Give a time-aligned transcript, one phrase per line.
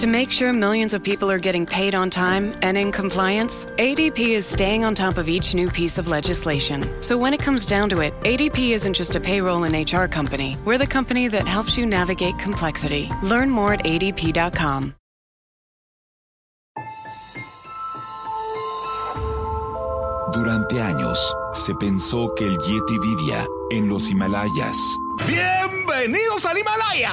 [0.00, 4.18] To make sure millions of people are getting paid on time and in compliance, ADP
[4.28, 6.84] is staying on top of each new piece of legislation.
[7.02, 10.56] So when it comes down to it, ADP isn't just a payroll and HR company.
[10.64, 13.10] We're the company that helps you navigate complexity.
[13.22, 14.94] Learn more at adp.com.
[20.34, 24.76] Durante años, se pensó que el Yeti vivía en los Himalayas.
[25.28, 27.12] ¡Bienvenidos al Himalaya!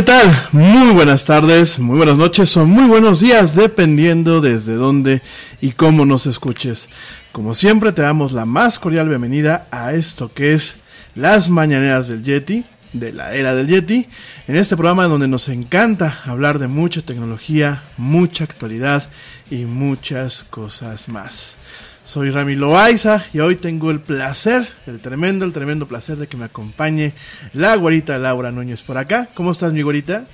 [0.00, 0.48] ¿Qué tal?
[0.52, 5.20] Muy buenas tardes, muy buenas noches o muy buenos días, dependiendo desde dónde
[5.60, 6.88] y cómo nos escuches.
[7.32, 10.78] Como siempre, te damos la más cordial bienvenida a esto que es
[11.14, 12.64] las mañaneras del Yeti,
[12.94, 14.08] de la era del Yeti,
[14.48, 19.06] en este programa donde nos encanta hablar de mucha tecnología, mucha actualidad
[19.50, 21.58] y muchas cosas más.
[22.10, 26.36] Soy Rami Loaiza y hoy tengo el placer, el tremendo, el tremendo placer de que
[26.36, 27.12] me acompañe
[27.52, 29.28] la güerita Laura Núñez por acá.
[29.32, 30.24] ¿Cómo estás, mi güerita?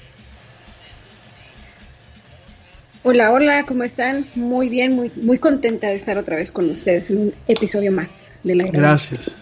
[3.02, 4.26] Hola, hola, ¿cómo están?
[4.36, 8.40] Muy bien, muy, muy contenta de estar otra vez con ustedes en un episodio más
[8.42, 8.64] de la.
[8.68, 9.36] Gracias.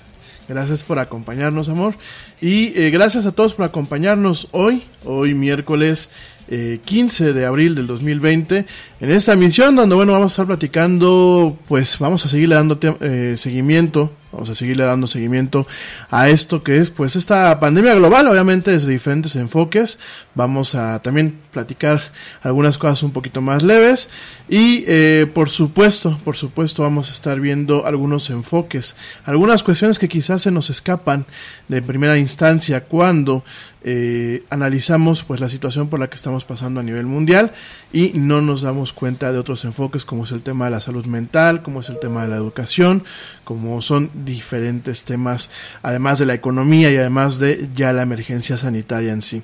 [0.49, 1.95] Gracias por acompañarnos, amor.
[2.41, 6.11] Y eh, gracias a todos por acompañarnos hoy, hoy miércoles
[6.49, 8.67] eh, 15 de abril del 2020,
[9.01, 13.35] en esta emisión donde, bueno, vamos a estar platicando, pues vamos a seguirle dando eh,
[13.37, 15.65] seguimiento Vamos a seguirle dando seguimiento
[16.11, 20.01] a esto que es pues esta pandemia global, obviamente desde diferentes enfoques.
[20.35, 22.11] Vamos a también platicar
[22.43, 24.11] algunas cosas un poquito más leves
[24.49, 30.09] y eh, por supuesto, por supuesto vamos a estar viendo algunos enfoques, algunas cuestiones que
[30.09, 31.27] quizás se nos escapan
[31.69, 33.45] de primera instancia cuando
[33.87, 37.53] eh, analizamos pues la situación por la que estamos pasando a nivel mundial
[37.93, 41.05] y no nos damos cuenta de otros enfoques como es el tema de la salud
[41.05, 43.05] mental, como es el tema de la educación,
[43.45, 45.51] como son diferentes temas,
[45.83, 49.43] además de la economía y además de ya la emergencia sanitaria en sí.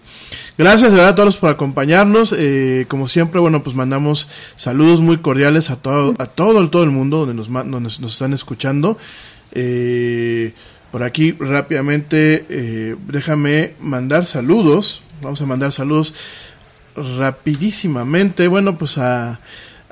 [0.58, 2.34] Gracias de verdad a todos por acompañarnos.
[2.36, 6.90] Eh, como siempre, bueno, pues mandamos saludos muy cordiales a todo, a todo, todo el
[6.90, 8.98] mundo donde nos, nos están escuchando.
[9.52, 10.52] Eh,
[10.90, 15.02] por aquí rápidamente, eh, déjame mandar saludos.
[15.22, 16.14] Vamos a mandar saludos
[16.96, 18.48] rapidísimamente.
[18.48, 19.40] Bueno, pues a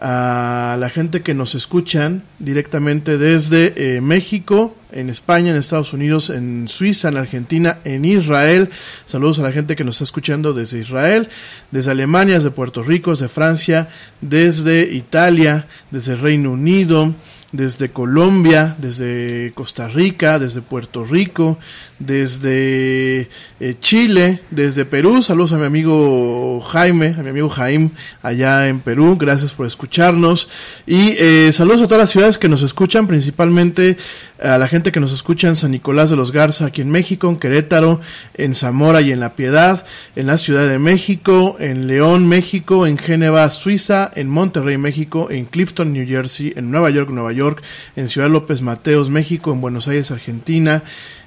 [0.00, 6.31] a la gente que nos escuchan directamente desde eh, México, en España, en Estados Unidos,
[6.31, 8.71] en Suiza, en Argentina, en Israel.
[9.06, 11.29] Saludos a la gente que nos está escuchando desde Israel,
[11.73, 13.89] desde Alemania, desde Puerto Rico, desde Francia,
[14.21, 17.15] desde Italia, desde Reino Unido,
[17.50, 21.59] desde Colombia, desde Costa Rica, desde Puerto Rico,
[21.99, 23.29] desde
[23.59, 25.23] eh, Chile, desde Perú.
[25.23, 27.91] Saludos a mi amigo Jaime, a mi amigo Jaime
[28.23, 29.17] allá en Perú.
[29.19, 30.50] Gracias por escucharnos.
[30.87, 33.97] Y eh, saludos a todas las ciudades que nos escuchan, principalmente
[34.40, 37.29] a la gente que nos escucha en San Nicolás de los Garza, aquí en México,
[37.29, 38.00] en Querétaro,
[38.35, 39.85] en Zamora y en La Piedad,
[40.17, 45.44] en la Ciudad de México, en León, México, en Génova, Suiza, en Monterrey, México, en
[45.44, 47.62] Clifton, New Jersey, en Nueva York, Nueva York,
[47.96, 50.82] en Ciudad López Mateos, México, en Buenos Aires, Argentina,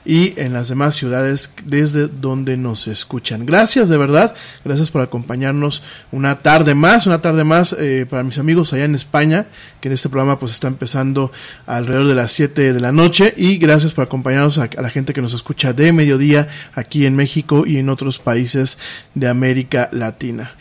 [0.06, 3.46] y en las demás ciudades desde donde nos escuchan.
[3.46, 4.34] Gracias de verdad,
[4.64, 8.96] gracias por acompañarnos una tarde más, una tarde más eh, para mis amigos allá en
[8.96, 9.48] España,
[9.80, 11.32] que en este programa pues está empezando
[11.66, 15.22] alrededor de las 7 de la noche y gracias por acompañarnos a, la gente que
[15.22, 18.78] nos escucha de mediodía aquí en México y en otros países
[19.16, 20.56] de América Latina.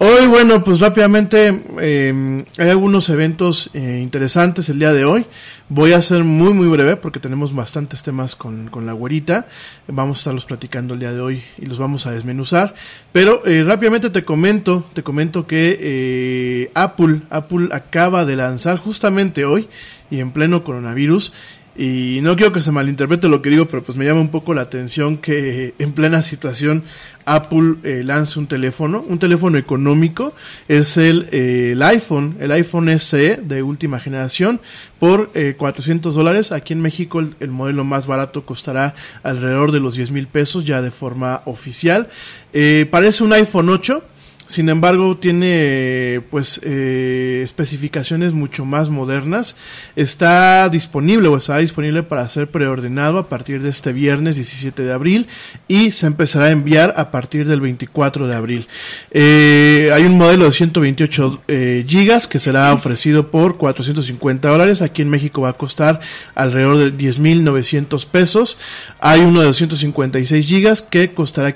[0.00, 5.26] Hoy, bueno, pues rápidamente eh, hay algunos eventos eh, interesantes el día de hoy.
[5.68, 9.48] Voy a ser muy, muy breve porque tenemos bastantes temas con, con la güerita.
[9.88, 12.76] Vamos a estarlos platicando el día de hoy y los vamos a desmenuzar.
[13.10, 19.68] Pero eh, rápidamente te comento, te comento que Apple, Apple acaba de lanzar justamente hoy
[20.12, 21.32] y en pleno coronavirus
[21.78, 24.52] y no quiero que se malinterprete lo que digo, pero pues me llama un poco
[24.52, 26.82] la atención que en plena situación
[27.24, 30.34] Apple eh, lance un teléfono, un teléfono económico,
[30.66, 34.60] es el, eh, el iPhone, el iPhone SE de última generación
[34.98, 36.50] por eh, 400 dólares.
[36.50, 40.64] Aquí en México el, el, modelo más barato costará alrededor de los 10 mil pesos
[40.64, 42.08] ya de forma oficial.
[42.52, 44.02] Eh, parece un iPhone 8
[44.48, 49.58] sin embargo, tiene pues eh, especificaciones mucho más modernas.
[49.94, 54.92] Está disponible o está disponible para ser preordenado a partir de este viernes 17 de
[54.92, 55.26] abril
[55.68, 58.68] y se empezará a enviar a partir del 24 de abril.
[59.10, 64.80] Eh, hay un modelo de 128 eh, gigas que será ofrecido por 450 dólares.
[64.80, 66.00] Aquí en México va a costar
[66.34, 68.56] alrededor de 10.900 pesos.
[68.98, 71.52] Hay uno de 256 gigas que costará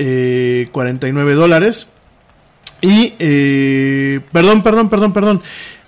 [0.00, 1.88] 549 dólares.
[2.80, 5.42] Y, eh, perdón, perdón, perdón, perdón.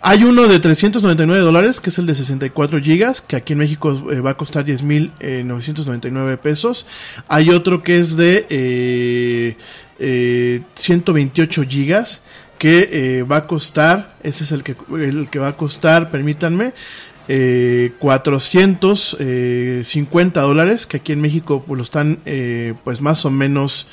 [0.04, 4.10] Hay uno de 399 dólares, que es el de 64 gigas, que aquí en México
[4.10, 6.86] eh, va a costar 10.999 pesos.
[7.28, 9.56] Hay otro que es de eh,
[10.00, 12.24] eh, 128 gigas,
[12.62, 16.72] que eh, va a costar, ese es el que, el que va a costar, permítanme,
[17.28, 23.88] eh, 450 dólares, que aquí en México pues, lo están eh, pues más o menos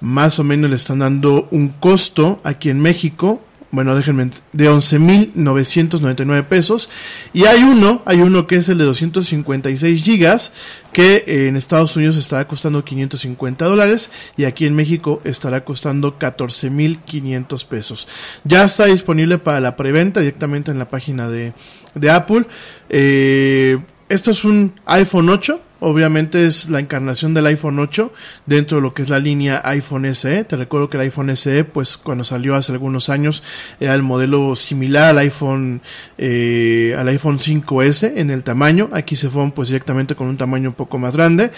[0.00, 3.40] más o menos le están dando un costo aquí en México
[3.76, 6.88] bueno, déjenme, de 11.999 pesos.
[7.32, 10.54] Y hay uno, hay uno que es el de 256 gigas,
[10.92, 16.18] que eh, en Estados Unidos estará costando 550 dólares y aquí en México estará costando
[16.18, 18.08] 14.500 pesos.
[18.44, 21.52] Ya está disponible para la preventa directamente en la página de,
[21.96, 22.46] de Apple.
[22.88, 28.12] Eh, esto es un iPhone 8 Obviamente es la encarnación del iPhone 8
[28.44, 30.42] dentro de lo que es la línea iPhone SE.
[30.42, 33.44] Te recuerdo que el iPhone SE, pues cuando salió hace algunos años,
[33.78, 35.80] era el modelo similar al iPhone,
[36.18, 38.90] eh, al iPhone 5S en el tamaño.
[38.92, 41.52] Aquí se fue pues directamente con un tamaño un poco más grande.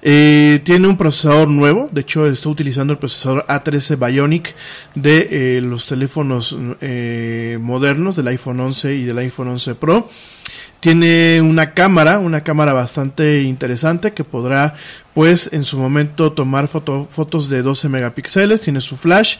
[0.00, 1.90] Eh, tiene un procesador nuevo.
[1.92, 4.54] De hecho, está utilizando el procesador A13 Bionic
[4.94, 6.56] de eh, los teléfonos
[7.60, 10.08] modernos del iPhone 11 y del iPhone 11 Pro.
[10.84, 14.74] Tiene una cámara, una cámara bastante interesante que podrá
[15.14, 19.36] pues en su momento tomar fotos de 12 megapíxeles, tiene su flash,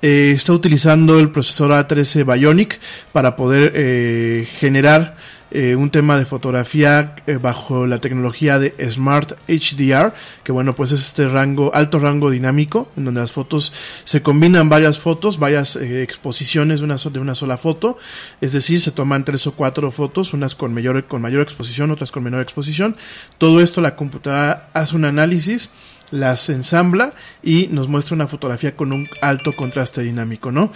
[0.00, 2.80] eh, está utilizando el procesador A13 Bionic
[3.12, 5.18] para poder eh, generar
[5.58, 10.12] eh, un tema de fotografía eh, bajo la tecnología de Smart HDR,
[10.44, 13.72] que bueno, pues es este rango, alto rango dinámico, en donde las fotos
[14.04, 17.96] se combinan varias fotos, varias eh, exposiciones de una, de una sola foto,
[18.42, 22.10] es decir, se toman tres o cuatro fotos, unas con mayor, con mayor exposición, otras
[22.10, 22.94] con menor exposición.
[23.38, 25.70] Todo esto la computadora hace un análisis
[26.10, 30.72] las ensambla y nos muestra una fotografía con un alto contraste dinámico, ¿no?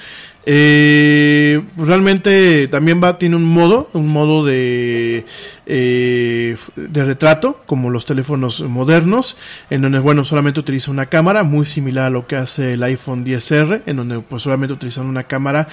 [0.47, 5.27] Eh, realmente también va, tiene un modo, un modo de,
[5.67, 9.37] eh, de retrato, como los teléfonos modernos,
[9.69, 13.25] en donde, bueno, solamente utiliza una cámara, muy similar a lo que hace el iPhone
[13.25, 15.69] 10R, en donde, pues, solamente utilizando una cámara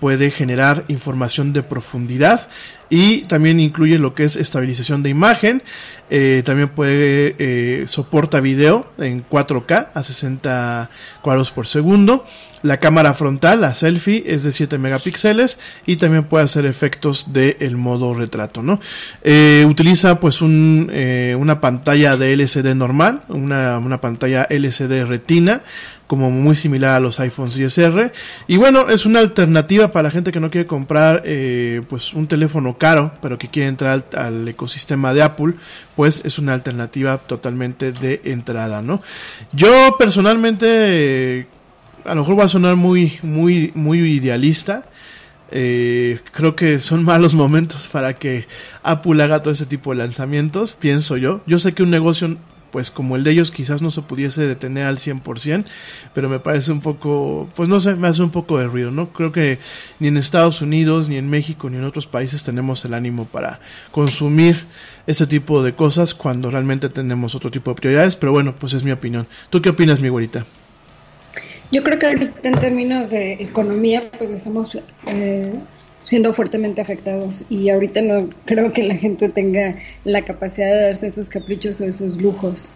[0.00, 2.48] puede generar información de profundidad
[2.90, 5.62] y también incluye lo que es estabilización de imagen,
[6.10, 10.90] eh, también puede, eh, soporta video en 4K a 60
[11.28, 12.24] cuadros por segundo,
[12.62, 17.76] la cámara frontal, la selfie, es de 7 megapíxeles y también puede hacer efectos del
[17.76, 18.80] modo retrato, ¿no?
[19.22, 25.60] Eh, utiliza pues eh, una pantalla de LCD normal, una, una pantalla LCD retina,
[26.08, 28.10] como muy similar a los iPhones 10R.
[28.48, 32.26] Y bueno, es una alternativa para la gente que no quiere comprar eh, pues un
[32.26, 35.54] teléfono caro, pero que quiere entrar al, ecosistema de Apple,
[35.94, 39.02] pues es una alternativa totalmente de entrada, ¿no?
[39.52, 41.46] Yo personalmente
[42.04, 44.86] a lo mejor va a sonar muy, muy, muy idealista.
[45.50, 48.46] Eh, creo que son malos momentos para que
[48.82, 51.42] Apple haga todo ese tipo de lanzamientos, pienso yo.
[51.46, 52.38] Yo sé que un negocio
[52.70, 55.64] pues como el de ellos quizás no se pudiese detener al 100%,
[56.14, 59.10] pero me parece un poco, pues no sé, me hace un poco de ruido, ¿no?
[59.12, 59.58] Creo que
[59.98, 63.60] ni en Estados Unidos, ni en México, ni en otros países tenemos el ánimo para
[63.90, 64.64] consumir
[65.06, 68.84] ese tipo de cosas cuando realmente tenemos otro tipo de prioridades, pero bueno, pues es
[68.84, 69.26] mi opinión.
[69.50, 70.44] ¿Tú qué opinas, mi güerita?
[71.70, 75.52] Yo creo que ahorita en términos de economía, pues estamos eh,
[76.08, 81.06] siendo fuertemente afectados y ahorita no creo que la gente tenga la capacidad de darse
[81.06, 82.72] esos caprichos o esos lujos.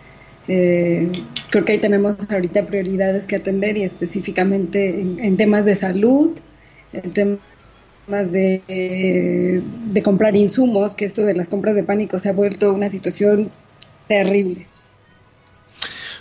[0.49, 1.11] Eh,
[1.49, 6.39] creo que ahí tenemos ahorita prioridades que atender y específicamente en, temas de salud,
[6.93, 7.11] en
[8.07, 12.75] temas de, de comprar insumos, que esto de las compras de pánico se ha vuelto
[12.75, 13.49] una situación
[14.09, 14.67] terrible.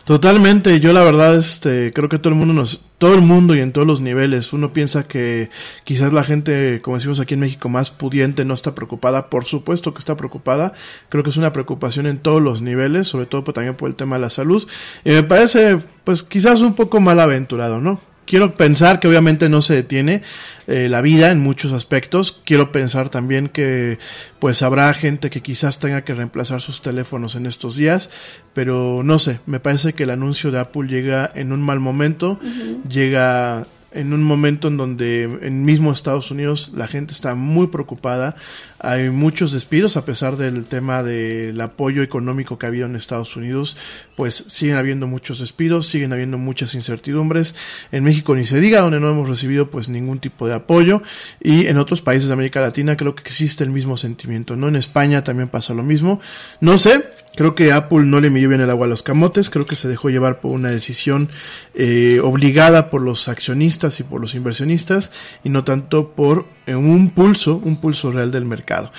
[0.05, 3.59] Totalmente, yo la verdad este creo que todo el mundo nos todo el mundo y
[3.61, 5.49] en todos los niveles, uno piensa que
[5.85, 9.91] quizás la gente, como decimos aquí en México, más pudiente no está preocupada, por supuesto
[9.93, 10.73] que está preocupada,
[11.09, 13.95] creo que es una preocupación en todos los niveles, sobre todo pues, también por el
[13.95, 14.67] tema de la salud,
[15.03, 17.99] y me parece pues quizás un poco mal aventurado, ¿no?
[18.25, 20.21] Quiero pensar que obviamente no se detiene
[20.67, 22.41] eh, la vida en muchos aspectos.
[22.45, 23.99] Quiero pensar también que
[24.39, 28.09] pues habrá gente que quizás tenga que reemplazar sus teléfonos en estos días,
[28.53, 32.39] pero no sé, me parece que el anuncio de Apple llega en un mal momento,
[32.87, 38.35] llega en un momento en donde en mismo Estados Unidos la gente está muy preocupada,
[38.83, 43.35] hay muchos despidos a pesar del tema del apoyo económico que ha habido en Estados
[43.35, 43.77] Unidos,
[44.15, 47.55] pues siguen habiendo muchos despidos, siguen habiendo muchas incertidumbres.
[47.91, 51.03] En México ni se diga, donde no hemos recibido pues ningún tipo de apoyo
[51.39, 54.67] y en otros países de América Latina creo que existe el mismo sentimiento, ¿no?
[54.67, 56.19] En España también pasa lo mismo.
[56.59, 57.03] No sé,
[57.35, 59.89] creo que Apple no le midió bien el agua a los camotes, creo que se
[59.89, 61.29] dejó llevar por una decisión
[61.75, 65.11] eh, obligada por los accionistas y por los inversionistas
[65.43, 68.91] y no tanto por un pulso, un pulso real del mercado.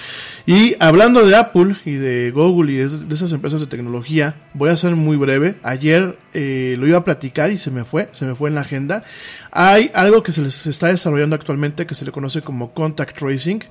[0.44, 4.76] Y hablando de Apple y de Google y de, esas empresas de tecnología, voy a
[4.76, 5.54] ser muy breve.
[5.62, 8.62] Ayer eh, lo iba a platicar y se me fue, se me fue en la
[8.62, 9.04] agenda.
[9.52, 13.62] Hay algo que se les está desarrollando actualmente que se le conoce como contact tracing.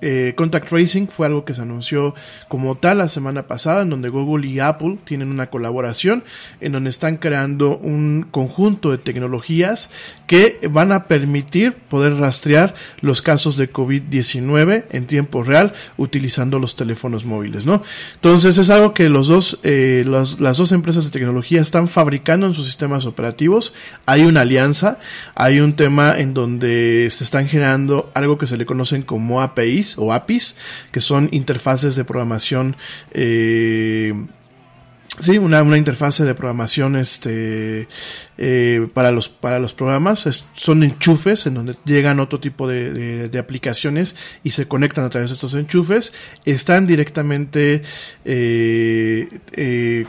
[0.00, 2.14] Eh, contact tracing fue algo que se anunció
[2.48, 6.24] como tal la semana pasada, en donde Google y Apple tienen una colaboración,
[6.60, 9.90] en donde están creando un conjunto de tecnologías
[10.26, 15.74] que van a permitir poder rastrear los casos de COVID-19 en tiempo real
[16.58, 17.82] los teléfonos móviles, ¿no?
[18.14, 22.46] Entonces es algo que los dos, eh, las, las dos empresas de tecnología están fabricando
[22.46, 23.74] en sus sistemas operativos.
[24.06, 24.98] Hay una alianza,
[25.34, 29.98] hay un tema en donde se están generando algo que se le conocen como APIs
[29.98, 30.56] o APIs,
[30.92, 32.76] que son interfaces de programación
[33.12, 34.14] eh,
[35.18, 37.88] Sí, una, una interfase de programación este,
[38.36, 40.28] eh, para, los, para los programas.
[40.54, 45.08] Son enchufes en donde llegan otro tipo de, de- de aplicaciones y se conectan a
[45.08, 46.12] través de estos enchufes.
[46.44, 47.82] Están directamente
[48.26, 50.04] eh, eh,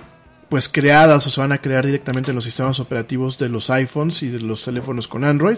[0.50, 4.24] pues creadas o se van a crear directamente en los sistemas operativos de los iPhones
[4.24, 5.58] y de los teléfonos con Android.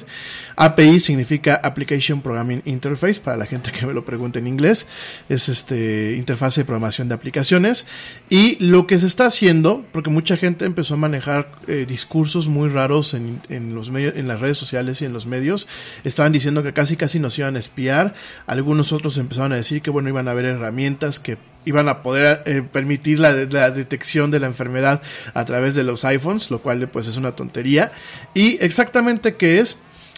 [0.55, 4.87] API significa Application Programming Interface para la gente que me lo pregunte en inglés.
[5.29, 7.87] Es este interfase de programación de aplicaciones
[8.29, 12.69] y lo que se está haciendo, porque mucha gente empezó a manejar eh, discursos muy
[12.69, 15.67] raros en, en los medios, en las redes sociales y en los medios,
[16.03, 18.15] estaban diciendo que casi casi nos iban a espiar.
[18.47, 22.41] Algunos otros empezaron a decir que bueno iban a haber herramientas que iban a poder
[22.45, 25.01] eh, permitir la, la detección de la enfermedad
[25.33, 27.91] a través de los iPhones, lo cual pues es una tontería.
[28.33, 29.77] Y exactamente qué es,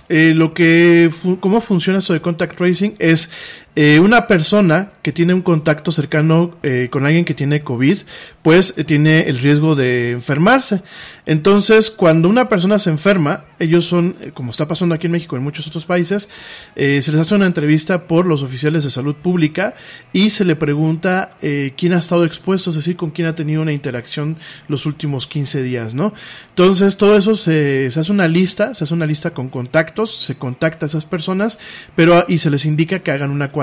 [0.10, 3.32] eh, lo que, fu- cómo funciona esto de contact tracing es
[3.74, 8.00] eh, una persona que tiene un contacto cercano eh, con alguien que tiene COVID,
[8.42, 10.82] pues eh, tiene el riesgo de enfermarse.
[11.26, 15.40] Entonces, cuando una persona se enferma, ellos son, como está pasando aquí en México y
[15.40, 16.30] en muchos otros países,
[16.76, 19.76] se les hace una entrevista por los oficiales de salud pública
[20.12, 21.30] y se le pregunta
[21.78, 24.36] quién ha estado expuesto, es decir, con quién ha tenido una interacción
[24.68, 26.12] los últimos 15 días, ¿no?
[26.50, 30.88] Entonces, todo eso se, hace una lista, se hace una lista con contactos, se contacta
[30.88, 31.60] a esas personas,
[31.96, 33.61] pero y se les indica que hagan una cuarentena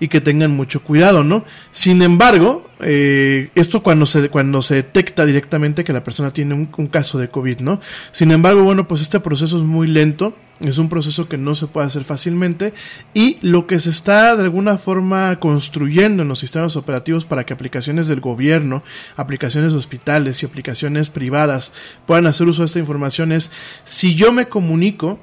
[0.00, 1.44] y que tengan mucho cuidado, ¿no?
[1.70, 6.68] Sin embargo, eh, esto cuando se, cuando se detecta directamente que la persona tiene un,
[6.76, 7.80] un caso de COVID, ¿no?
[8.12, 11.66] Sin embargo, bueno, pues este proceso es muy lento, es un proceso que no se
[11.66, 12.74] puede hacer fácilmente
[13.14, 17.54] y lo que se está de alguna forma construyendo en los sistemas operativos para que
[17.54, 18.82] aplicaciones del gobierno,
[19.16, 21.72] aplicaciones de hospitales y aplicaciones privadas
[22.06, 23.50] puedan hacer uso de esta información es
[23.84, 25.18] si yo me comunico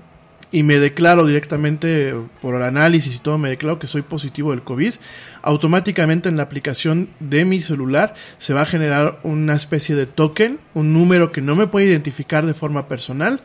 [0.51, 4.63] y me declaro directamente por el análisis y todo, me declaro que soy positivo del
[4.63, 4.93] COVID,
[5.41, 10.59] automáticamente en la aplicación de mi celular se va a generar una especie de token,
[10.73, 13.41] un número que no me puede identificar de forma personal.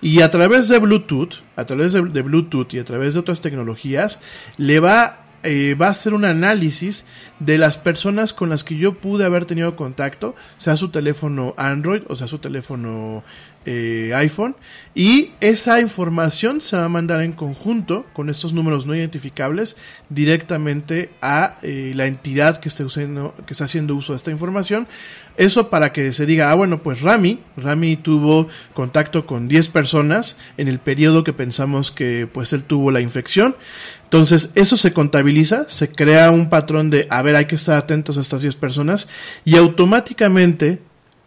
[0.00, 4.20] Y a través de Bluetooth, a través de, Bluetooth y a través de otras tecnologías,
[4.56, 7.04] le va eh, va a hacer un análisis
[7.38, 12.00] de las personas con las que yo pude haber tenido contacto, sea su teléfono Android
[12.08, 13.22] o sea su teléfono
[13.66, 14.56] eh, iPhone,
[14.94, 19.76] y esa información se va a mandar en conjunto con estos números no identificables
[20.08, 24.86] directamente a eh, la entidad que esté, usando, que está haciendo uso de esta información.
[25.36, 30.38] Eso para que se diga, ah, bueno, pues Rami, Rami tuvo contacto con 10 personas
[30.56, 33.56] en el periodo que pensamos que pues él tuvo la infección.
[34.04, 38.16] Entonces, eso se contabiliza, se crea un patrón de, a ver, hay que estar atentos
[38.16, 39.08] a estas 10 personas
[39.44, 40.78] y automáticamente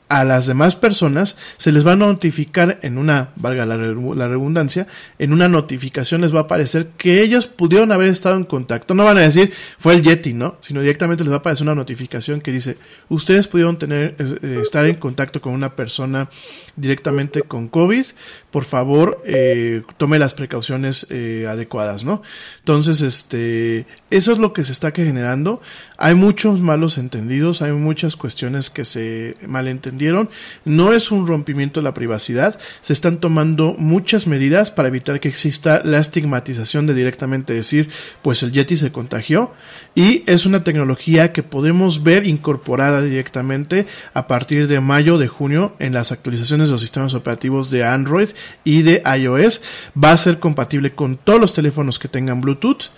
[0.09, 4.87] a las demás personas se les va a notificar en una, valga la, redundancia,
[5.19, 8.93] en una notificación les va a aparecer que ellos pudieron haber estado en contacto.
[8.93, 10.57] No van a decir fue el Yeti, ¿no?
[10.61, 12.77] Sino directamente les va a aparecer una notificación que dice
[13.09, 16.29] ustedes pudieron tener, eh, estar en contacto con una persona
[16.75, 18.05] directamente con COVID.
[18.51, 22.21] Por favor, eh, tome las precauciones eh, adecuadas, ¿no?
[22.59, 25.61] Entonces, este, eso es lo que se está generando.
[25.97, 30.29] Hay muchos malos entendidos, hay muchas cuestiones que se malentendieron.
[30.63, 32.57] No es un rompimiento de la privacidad.
[32.81, 37.89] Se están tomando muchas medidas para evitar que exista la estigmatización de directamente decir,
[38.21, 39.51] pues el Yeti se contagió.
[39.93, 45.75] Y es una tecnología que podemos ver incorporada directamente a partir de mayo, de junio,
[45.79, 48.29] en las actualizaciones de los sistemas operativos de Android
[48.63, 49.61] y de iOS.
[50.01, 52.91] Va a ser compatible con todos los teléfonos que tengan Bluetooth.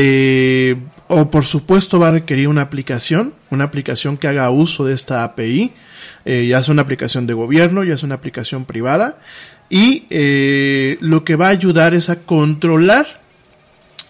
[0.00, 0.76] Eh,
[1.08, 5.24] o por supuesto va a requerir una aplicación, una aplicación que haga uso de esta
[5.24, 5.72] API,
[6.24, 9.18] eh, ya sea una aplicación de gobierno, ya sea una aplicación privada,
[9.68, 13.20] y eh, lo que va a ayudar es a controlar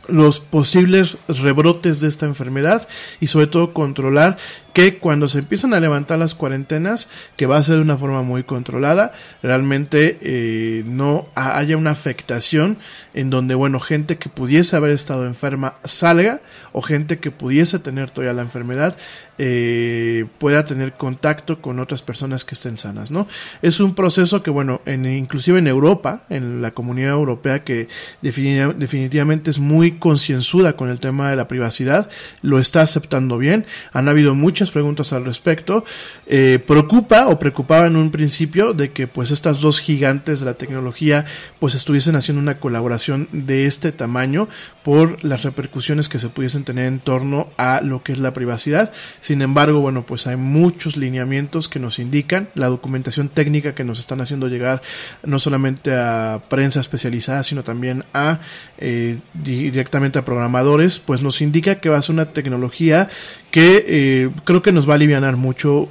[0.09, 2.89] los posibles rebrotes de esta enfermedad
[3.21, 4.39] y sobre todo controlar
[4.79, 8.23] que cuando se empiezan a levantar las cuarentenas, que va a ser de una forma
[8.23, 9.11] muy controlada,
[9.43, 12.79] realmente eh, no haya una afectación
[13.13, 18.13] en donde, bueno, gente que pudiese haber estado enferma salga o gente que pudiese tener
[18.13, 18.97] todavía la enfermedad
[19.41, 23.29] eh, pueda tener contacto con otras personas que estén sanas, ¿no?
[23.63, 27.87] Es un proceso que, bueno, en, inclusive en Europa, en la comunidad europea que
[28.21, 32.09] definitivamente es muy concienzuda con el tema de la privacidad,
[32.43, 33.65] lo está aceptando bien.
[33.93, 35.85] Han habido muchas preguntas al respecto.
[36.27, 40.55] Eh, preocupa o preocupaba en un principio de que pues estas dos gigantes de la
[40.55, 41.27] tecnología
[41.59, 44.49] pues estuviesen haciendo una colaboración de este tamaño
[44.83, 48.93] por las repercusiones que se pudiesen tener en torno a lo que es la privacidad.
[49.21, 54.01] Sin embargo, bueno, pues hay muchos lineamientos que nos indican, la documentación técnica que nos
[54.01, 54.83] están haciendo llegar
[55.25, 58.41] no solamente a prensa especializada, sino también a
[58.79, 63.09] eh, directamente a programadores, pues nos indica que va a ser una tecnología
[63.51, 65.89] que eh, creo que nos va a aliviar mucho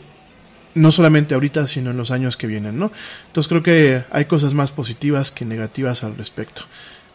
[0.75, 2.91] no solamente ahorita, sino en los años que vienen, ¿no?
[3.27, 6.63] Entonces creo que hay cosas más positivas que negativas al respecto.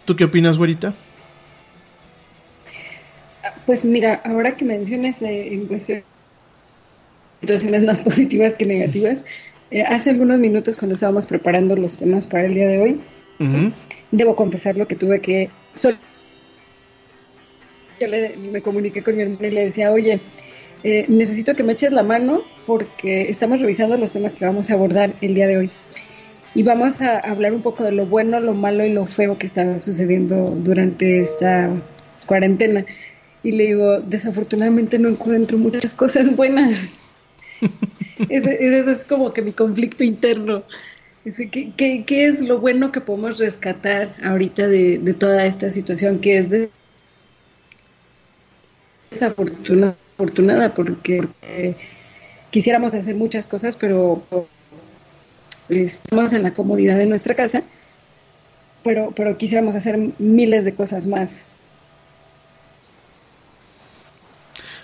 [0.04, 0.94] ¿Tú qué opinas, güerita?
[3.66, 6.02] Pues mira, ahora que mencionas eh, en cuestión
[7.40, 9.24] situaciones más positivas que negativas,
[9.70, 13.00] eh, hace algunos minutos cuando estábamos preparando los temas para el día de hoy,
[14.10, 15.50] debo confesar lo que tuve que...
[18.08, 20.20] yo me comuniqué con mi hermana y le decía, oye,
[20.84, 24.74] eh, necesito que me eches la mano porque estamos revisando los temas que vamos a
[24.74, 25.70] abordar el día de hoy.
[26.54, 29.46] Y vamos a hablar un poco de lo bueno, lo malo y lo feo que
[29.46, 31.70] está sucediendo durante esta
[32.26, 32.84] cuarentena.
[33.42, 36.88] Y le digo, desafortunadamente no encuentro muchas cosas buenas.
[38.28, 40.62] ese, es como que mi conflicto interno.
[41.50, 46.50] ¿qué, qué, es lo bueno que podemos rescatar ahorita de, toda esta situación que es
[49.12, 50.74] desafortunada?
[50.74, 51.26] porque,
[52.50, 54.22] quisiéramos hacer muchas cosas, pero
[55.68, 57.62] estamos en la comodidad de nuestra casa,
[58.84, 61.44] pero, pero quisiéramos hacer miles de cosas más.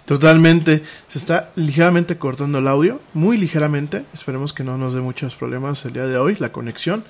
[0.07, 0.83] Totalmente.
[1.07, 4.05] Se está ligeramente cortando el audio, muy ligeramente.
[4.15, 7.05] Esperemos que no nos dé muchos problemas el día de hoy, la conexión.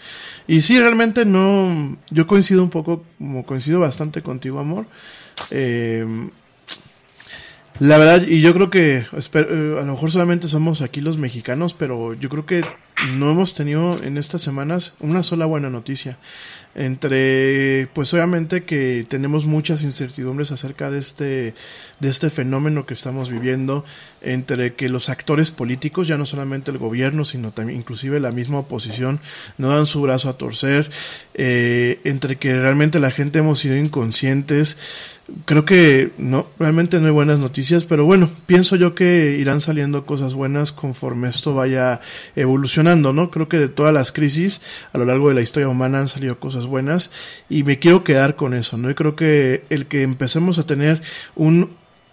[0.49, 1.97] Y sí, realmente no.
[2.11, 4.87] Yo coincido un poco, como coincido bastante contigo, amor.
[5.53, 6.05] Eh,
[7.81, 11.75] la verdad, y yo creo que eh, a lo mejor solamente somos aquí los mexicanos,
[11.75, 12.65] pero yo creo que
[13.07, 16.19] no hemos tenido en estas semanas una sola buena noticia.
[16.75, 21.55] Entre pues obviamente que tenemos muchas incertidumbres acerca de este
[21.99, 23.85] de este fenómeno que estamos viviendo
[24.21, 28.61] entre que los actores políticos ya no solamente el gobierno sino también inclusive la misma
[28.61, 29.19] oposición
[29.57, 30.91] no dan su brazo a torcer
[31.35, 34.79] eh, entre que realmente la gente hemos sido inconscientes
[35.45, 40.07] creo que no, realmente no hay buenas noticias, pero bueno, pienso yo que irán saliendo
[40.07, 42.01] cosas buenas conforme esto vaya
[42.37, 43.31] evolucionando, ¿no?
[43.31, 44.63] Creo que de todas las crisis
[44.93, 47.11] a lo largo de la historia humana han salido cosas buenas
[47.49, 48.91] y me quiero quedar con eso, ¿no?
[48.91, 51.03] Y creo que el que empecemos a tener
[51.35, 51.71] un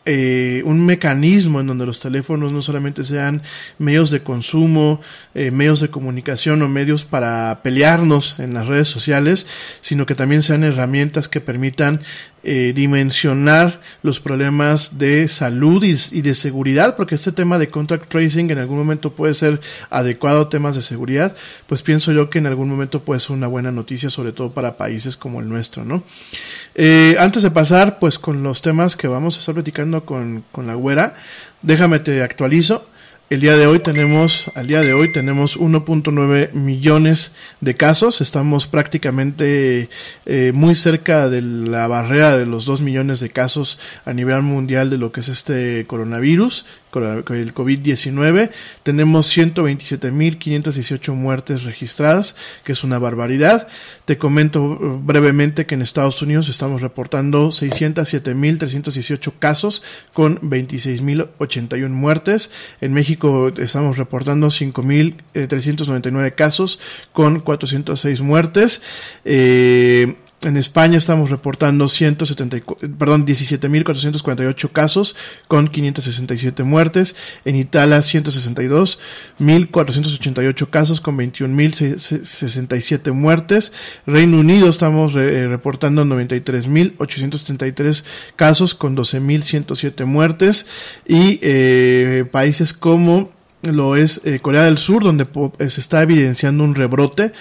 [0.08, 3.42] eh, un mecanismo en donde los teléfonos no solamente sean
[3.80, 5.02] medios de consumo,
[5.34, 9.48] eh, medios de comunicación o medios para pelearnos en las redes sociales,
[9.82, 12.02] sino que también sean herramientas que permitan
[12.48, 18.52] eh, dimensionar los problemas de salud y, de seguridad, porque este tema de contact tracing
[18.52, 22.46] en algún momento puede ser adecuado a temas de seguridad, pues pienso yo que en
[22.46, 26.04] algún momento puede ser una buena noticia, sobre todo para países como el nuestro, ¿no?
[26.76, 30.68] Eh, antes de pasar, pues con los temas que vamos a estar platicando con, con
[30.68, 31.16] la güera,
[31.64, 32.88] déjame te actualizo.
[33.28, 38.22] El día de hoy tenemos, al día de hoy tenemos 1.9 millones de casos.
[38.22, 39.90] Estamos prácticamente
[40.28, 44.92] eh, muy cerca de la barrera de los 2 millones de casos a nivel mundial
[44.92, 48.52] de lo que es este coronavirus con el COVID-19.
[48.84, 53.68] Tenemos 127.518 muertes registradas, que es una barbaridad.
[54.06, 62.52] Te comento brevemente que en Estados Unidos estamos reportando 607.318 casos con 26.081 muertes.
[62.80, 66.80] En México estamos reportando 5.399 casos
[67.12, 68.82] con 406 muertes.
[69.26, 75.16] Eh, en España estamos reportando 174, perdón, 17.448 casos
[75.48, 77.16] con 567 muertes.
[77.46, 83.74] En Italia 162.488 casos con 21.067 muertes.
[84.06, 88.04] Reino Unido estamos eh, reportando 93.833
[88.36, 90.68] casos con 12.107 muertes.
[91.08, 93.35] Y eh, países como
[93.72, 95.28] lo es eh, Corea del Sur, donde
[95.60, 97.32] eh, se está evidenciando un rebrote,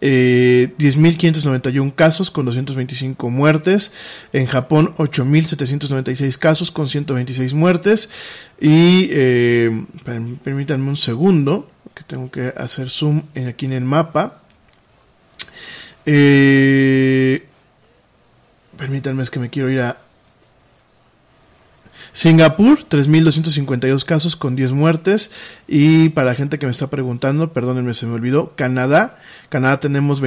[0.00, 3.92] eh, 10.591 casos con 225 muertes,
[4.32, 8.10] en Japón 8.796 casos con 126 muertes,
[8.60, 9.84] y eh,
[10.42, 14.40] permítanme un segundo, que tengo que hacer zoom en, aquí en el mapa.
[16.06, 17.46] Eh,
[18.76, 20.03] permítanme, es que me quiero ir a
[22.14, 25.32] Singapur, 3.252 casos con 10 muertes.
[25.66, 29.18] Y para la gente que me está preguntando, perdónenme, se me olvidó, Canadá.
[29.48, 30.20] Canadá tenemos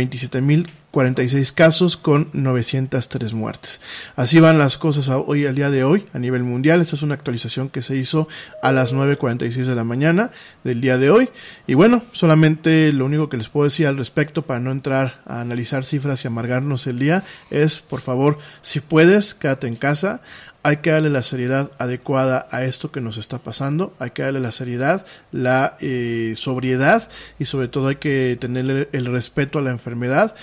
[0.98, 3.82] 27.046 casos con 903 muertes.
[4.16, 6.82] Así van las cosas hoy, al día de hoy, a nivel mundial.
[6.82, 8.28] Esta es una actualización que se hizo
[8.62, 10.32] a las 9.46 de la mañana
[10.64, 11.30] del día de hoy.
[11.68, 15.42] Y bueno, solamente lo único que les puedo decir al respecto para no entrar a
[15.42, 20.22] analizar cifras y amargarnos el día es, por favor, si puedes, quédate en casa
[20.68, 24.42] hay que darle la seriedad adecuada a esto que nos está pasando, hay que darle
[24.42, 27.08] la seriedad, la eh, sobriedad
[27.40, 30.36] y sobre todo hay que tener el respeto a la enfermedad.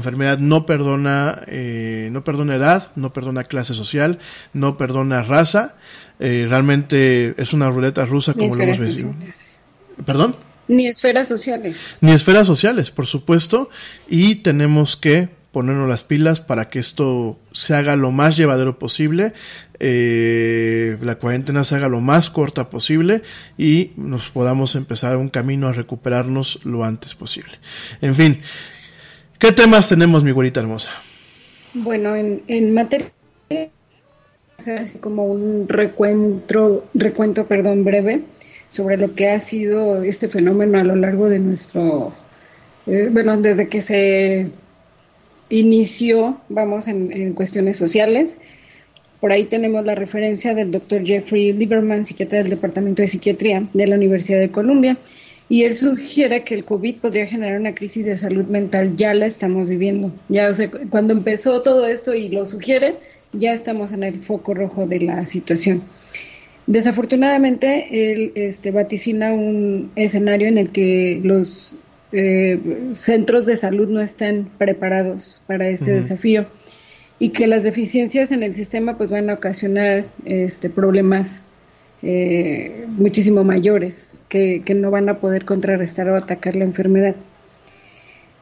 [0.00, 4.18] Enfermedad no perdona, eh, no perdona edad, no perdona clase social,
[4.52, 5.76] no perdona raza.
[6.18, 9.14] Eh, realmente es una ruleta rusa como lo hemos visto.
[10.04, 10.36] ¿Perdón?
[10.68, 11.94] Ni esferas sociales.
[12.00, 13.70] Ni esferas sociales, por supuesto.
[14.08, 19.32] Y tenemos que ponernos las pilas para que esto se haga lo más llevadero posible,
[19.80, 23.22] eh, la cuarentena se haga lo más corta posible
[23.58, 27.58] y nos podamos empezar un camino a recuperarnos lo antes posible.
[28.00, 28.40] En fin,
[29.40, 30.90] ¿qué temas tenemos, mi güerita hermosa?
[31.74, 33.10] Bueno, en, en materia
[34.68, 38.22] así como un recuento, recuento perdón, breve
[38.68, 42.12] sobre lo que ha sido este fenómeno a lo largo de nuestro,
[42.86, 44.48] eh, bueno, desde que se
[45.48, 48.38] inició, vamos, en, cuestiones sociales.
[49.20, 53.86] Por ahí tenemos la referencia del doctor Jeffrey Lieberman, psiquiatra del Departamento de Psiquiatría de
[53.86, 54.96] la Universidad de Columbia,
[55.50, 58.94] y él sugiere que el COVID podría generar una crisis de salud mental.
[58.94, 60.12] Ya la estamos viviendo.
[60.28, 62.94] Ya, o sea, cuando empezó todo esto y lo sugiere,
[63.32, 65.82] ya estamos en el foco rojo de la situación.
[66.68, 71.74] Desafortunadamente, él este, vaticina un escenario en el que los
[72.12, 72.60] eh,
[72.92, 76.46] centros de salud no están preparados para este desafío
[77.18, 81.42] y que las deficiencias en el sistema pues van a ocasionar este, problemas
[82.02, 87.14] eh, muchísimo mayores que, que, no van a poder contrarrestar o atacar la enfermedad.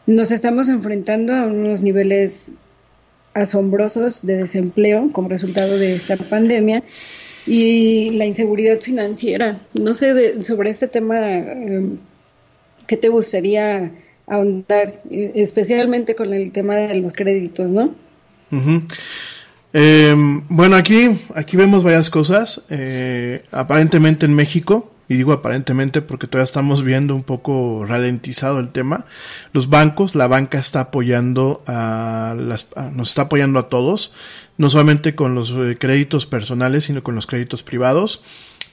[0.07, 2.55] Nos estamos enfrentando a unos niveles
[3.35, 6.83] asombrosos de desempleo como resultado de esta pandemia
[7.47, 9.59] y la inseguridad financiera.
[9.75, 11.97] No sé de, sobre este tema eh,
[12.89, 13.93] ¿qué te gustaría
[14.27, 17.95] ahondar, especialmente con el tema de los créditos, no?
[19.73, 22.65] Em, bueno, aquí, aquí vemos varias cosas.
[22.71, 28.71] Eh, aparentemente en México, y digo aparentemente porque todavía estamos viendo un poco ralentizado el
[28.71, 29.07] tema,
[29.53, 34.13] los bancos, la banca está apoyando a las, nos está apoyando a todos,
[34.59, 38.23] no solamente con los eh, créditos personales, sino con los créditos privados.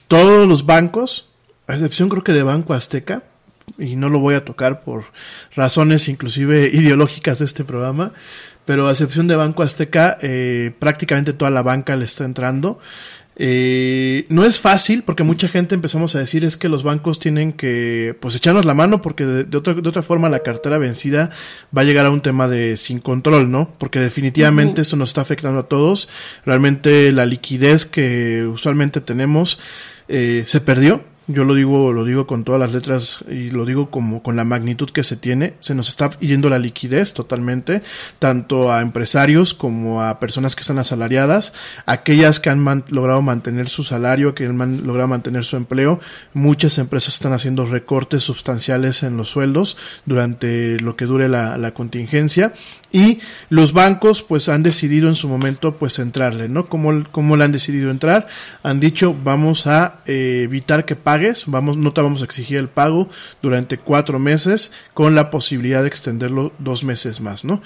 [0.08, 1.30] Todos los bancos,
[1.66, 3.22] a excepción creo que de Banco Azteca,
[3.78, 5.04] y no lo voy a tocar por
[5.54, 8.12] razones inclusive ideológicas de este programa,
[8.66, 12.78] pero a excepción de Banco Azteca, eh, prácticamente toda la banca le está entrando.
[13.38, 17.52] Eh, no es fácil porque mucha gente empezamos a decir es que los bancos tienen
[17.52, 21.30] que pues echarnos la mano porque de, otra, de otra forma la cartera vencida
[21.76, 23.74] va a llegar a un tema de sin control, ¿no?
[23.76, 26.08] Porque definitivamente esto nos está afectando a todos.
[26.46, 29.60] Realmente la liquidez que usualmente tenemos
[30.08, 33.90] eh, se perdió yo lo digo, lo digo con todas las letras y lo digo
[33.90, 35.54] como con la magnitud que se tiene.
[35.58, 37.82] Se nos está yendo la liquidez totalmente,
[38.20, 41.52] tanto a empresarios como a personas que están asalariadas,
[41.84, 45.98] aquellas que han logrado mantener su salario, que han logrado mantener su empleo.
[46.32, 51.74] Muchas empresas están haciendo recortes sustanciales en los sueldos durante lo que dure la, la
[51.74, 52.52] contingencia
[52.92, 56.64] y los bancos pues han decidido en su momento pues entrarle, ¿no?
[56.64, 58.26] ¿Cómo, le han decidido entrar?
[58.62, 62.68] Han dicho vamos a eh, evitar que pagues, vamos, no te vamos a exigir el
[62.68, 63.08] pago
[63.42, 67.62] durante cuatro meses con la posibilidad de extenderlo dos meses más, ¿no?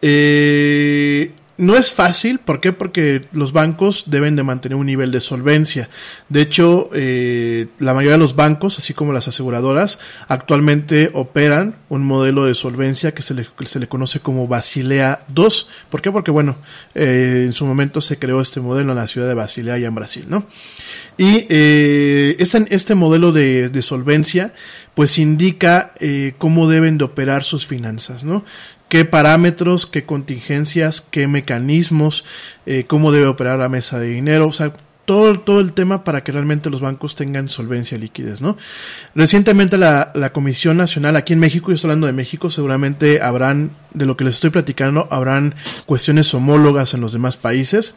[0.00, 2.72] Eh, no es fácil, ¿por qué?
[2.72, 5.88] Porque los bancos deben de mantener un nivel de solvencia.
[6.28, 12.04] De hecho, eh, la mayoría de los bancos, así como las aseguradoras, actualmente operan un
[12.04, 13.46] modelo de solvencia que se le,
[13.86, 15.48] conoce como Basilea II.
[15.90, 16.10] ¿Por qué?
[16.10, 16.56] Porque, bueno,
[16.94, 19.94] eh, en su momento se creó este modelo en la ciudad de Basilea y en
[19.94, 20.46] Brasil, ¿no?
[21.18, 24.54] Y eh, este, este modelo de, de solvencia,
[24.94, 28.44] pues indica eh, cómo deben de operar sus finanzas, ¿no?
[28.92, 32.26] Qué parámetros, qué contingencias, qué mecanismos,
[32.66, 34.74] eh, cómo debe operar la mesa de dinero, o sea,
[35.06, 38.58] todo, todo el tema para que realmente los bancos tengan solvencia y liquidez, ¿no?
[39.14, 43.70] Recientemente la, la Comisión Nacional aquí en México, yo estoy hablando de México, seguramente habrán,
[43.94, 45.54] de lo que les estoy platicando, habrán
[45.86, 47.94] cuestiones homólogas en los demás países.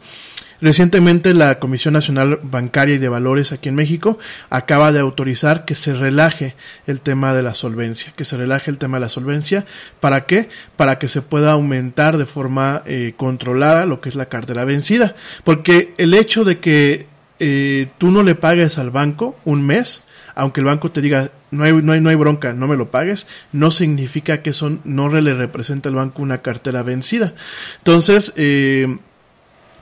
[0.60, 5.74] Recientemente la Comisión Nacional Bancaria y de Valores aquí en México acaba de autorizar que
[5.74, 6.54] se relaje
[6.86, 9.66] el tema de la solvencia, que se relaje el tema de la solvencia.
[10.00, 10.48] ¿Para qué?
[10.76, 15.14] Para que se pueda aumentar de forma eh, controlada lo que es la cartera vencida.
[15.44, 17.06] Porque el hecho de que
[17.38, 21.64] eh, tú no le pagues al banco un mes, aunque el banco te diga no
[21.64, 25.08] hay, no hay, no hay bronca, no me lo pagues, no significa que eso no
[25.08, 27.34] le representa al banco una cartera vencida.
[27.78, 28.98] Entonces, eh,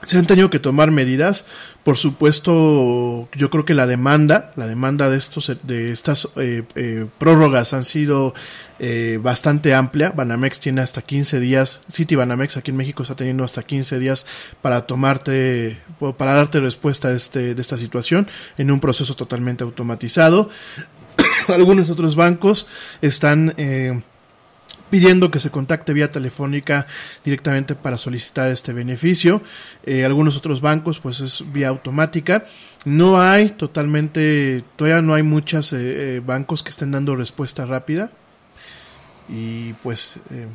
[0.05, 1.45] se han tenido que tomar medidas.
[1.83, 7.05] Por supuesto, yo creo que la demanda, la demanda de estos, de estas eh, eh,
[7.19, 8.33] prórrogas han sido
[8.79, 10.11] eh, bastante amplia.
[10.11, 14.25] Banamex tiene hasta 15 días, City Banamex aquí en México está teniendo hasta 15 días
[14.61, 15.79] para tomarte,
[16.17, 20.49] para darte respuesta a este, de esta situación en un proceso totalmente automatizado.
[21.47, 22.67] Algunos otros bancos
[23.01, 24.01] están eh,
[24.89, 26.87] pidiendo que se contacte vía telefónica
[27.23, 29.41] directamente para solicitar este beneficio.
[29.85, 32.45] Eh, algunos otros bancos pues es vía automática.
[32.85, 38.11] No hay totalmente, todavía no hay muchos eh, eh, bancos que estén dando respuesta rápida.
[39.27, 40.17] Y pues...
[40.31, 40.47] Eh,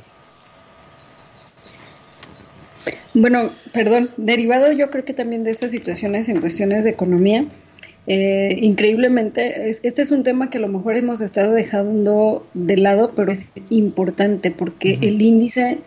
[3.12, 7.46] bueno, perdón, derivado yo creo que también de estas situaciones en cuestiones de economía,
[8.06, 12.76] eh, increíblemente, es, este es un tema que a lo mejor hemos estado dejando de
[12.76, 15.78] lado, pero es importante porque el índice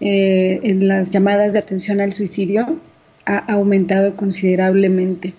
[0.00, 2.78] eh, en las llamadas de atención al suicidio
[3.26, 5.34] ha aumentado considerablemente.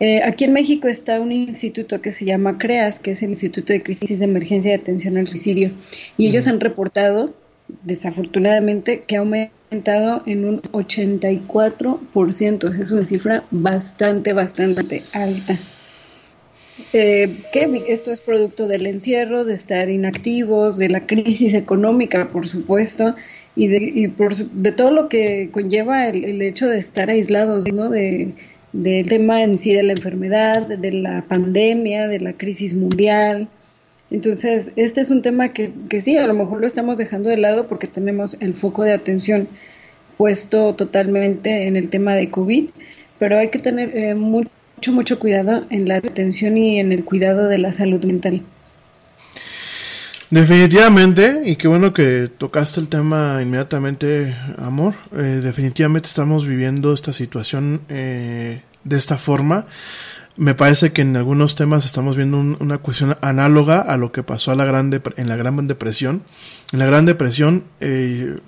[0.00, 3.72] Eh, aquí en México está un instituto que se llama CREAS, que es el Instituto
[3.72, 5.72] de Crisis de Emergencia y Atención al Suicidio,
[6.16, 7.34] y ellos han reportado,
[7.84, 12.80] desafortunadamente, que ha aumentado en un 84%.
[12.80, 15.58] Es una cifra bastante, bastante alta.
[16.92, 22.48] Eh, que esto es producto del encierro, de estar inactivos, de la crisis económica, por
[22.48, 23.14] supuesto,
[23.54, 27.64] y de, y por, de todo lo que conlleva el, hecho de estar aislados.
[27.64, 28.32] De,
[28.72, 33.48] del tema en sí de la enfermedad, de la pandemia, de la crisis mundial.
[34.10, 37.36] Entonces, este es un tema que, que sí, a lo mejor lo estamos dejando de
[37.36, 39.46] lado porque tenemos el foco de atención
[40.20, 42.70] puesto totalmente en el tema de COVID,
[43.18, 44.50] pero hay que tener eh, mucho,
[44.88, 48.42] mucho cuidado en la atención y en el cuidado de la salud mental.
[50.28, 54.94] Definitivamente, y qué bueno que tocaste el tema inmediatamente, amor.
[55.16, 59.66] Eh, definitivamente estamos viviendo esta situación eh, de esta forma.
[60.40, 64.22] Me parece que en algunos temas estamos viendo un, una cuestión análoga a lo que
[64.22, 66.22] pasó a la gran en la Gran Depresión.
[66.72, 68.38] En la Gran Depresión eh,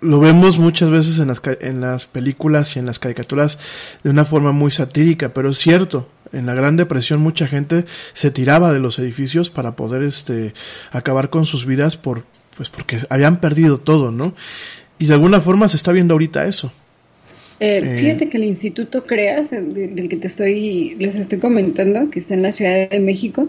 [0.00, 3.58] lo vemos muchas veces en las, en las películas y en las caricaturas
[4.02, 8.30] de una forma muy satírica, pero es cierto, en la Gran Depresión mucha gente se
[8.30, 10.54] tiraba de los edificios para poder este
[10.92, 12.24] acabar con sus vidas por
[12.56, 14.34] pues porque habían perdido todo, ¿no?
[14.98, 16.72] Y de alguna forma se está viendo ahorita eso.
[17.60, 22.18] Eh, eh, fíjate que el Instituto CREAS, del que te estoy, les estoy comentando, que
[22.18, 23.48] está en la Ciudad de México,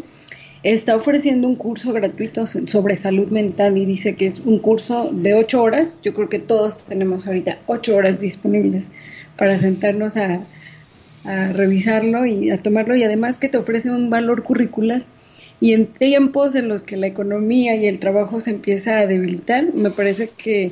[0.64, 5.34] está ofreciendo un curso gratuito sobre salud mental y dice que es un curso de
[5.34, 6.00] ocho horas.
[6.02, 8.92] Yo creo que todos tenemos ahorita ocho horas disponibles
[9.38, 10.46] para sentarnos a,
[11.24, 15.04] a revisarlo y a tomarlo y además que te ofrece un valor curricular.
[15.62, 19.74] Y en tiempos en los que la economía y el trabajo se empieza a debilitar,
[19.74, 20.72] me parece que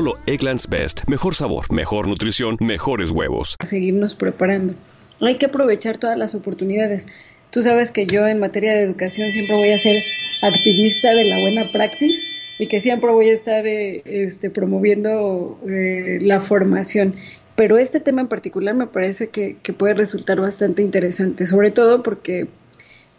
[0.25, 1.01] Egglands Best.
[1.07, 3.55] Mejor sabor, mejor nutrición, mejores huevos.
[3.63, 4.73] Seguirnos preparando.
[5.19, 7.07] Hay que aprovechar todas las oportunidades.
[7.51, 9.95] Tú sabes que yo en materia de educación siempre voy a ser
[10.43, 16.17] activista de la buena praxis y que siempre voy a estar eh, este, promoviendo eh,
[16.21, 17.15] la formación.
[17.55, 22.01] pero este tema en particular me parece que, que puede resultar bastante interesante, sobre todo
[22.01, 22.47] porque,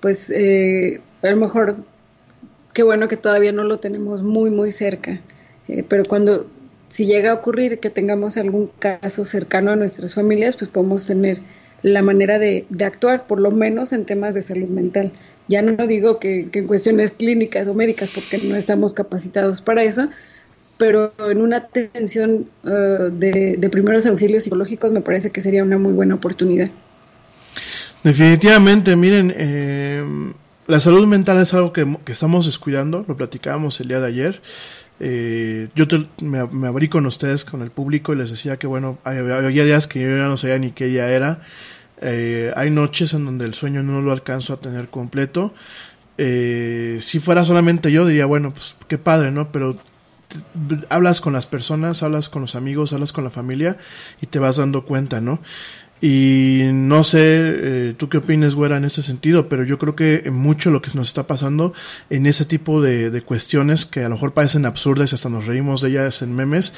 [0.00, 1.76] pues, eh, a lo mejor,
[2.72, 5.20] qué bueno que todavía no lo tenemos muy, muy cerca,
[5.68, 6.46] eh, pero cuando,
[6.92, 11.38] si llega a ocurrir que tengamos algún caso cercano a nuestras familias, pues podemos tener
[11.80, 15.10] la manera de, actuar, por lo menos en temas de salud mental.
[15.48, 20.10] Ya no digo que, en cuestiones clínicas o médicas, porque no estamos capacitados para eso,
[20.76, 25.94] pero en una atención uh, de, primeros auxilios psicológicos me parece que sería una muy
[25.94, 26.68] buena oportunidad.
[28.04, 30.04] Definitivamente, miren, eh,
[30.66, 34.42] la salud mental es algo que, estamos descuidando, lo platicábamos el día de ayer.
[35.05, 35.85] Eh, yo
[36.21, 36.38] me,
[36.69, 40.07] abrí con ustedes, con el público, y les decía que, bueno, había días que yo
[40.17, 41.40] ya no sabía ni qué día era.
[42.00, 45.55] Eh, hay noches en donde el sueño no lo alcanzo a tener completo.
[46.19, 49.50] Eh, si fuera solamente yo, diría, bueno, pues qué padre, ¿no?
[49.50, 49.77] Pero
[50.88, 53.79] hablas con las personas, hablas con los amigos, hablas con la familia
[54.21, 55.40] y te vas dando cuenta, ¿no?
[56.05, 60.29] Y no sé, eh, tú qué opinas, güera, en ese sentido, pero yo creo que
[60.33, 61.75] mucho lo que nos está pasando
[62.11, 65.46] en ese tipo de, de, cuestiones que a lo mejor parecen absurdas y hasta nos
[65.46, 66.75] reímos de ellas en memes,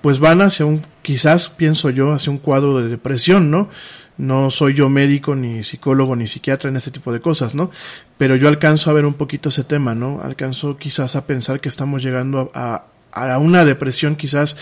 [0.00, 3.68] pues van hacia un, quizás pienso yo, hacia un cuadro de depresión, ¿no?
[4.16, 7.72] No soy yo médico, ni psicólogo, ni psiquiatra en ese tipo de cosas, ¿no?
[8.16, 10.20] Pero yo alcanzo a ver un poquito ese tema, ¿no?
[10.22, 14.56] Alcanzo quizás a pensar que estamos llegando a, a, a una depresión quizás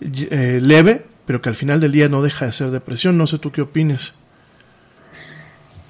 [0.00, 3.18] eh, leve, pero que al final del día no deja de ser depresión.
[3.18, 4.14] No sé tú qué opines.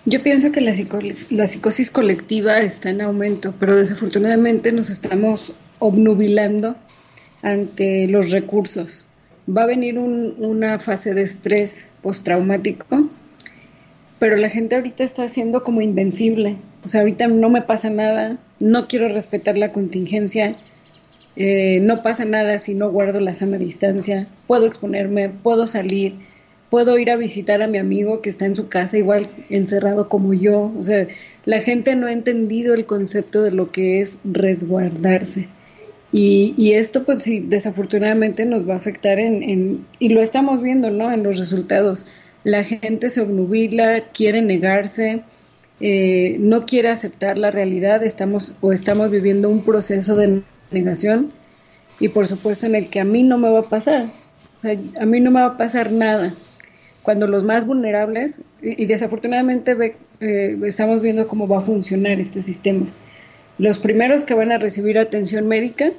[0.05, 0.99] Yo pienso que la, psico
[1.31, 6.75] la psicosis colectiva está en aumento, pero desafortunadamente nos estamos obnubilando
[7.43, 9.07] ante los recursos.
[9.49, 13.09] Va a venir un, una fase de estrés postraumático,
[14.19, 16.57] pero la gente ahorita está haciendo como invencible.
[16.85, 20.57] O sea, ahorita no me pasa nada, no quiero respetar la contingencia,
[21.41, 26.17] eh, no pasa nada si no guardo la sana distancia, puedo exponerme, puedo salir,
[26.69, 30.35] puedo ir a visitar a mi amigo que está en su casa igual encerrado como
[30.35, 30.73] yo.
[30.77, 31.07] O sea,
[31.45, 35.49] la gente no ha entendido el concepto de lo que es resguardarse.
[36.11, 40.61] Y, y esto pues sí, desafortunadamente nos va a afectar en, en, y lo estamos
[40.61, 41.13] viendo, ¿no?
[41.13, 42.05] En los resultados.
[42.43, 45.23] La gente se obnubila, quiere negarse,
[45.81, 51.33] eh, no quiere aceptar la realidad, estamos o estamos viviendo un proceso de negación
[52.01, 54.11] y por supuesto en el que a mí no me va a pasar,
[54.57, 56.35] o sea, a mí no me va a pasar nada.
[57.03, 62.87] Cuando los más vulnerables, y, desafortunadamente eh, estamos viendo cómo va a funcionar este sistema,
[63.59, 65.93] los primeros que van a recibir atención médica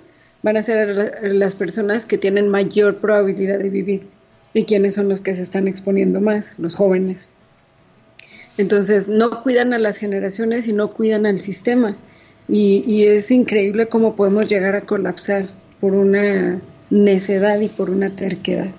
[0.44, 4.04] van a ser las personas que tienen mayor probabilidad de vivir.
[4.54, 6.58] ¿Y quiénes son los que se están exponiendo más?
[6.58, 7.30] Los jóvenes.
[8.58, 11.98] Entonces, no cuidan a las generaciones y no cuidan al sistema.
[12.50, 15.48] Y, y, es increíble cómo podemos llegar a colapsar
[15.80, 18.72] por una necedad y por una terquedad.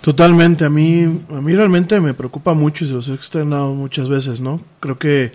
[0.00, 4.08] Totalmente, a mí, a mí realmente me preocupa mucho y se los he externado muchas
[4.08, 4.60] veces, ¿no?
[4.78, 5.32] Creo que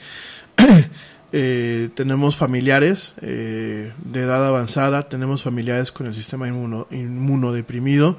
[1.33, 8.17] eh, tenemos familiares eh, de edad avanzada, tenemos familiares con el sistema inmuno, inmunodeprimido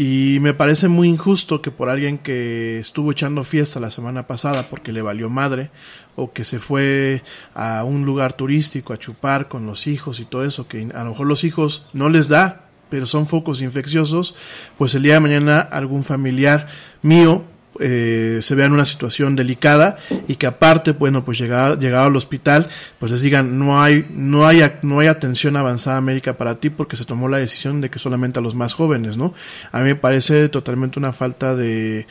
[0.00, 4.62] y me parece muy injusto que por alguien que estuvo echando fiesta la semana pasada
[4.70, 5.72] porque le valió madre
[6.14, 10.44] o que se fue a un lugar turístico a chupar con los hijos y todo
[10.44, 14.36] eso, que a lo mejor los hijos no les da, pero son focos infecciosos,
[14.76, 16.68] pues el día de mañana algún familiar
[17.02, 17.42] mío
[17.80, 22.16] eh, se vea en una situación delicada y que aparte, bueno, pues llegar, llegar al
[22.16, 22.68] hospital,
[22.98, 26.96] pues les digan, no hay, no hay, no hay atención avanzada médica para ti porque
[26.96, 29.34] se tomó la decisión de que solamente a los más jóvenes, ¿no?
[29.72, 32.06] A mí me parece totalmente una falta de,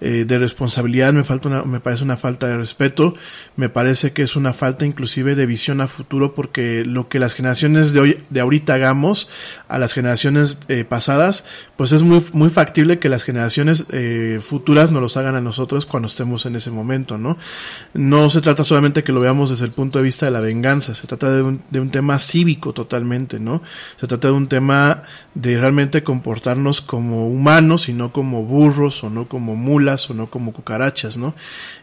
[0.00, 3.14] eh, de responsabilidad, me, falta una, me parece una falta de respeto,
[3.56, 7.34] me parece que es una falta inclusive de visión a futuro porque lo que las
[7.34, 9.28] generaciones de hoy, de ahorita hagamos
[9.68, 11.44] a las generaciones eh, pasadas,
[11.76, 15.86] pues es muy, muy factible que las generaciones eh, futuras nos los hagan a nosotros
[15.86, 17.38] cuando estemos en ese momento, ¿no?
[17.94, 20.94] No se trata solamente que lo veamos desde el punto de vista de la venganza,
[20.94, 23.62] se trata de un, de un tema cívico totalmente, ¿no?
[23.96, 29.10] Se trata de un tema de realmente comportarnos como humanos y no como burros o
[29.10, 31.34] no como mulas o no como cucarachas, ¿no?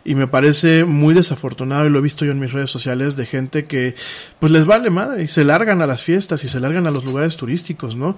[0.04, 3.26] Y me parece muy desafortunado y lo he visto yo en mis redes sociales de
[3.26, 3.95] gente que
[4.39, 7.06] pues les vale madre y se largan a las fiestas y se largan a los
[7.06, 8.18] lugares turísticos, ¿no?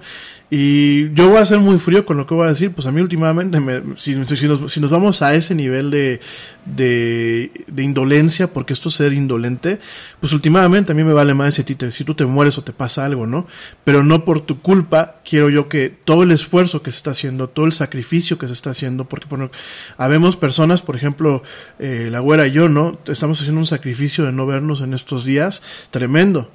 [0.50, 2.92] Y yo voy a ser muy frío con lo que voy a decir, pues a
[2.92, 6.20] mí últimamente, me, si, nos, vamos a ese nivel de,
[6.64, 9.80] de, de, indolencia, porque esto es ser indolente,
[10.20, 12.72] pues últimamente a mí me vale más si, te, si tú te mueres o te
[12.72, 13.46] pasa algo, ¿no?
[13.84, 17.48] Pero no por tu culpa quiero yo que todo el esfuerzo que se está haciendo,
[17.48, 19.50] todo el sacrificio que se está haciendo, porque bueno,
[19.96, 21.42] habemos personas, por ejemplo,
[21.78, 22.98] eh, la güera y yo, ¿no?
[23.06, 26.50] Estamos haciendo un sacrificio de no vernos en estos días tremendo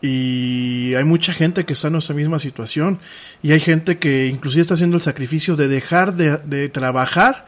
[0.00, 2.98] Y hay mucha gente que está en nuestra misma situación.
[3.42, 7.46] Y hay gente que inclusive está haciendo el sacrificio de dejar de, de trabajar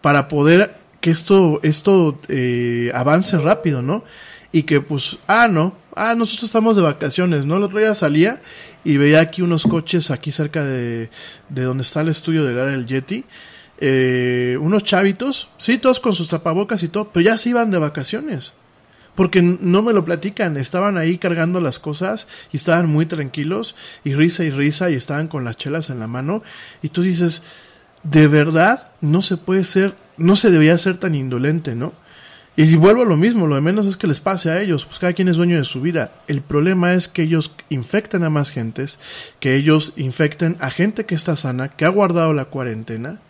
[0.00, 4.04] para poder que esto, esto eh, avance rápido, ¿no?
[4.52, 7.56] Y que pues, ah, no, ah, nosotros estamos de vacaciones, ¿no?
[7.56, 8.40] El otro día salía
[8.84, 11.10] y veía aquí unos coches aquí cerca de,
[11.48, 13.24] de donde está el estudio del área del Yeti.
[13.78, 17.78] Eh, unos chavitos, sí, todos con sus tapabocas y todo, pero ya se iban de
[17.78, 18.54] vacaciones
[19.16, 23.74] porque no me lo platican, estaban ahí cargando las cosas y estaban muy tranquilos
[24.04, 26.42] y risa y risa y estaban con las chelas en la mano
[26.82, 27.42] y tú dices,
[28.04, 31.92] de verdad no se puede ser, no se debía ser tan indolente, ¿no?
[32.58, 34.98] Y vuelvo a lo mismo, lo de menos es que les pase a ellos, pues
[34.98, 36.12] cada quien es dueño de su vida.
[36.26, 38.98] El problema es que ellos infecten a más gentes,
[39.40, 43.20] que ellos infecten a gente que está sana, que ha guardado la cuarentena,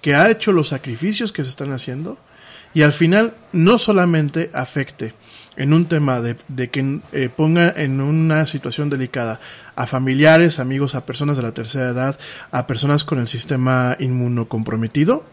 [0.00, 2.18] que ha hecho los sacrificios que se están haciendo
[2.74, 5.14] y al final no solamente afecte
[5.56, 6.36] en un tema de,
[6.70, 9.40] que eh, ponga en una situación delicada
[9.76, 12.18] a familiares, amigos, a personas de la tercera edad,
[12.50, 15.24] a personas con el sistema inmunocomprometido,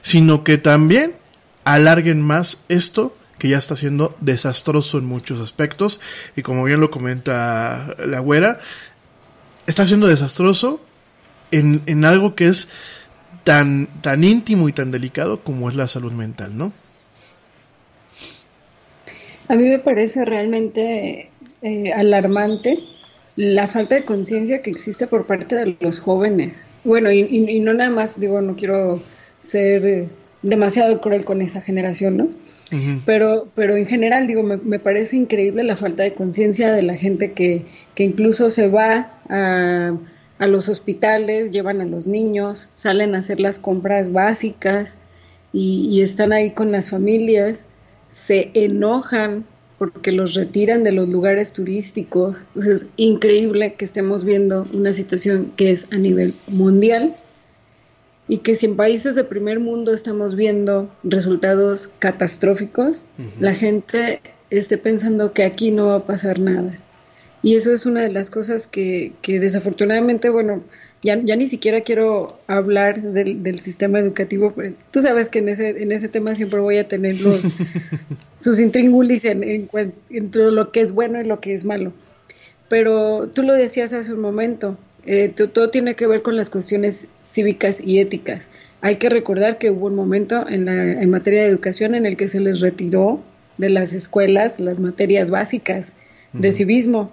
[0.00, 1.16] sino que también
[1.64, 6.00] alarguen más esto que ya está siendo desastroso en muchos aspectos.
[6.34, 8.60] Y como bien lo comenta la güera,
[9.66, 10.80] está siendo desastroso
[11.50, 12.72] en, en algo que es
[13.48, 16.70] tan, tan íntimo y tan delicado como es la salud mental, ¿no?
[19.48, 21.30] A mí me parece realmente
[21.62, 22.78] eh, alarmante
[23.36, 26.68] la falta de conciencia que existe por parte de los jóvenes.
[26.84, 29.02] Bueno, y, no nada más, digo, no quiero
[29.40, 30.08] ser eh,
[30.42, 32.28] demasiado cruel con esa generación, ¿no?
[33.06, 36.96] pero, pero en general, digo, me, me, parece increíble la falta de conciencia de la
[36.96, 39.94] gente que, que incluso se va a
[40.38, 44.98] a los hospitales, llevan a los niños, salen a hacer las compras básicas
[45.52, 47.66] y, están ahí con las familias,
[48.08, 49.44] se enojan
[49.78, 52.42] porque los retiran de los lugares turísticos.
[52.56, 57.16] es increíble que estemos viendo una situación que es a nivel mundial
[58.26, 63.02] y que si en países de primer mundo estamos viendo resultados catastróficos,
[63.40, 64.20] la gente
[64.50, 66.78] esté pensando que aquí no va a pasar nada.
[67.42, 70.62] Y eso es una de las cosas que, que desafortunadamente, bueno,
[71.02, 74.52] ya, ya, ni siquiera quiero hablar del, del, sistema educativo.
[74.90, 77.42] Tú sabes que en ese, en ese tema siempre voy a tener los,
[78.40, 79.68] sus intríngulis en, en,
[80.10, 81.92] entre lo que es bueno y lo que es malo.
[82.68, 84.76] Pero tú lo decías hace un momento,
[85.06, 88.50] eh, todo tiene que ver con las cuestiones cívicas y éticas.
[88.80, 92.16] Hay que recordar que hubo un momento en, la, en materia de educación en el
[92.16, 93.22] que se les retiró
[93.56, 95.92] de las escuelas las materias básicas
[96.32, 97.12] de civismo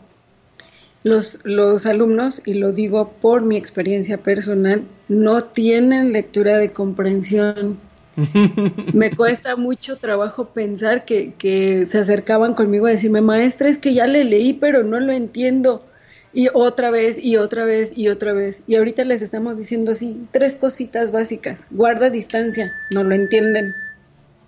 [1.05, 7.77] los, los alumnos, y lo digo por mi experiencia personal, no tienen lectura de comprensión.
[8.93, 13.93] Me cuesta mucho trabajo pensar que, que, se acercaban conmigo a decirme, maestra, es que
[13.93, 15.85] ya le leí, pero no lo entiendo.
[16.33, 18.63] Y otra vez, y otra vez, y otra vez.
[18.65, 21.67] Y ahorita les estamos diciendo así, tres cositas básicas.
[21.69, 23.73] Guarda distancia, no lo entienden,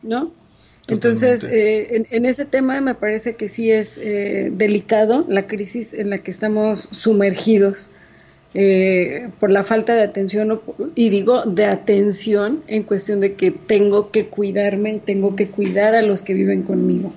[0.02, 0.32] ¿no?
[0.88, 6.10] Entonces, eh, en, ese tema me parece que sí es eh, delicado la crisis en
[6.10, 7.90] la que estamos sumergidos
[8.54, 10.62] eh, por la falta de atención,
[10.96, 16.02] y digo de atención en cuestión de que tengo que cuidarme, tengo que cuidar a
[16.02, 17.14] los que viven conmigo.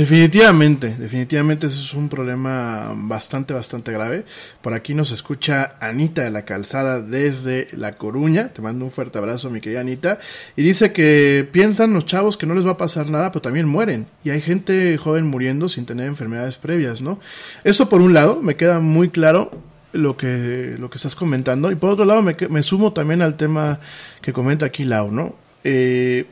[0.00, 4.24] Definitivamente, definitivamente ese es un problema bastante, bastante grave.
[4.62, 8.48] Por aquí nos escucha Anita de la Calzada desde La Coruña.
[8.48, 10.18] Te mando un fuerte abrazo, mi querida Anita.
[10.56, 13.68] Y dice que piensan los chavos que no les va a pasar nada, pero también
[13.68, 14.06] mueren.
[14.24, 17.20] Y hay gente joven muriendo sin tener enfermedades previas, ¿no?
[17.62, 19.50] Eso por un lado, me queda muy claro
[19.92, 21.70] lo que, lo que estás comentando.
[21.70, 23.80] Y por otro lado, me, me sumo también al tema
[24.22, 25.34] que comenta aquí Lau, ¿no?
[25.62, 26.24] Eh,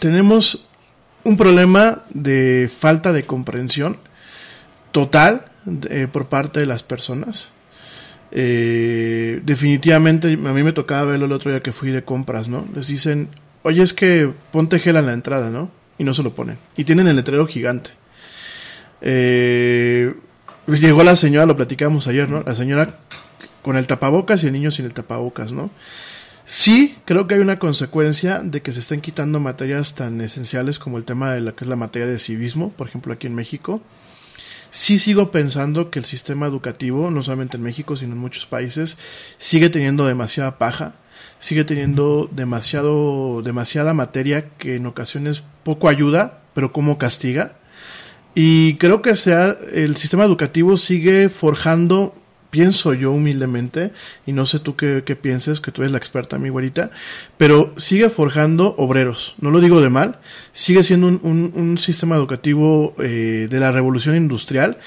[0.00, 0.66] tenemos
[1.24, 3.98] un problema de falta de comprensión
[4.92, 5.46] total
[5.88, 7.50] eh, por parte de las personas.
[8.32, 12.66] Eh, definitivamente, a mí me tocaba verlo el otro día que fui de compras, ¿no?
[12.74, 13.28] Les dicen,
[13.62, 15.70] oye, es que ponte gel en la entrada, ¿no?
[15.98, 16.58] Y no se lo ponen.
[16.76, 17.90] Y tienen el letrero gigante.
[19.02, 20.14] Eh,
[20.66, 22.42] pues llegó la señora, lo platicamos ayer, ¿no?
[22.42, 22.94] La señora
[23.62, 25.70] con el tapabocas y el niño sin el tapabocas, ¿no?
[26.52, 30.98] Sí, creo que hay una consecuencia de que se estén quitando materias tan esenciales como
[30.98, 33.80] el tema de lo que es la materia de civismo, por ejemplo aquí en México.
[34.72, 38.98] Sí sigo pensando que el sistema educativo, no solamente en México, sino en muchos países,
[39.38, 40.94] sigue teniendo demasiada paja,
[41.38, 47.58] sigue teniendo demasiado, demasiada materia que en ocasiones poco ayuda, pero como castiga.
[48.34, 52.12] Y creo que sea, el sistema educativo sigue forjando
[52.50, 53.92] pienso yo humildemente,
[54.26, 56.90] y no sé tú qué, qué pienses, que tú eres la experta, mi güerita,
[57.36, 60.18] pero sigue forjando obreros, no lo digo de mal,
[60.52, 64.78] sigue siendo un, un, sistema educativo eh, de la revolución industrial,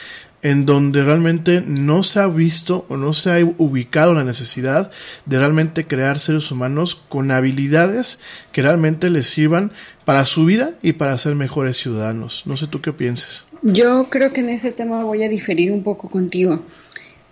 [0.43, 4.91] en donde realmente no se ha visto o no se ha ubicado la necesidad
[5.25, 8.19] de realmente crear seres humanos con habilidades
[8.51, 9.71] que realmente les sirvan
[10.03, 12.43] para su vida y para ser mejores ciudadanos.
[12.45, 13.45] No sé tú qué pienses.
[13.61, 16.61] Yo creo que en ese tema voy a diferir un poco contigo.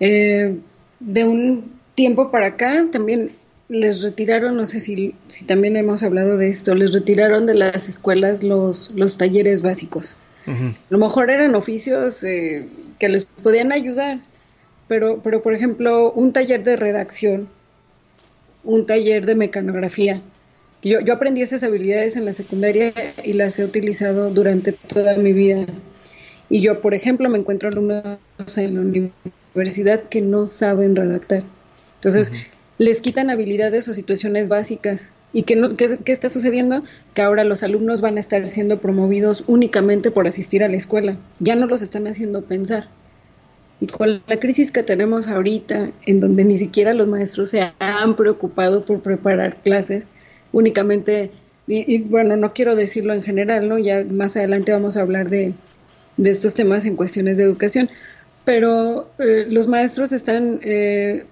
[0.01, 0.57] Eh,
[0.99, 3.33] de un tiempo para acá también
[3.69, 7.87] les retiraron, no sé si, si también hemos hablado de esto, les retiraron de las
[7.87, 10.17] escuelas los, los talleres básicos.
[10.47, 14.19] A lo mejor eran oficios eh, que les podían ayudar,
[14.87, 17.47] pero, pero por ejemplo, un taller de redacción,
[18.63, 20.19] un taller de mecanografía.
[20.81, 22.91] Yo, yo aprendí esas habilidades en la secundaria
[23.23, 25.67] y las he utilizado durante toda mi vida.
[26.49, 28.17] Y yo, por ejemplo, me encuentro alumnos
[28.57, 29.31] en la universidad
[30.09, 31.43] que no saben redactar.
[31.95, 32.31] Entonces,
[32.77, 35.13] les quitan habilidades o situaciones básicas.
[35.33, 36.83] ¿Y qué, no, qué, qué, está sucediendo?
[37.13, 41.17] Que ahora los alumnos van a estar siendo promovidos únicamente por asistir a la escuela.
[41.39, 42.89] Ya no los están haciendo pensar.
[43.81, 48.15] Y con la crisis que tenemos ahorita, en donde ni siquiera los maestros se han
[48.15, 50.07] preocupado por preparar clases,
[50.51, 51.31] únicamente,
[51.65, 53.79] y, bueno, no quiero decirlo en general, ¿no?
[53.79, 55.53] Ya más adelante vamos a hablar de,
[56.17, 57.89] de estos temas en cuestiones de educación,
[58.45, 61.25] pero eh, los maestros están eh,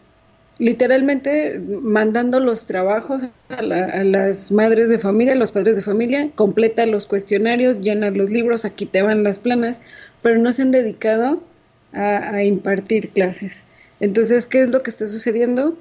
[0.60, 6.86] literalmente mandando los trabajos a, las madres de familia, a los padres de familia, completa
[6.86, 9.80] los cuestionarios, llena los libros, aquí te van las planas,
[10.22, 11.42] pero no se han dedicado
[11.94, 13.64] a, impartir clases.
[14.00, 15.78] Entonces, ¿qué es lo que está sucediendo?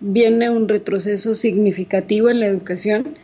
[0.00, 3.16] Viene un retroceso significativo en la educación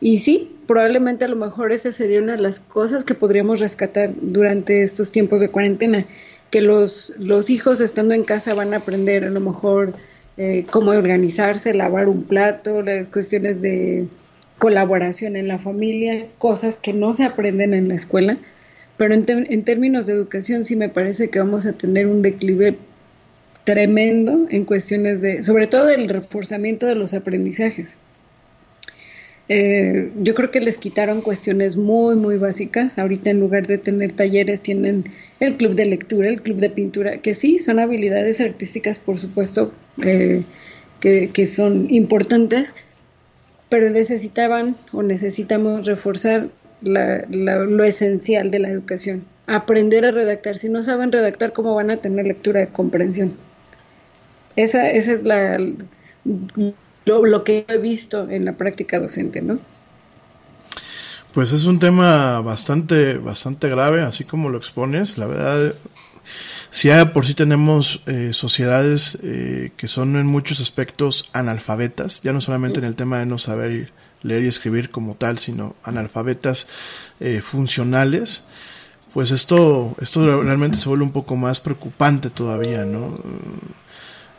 [0.00, 4.12] y sí, probablemente a lo mejor esa sería una de las cosas que podríamos rescatar
[4.20, 6.06] durante estos tiempos de cuarentena,
[6.50, 9.94] que los, los hijos estando en casa van a aprender a lo mejor
[10.36, 14.06] eh, cómo organizarse, lavar un plato, las cuestiones de
[14.58, 18.36] colaboración en la familia, cosas que no se aprenden en la escuela,
[18.96, 22.76] pero en, en términos de educación sí me parece que vamos a tener un declive
[23.64, 27.98] tremendo en cuestiones de, sobre todo del reforzamiento de los aprendizajes.
[29.48, 32.98] Eh, yo creo que les quitaron cuestiones muy, muy básicas.
[32.98, 35.06] Ahorita en lugar de tener talleres tienen
[35.40, 39.72] el club de lectura, el club de pintura, que sí, son habilidades artísticas, por supuesto,
[40.02, 40.42] eh,
[41.00, 42.74] que, son importantes,
[43.70, 46.48] pero necesitaban o necesitamos reforzar
[46.82, 50.56] lo esencial de la educación, aprender a redactar.
[50.56, 53.32] Si no saben redactar, ¿cómo van a tener lectura de comprensión?
[54.56, 55.58] Esa, esa es la,
[57.06, 59.58] lo, lo que he visto en la práctica docente, ¿no?
[61.32, 65.16] Pues es un tema bastante, bastante grave, así como lo expones.
[65.16, 65.74] La verdad,
[66.70, 72.32] si ya por sí tenemos eh, sociedades eh, que son en muchos aspectos analfabetas, ya
[72.32, 76.68] no solamente en el tema de no saber leer y escribir como tal, sino analfabetas
[77.20, 78.48] eh, funcionales,
[79.14, 83.18] pues esto, esto realmente se vuelve un poco más preocupante todavía, ¿no?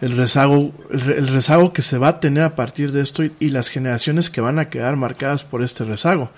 [0.02, 3.70] el rezago, el, rezago que se va a tener a partir de esto y, las
[3.70, 6.32] generaciones que van a quedar marcadas por este rezago.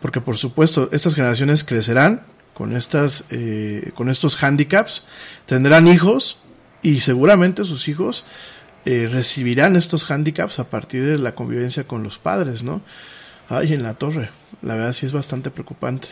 [0.00, 2.22] Porque por supuesto, estas generaciones crecerán
[2.54, 5.04] con estas, eh, con estos handicaps,
[5.46, 6.40] tendrán hijos
[6.82, 8.24] y seguramente sus hijos
[8.84, 12.82] eh, recibirán estos handicaps a partir de la convivencia con los padres, ¿no?
[13.48, 14.30] Ay, en la torre,
[14.62, 16.08] la verdad sí es bastante preocupante.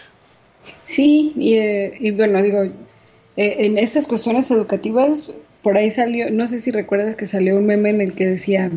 [0.83, 2.63] Sí, y, eh, y bueno, digo,
[3.37, 5.31] en estas cuestiones educativas
[5.65, 8.71] por ahí salió, no sé si recuerdas que salió un meme en el que decía,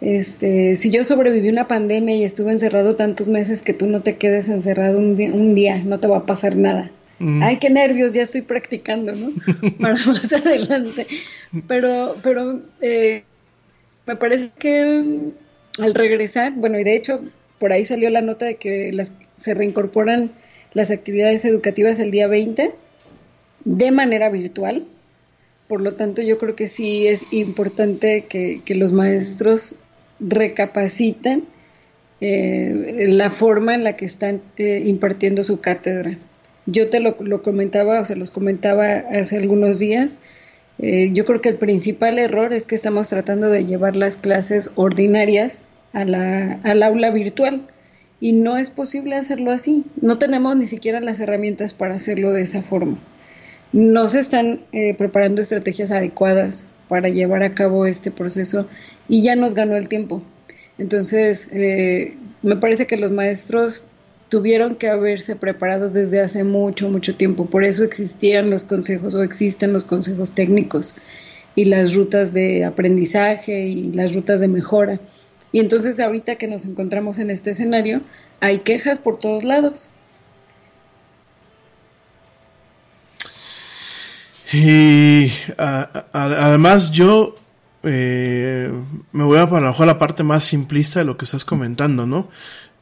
[0.00, 4.16] este, si yo sobreviví una pandemia y estuve encerrado tantos meses que tú no te
[4.16, 6.90] quedes encerrado un día, no te va a pasar nada.
[7.18, 7.42] Mm.
[7.42, 9.30] Ay, qué nervios, ya estoy practicando, ¿no?
[9.80, 11.06] Para más adelante.
[11.66, 13.24] Pero, pero eh,
[14.06, 15.32] me parece que
[15.78, 17.20] al regresar, bueno, y de hecho
[17.58, 20.32] por ahí salió la nota de que las, se reincorporan
[20.74, 22.74] las actividades educativas el día 20
[23.64, 24.84] de manera virtual
[25.68, 29.74] por lo tanto, yo creo que sí es importante que, los maestros
[30.20, 31.44] recapaciten
[32.20, 36.18] eh, la forma en la que están eh, impartiendo su cátedra.
[36.66, 40.18] Yo te lo, comentaba, o se los comentaba hace algunos días.
[40.78, 44.72] Eh, yo creo que el principal error es que estamos tratando de llevar las clases
[44.74, 47.66] ordinarias a la, al aula virtual
[48.18, 49.84] y no es posible hacerlo así.
[50.00, 52.98] No tenemos ni siquiera las herramientas para hacerlo de esa forma
[53.72, 58.68] no se están eh, preparando estrategias adecuadas para llevar a cabo este proceso
[59.08, 60.22] y ya nos ganó el tiempo.
[60.78, 63.84] Entonces, eh, me parece que los maestros
[64.28, 67.46] tuvieron que haberse preparado desde hace mucho, mucho tiempo.
[67.46, 70.96] Por eso existían los consejos o existen los consejos técnicos.
[71.58, 75.00] y las rutas de aprendizaje y las rutas de mejora.
[75.52, 78.02] Y entonces ahorita que nos encontramos en este escenario,
[78.40, 79.88] hay quejas por todos lados.
[84.52, 85.30] Y
[86.12, 87.34] además yo
[87.82, 88.70] eh,
[89.12, 92.28] me voy a para la parte más simplista de lo que estás comentando, ¿no?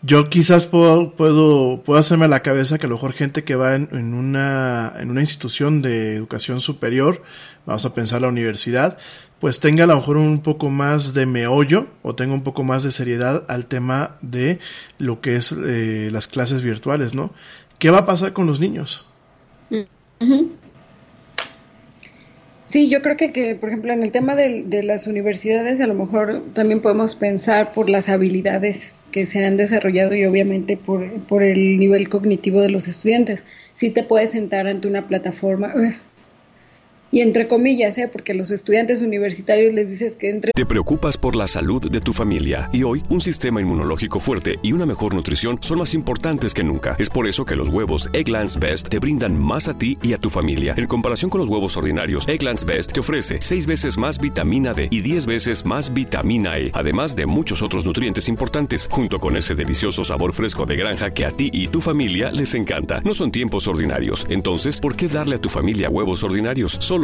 [0.03, 3.55] Yo quizás puedo, puedo, puedo hacerme a la cabeza que a lo mejor gente que
[3.55, 7.23] va en, en, una, en una institución de educación superior,
[7.65, 8.99] vamos a pensar la universidad,
[9.41, 12.83] pues tenga a lo mejor un poco más de meollo o tenga un poco más
[12.83, 14.59] de seriedad al tema de
[14.99, 17.33] lo que es eh, las clases virtuales, ¿no?
[17.79, 19.07] ¿Qué va a pasar con los niños?
[22.75, 25.87] Sí, yo creo que, que, por ejemplo, en el tema de, de, las universidades, a
[25.87, 31.09] lo mejor también podemos pensar por las habilidades que se han desarrollado y obviamente por,
[31.29, 33.45] por el nivel cognitivo de los estudiantes.
[33.75, 35.73] Si te puedes sentar ante una plataforma,
[37.11, 38.09] y entre comillas, ¿eh?
[38.11, 40.53] porque los estudiantes universitarios les dices que entre...
[40.53, 44.73] Te preocupas por la salud de tu familia y hoy un sistema inmunológico fuerte y
[44.73, 46.97] una mejor nutrición son más importantes que nunca.
[46.99, 50.17] Es por eso que los huevos Egglands Best te brindan más a ti y a
[50.17, 50.75] tu familia.
[50.77, 54.89] En comparación con los huevos ordinarios, Egglands Best te ofrece 6 veces más vitamina D
[54.91, 59.55] y 10 veces más vitamina E, además de muchos otros nutrientes importantes, junto con ese
[59.55, 63.01] delicioso sabor fresco de granja que a ti y tu familia les encanta.
[63.05, 66.77] No son tiempos ordinarios, entonces, ¿por qué darle a tu familia huevos ordinarios?
[66.81, 67.04] Solo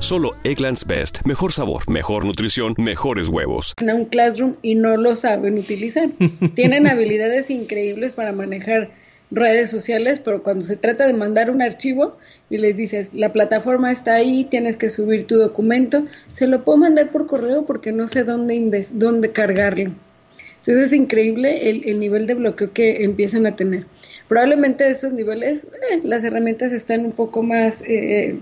[0.00, 1.18] Solo Egglands Best.
[1.26, 3.74] Mejor sabor, mejor nutrición, mejores huevos.
[3.80, 6.08] En un classroom y no lo saben utilizar.
[6.54, 8.90] Tienen habilidades increíbles para manejar
[9.30, 12.16] redes sociales, pero cuando se trata de mandar un archivo
[12.48, 16.78] y les dices, la plataforma está ahí, tienes que subir tu documento, se lo puedo
[16.78, 19.92] mandar por correo porque no sé dónde, dónde cargarlo.
[20.58, 23.84] Entonces es increíble el, el, nivel de bloqueo que empiezan a tener.
[24.28, 28.38] Probablemente a esos niveles eh, las herramientas están un poco más eh,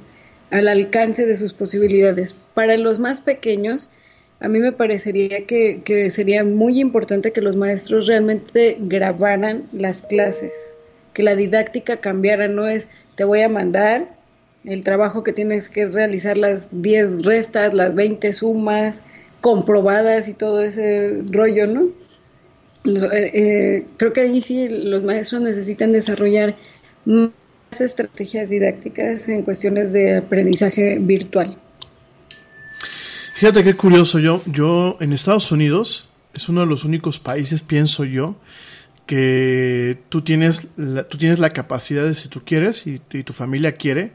[0.51, 2.37] al alcance de sus posibilidades.
[2.55, 3.89] Para los más pequeños,
[4.41, 10.03] a mí me parecería que, que, sería muy importante que los maestros realmente grabaran las
[10.03, 10.75] clases,
[11.15, 12.87] que la didáctica cambiara, no es
[13.17, 14.15] te voy a mandar
[14.65, 19.03] el trabajo que tienes que realizar las 10 restas, las 20 sumas
[19.41, 21.89] comprobadas y todo ese rollo, ¿no?
[22.85, 26.55] Eh, eh, creo que ahí sí los maestros necesitan desarrollar
[27.81, 31.57] estrategias didácticas en cuestiones de aprendizaje virtual.
[33.35, 38.05] Fíjate qué curioso, yo, yo en Estados Unidos es uno de los únicos países, pienso
[38.05, 38.37] yo,
[39.07, 43.73] que tú tienes la, tú tienes la capacidad de, si tú quieres y, tu familia
[43.77, 44.13] quiere,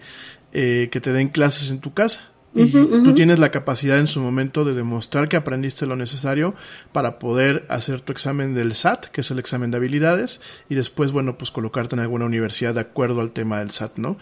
[0.54, 2.31] eh, que te den clases en tu casa.
[2.54, 6.54] Y tú tienes la capacidad en su momento de demostrar que aprendiste lo necesario
[6.92, 11.14] para poder hacer tu examen del SAT, que es el examen de habilidades, y después,
[11.14, 14.18] bueno, pues colocarte en alguna universidad de acuerdo al tema del SAT, ¿no?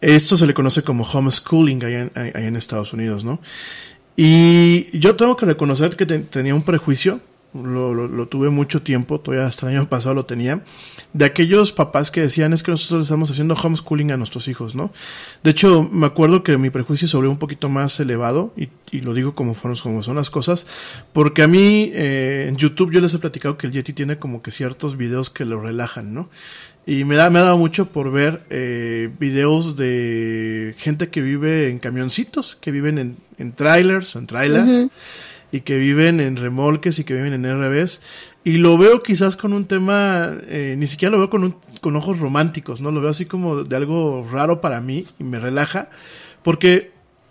[0.00, 3.40] Esto se le conoce como homeschooling allá en, en Estados Unidos, ¿no?
[4.16, 7.20] Y yo tengo que reconocer que te, tenía un prejuicio
[7.54, 10.62] lo, lo, lo, tuve mucho tiempo, todavía hasta el año pasado lo tenía,
[11.12, 14.92] de aquellos papás que decían es que nosotros estamos haciendo homeschooling a nuestros hijos, ¿no?
[15.42, 19.14] De hecho, me acuerdo que mi prejuicio sobre un poquito más elevado, y, y lo
[19.14, 20.66] digo como, fueron, como son las cosas,
[21.12, 24.42] porque a mí eh, en YouTube yo les he platicado que el Yeti tiene como
[24.42, 26.28] que ciertos videos que lo relajan, ¿no?
[26.86, 31.70] Y me da, me ha dado mucho por ver eh, videos de gente que vive
[31.70, 34.90] en camioncitos, que viven en, en trailers, en trailers.
[35.54, 38.02] Y que viven en remolques y que viven en RBs.
[38.42, 41.94] Y lo veo quizás con un tema, eh, ni siquiera lo veo con, un, con
[41.94, 42.90] ojos románticos, ¿no?
[42.90, 45.90] Lo veo así como de algo raro para mí y me relaja,
[46.42, 46.90] porque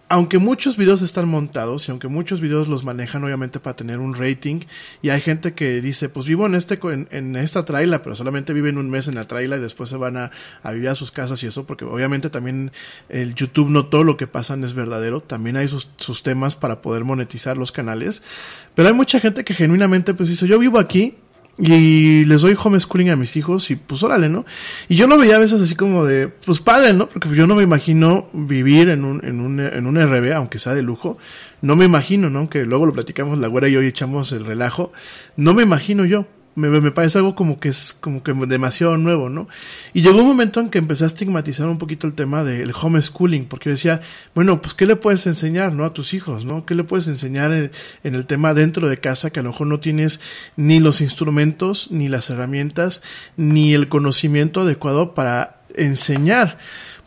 [0.10, 4.14] aunque muchos videos están montados y aunque muchos videos los manejan obviamente para tener un
[4.14, 4.62] rating
[5.02, 8.78] y hay gente que dice pues vivo en este en, esta traila pero solamente viven
[8.78, 10.32] un mes en la traila y después se van a,
[10.62, 12.72] a, vivir a sus casas y eso porque obviamente también
[13.10, 16.82] el YouTube no todo lo que pasan es verdadero también hay sus, sus temas para
[16.82, 18.24] poder monetizar los canales
[18.76, 21.16] pero hay mucha gente que genuinamente pues dice yo vivo aquí
[21.58, 24.46] y les doy homeschooling a mis hijos y pues órale, ¿no?
[24.90, 27.08] Y yo lo veía a veces así como de, pues padre, ¿no?
[27.08, 30.74] Porque yo no me imagino vivir en un, en un, en un RB, aunque sea
[30.74, 31.18] de lujo.
[31.62, 32.50] No me imagino, ¿no?
[32.50, 34.92] Que luego lo platicamos la güera y hoy echamos el relajo.
[35.38, 36.26] No me imagino yo.
[36.56, 39.48] Me, me parece algo como que es como que demasiado nuevo, ¿no?
[39.94, 43.46] Y llegó un momento en que empecé a estigmatizar un poquito el tema del homeschooling,
[43.46, 44.02] porque yo decía,
[44.36, 45.86] bueno, pues ¿qué le puedes enseñar, ¿no?
[45.86, 46.66] A tus hijos, ¿no?
[46.66, 47.72] ¿Qué le puedes enseñar en,
[48.04, 50.22] en el tema dentro de casa que a lo mejor no tienes
[50.56, 53.02] ni los instrumentos, ni las herramientas,
[53.38, 56.58] ni el conocimiento adecuado para enseñar?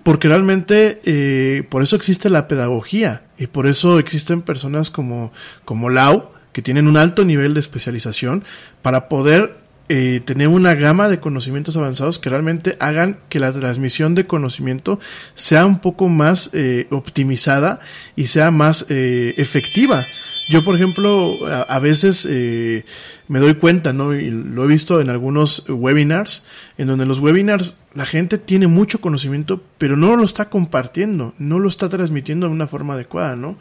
[0.07, 5.33] porque realmente eh, por eso existe la pedagogía y por eso existen personas como,
[5.65, 8.43] como Lau, que tienen un alto nivel de especialización
[8.81, 9.59] para poder
[9.91, 14.99] eh, tener una gama de conocimientos avanzados que realmente hagan que la transmisión de conocimiento
[15.35, 17.81] sea un poco más eh, optimizada
[18.17, 20.03] y sea más eh, efectiva.
[20.49, 22.87] Yo, por ejemplo, a, veces eh,
[23.29, 24.15] me doy cuenta, ¿no?
[24.15, 26.45] Y lo he visto en algunos webinars,
[26.79, 31.59] en donde los webinars la gente tiene mucho conocimiento, pero no lo está compartiendo, no
[31.59, 33.59] lo está transmitiendo de una forma adecuada, ¿no?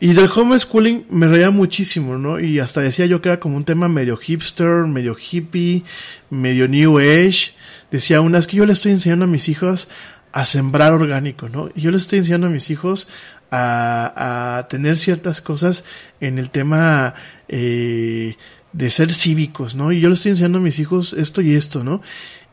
[0.00, 2.38] Y del homeschooling me reía muchísimo, ¿no?
[2.38, 5.82] Y hasta decía yo que era como un tema medio hipster, medio hippie,
[6.30, 7.52] medio new age.
[7.90, 9.88] Decía una, es que yo le estoy enseñando a mis hijos
[10.32, 11.70] a sembrar orgánico, ¿no?
[11.74, 13.08] Y yo les estoy enseñando a mis hijos
[13.50, 15.84] a, a tener ciertas cosas
[16.20, 17.14] en el tema
[17.48, 18.36] eh,
[18.72, 19.90] de ser cívicos, ¿no?
[19.90, 22.02] Y yo les estoy enseñando a mis hijos esto y esto, ¿no?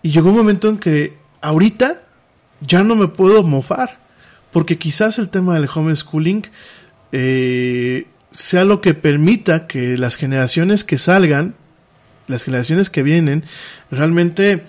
[0.01, 2.01] Y llegó un momento en que ahorita
[2.61, 3.99] ya no me puedo mofar,
[4.51, 6.47] porque quizás el tema del homeschooling
[7.11, 11.55] eh, sea lo que permita que las generaciones que salgan,
[12.27, 13.43] las generaciones que vienen,
[13.91, 14.63] realmente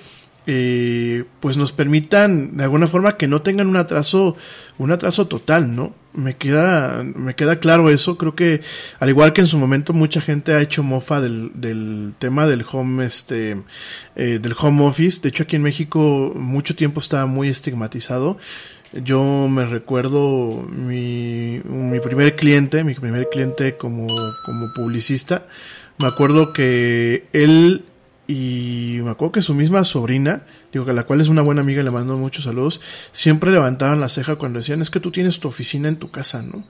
[0.48, 4.36] eh, pues nos permitan de alguna forma que no tengan un atraso,
[4.78, 5.92] un atraso total, ¿no?
[6.12, 8.16] Me queda, me queda claro eso.
[8.16, 8.60] Creo que
[9.00, 12.64] al igual que en su momento mucha gente ha hecho mofa del, del tema del
[12.70, 13.56] home, este,
[14.14, 15.20] eh, del home office.
[15.20, 18.38] De hecho aquí en México mucho tiempo estaba muy estigmatizado.
[19.04, 21.60] Yo me recuerdo mi,
[22.02, 25.46] primer cliente, mi primer cliente como, como publicista.
[25.98, 27.84] Me acuerdo que él
[28.28, 30.42] y me acuerdo que su misma sobrina,
[30.72, 32.80] digo que la cual es una buena amiga le mando muchos saludos,
[33.12, 36.42] siempre levantaban la ceja cuando decían es que tú tienes tu oficina en tu casa,
[36.42, 36.64] ¿no?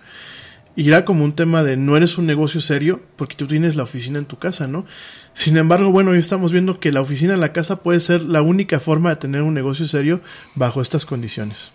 [0.75, 3.85] Y era como un tema de no eres un negocio serio porque tú tienes la
[3.85, 4.85] oficina en tu casa, ¿no?
[5.33, 8.43] Sin embargo, bueno, hoy estamos viendo que la oficina en la casa puede ser la
[8.43, 10.21] única forma de tener un negocio serio
[10.55, 11.73] bajo estas condiciones.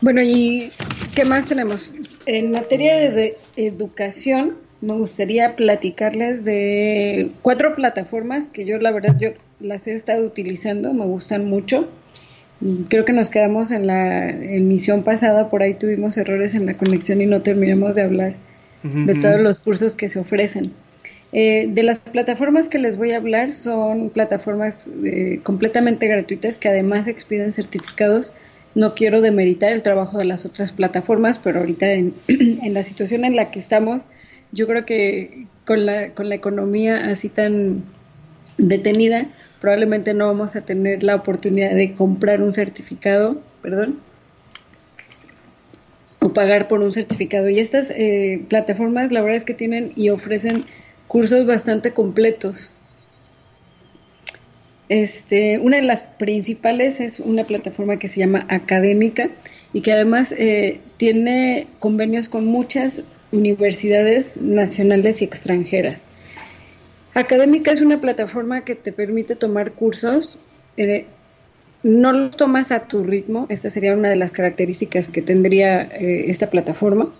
[0.00, 0.70] Bueno, ¿y
[1.14, 1.92] qué más tenemos?
[2.26, 9.30] En materia de, educación, me gustaría platicarles de cuatro plataformas que yo la verdad yo
[9.58, 11.88] las he estado utilizando, me gustan mucho.
[12.88, 17.20] Creo que nos quedamos en la emisión pasada, por ahí tuvimos errores en la conexión
[17.20, 18.34] y no terminamos de hablar
[18.82, 20.72] de todos los cursos que se ofrecen.
[21.32, 26.68] Eh, de las plataformas que les voy a hablar son plataformas eh, completamente gratuitas que
[26.68, 28.32] además expiden certificados.
[28.78, 32.14] No quiero demeritar el trabajo de las otras plataformas, pero ahorita en,
[32.72, 34.06] la situación en la que estamos,
[34.52, 37.82] yo creo que con la, con la economía así tan
[38.56, 39.26] detenida,
[39.60, 43.98] probablemente no vamos a tener la oportunidad de comprar un certificado, perdón,
[46.20, 47.48] o pagar por un certificado.
[47.48, 50.64] Y estas eh, plataformas, la verdad es que tienen y ofrecen
[51.08, 52.70] cursos bastante completos.
[54.88, 59.28] Este, una de las principales es una plataforma que se llama Académica
[59.72, 66.06] y que además eh, tiene convenios con muchas universidades nacionales y extranjeras.
[67.14, 70.38] Académica es una plataforma que te permite tomar cursos,
[70.76, 71.06] eh,
[71.82, 76.30] no los tomas a tu ritmo, esta sería una de las características que tendría eh,
[76.30, 77.12] esta plataforma,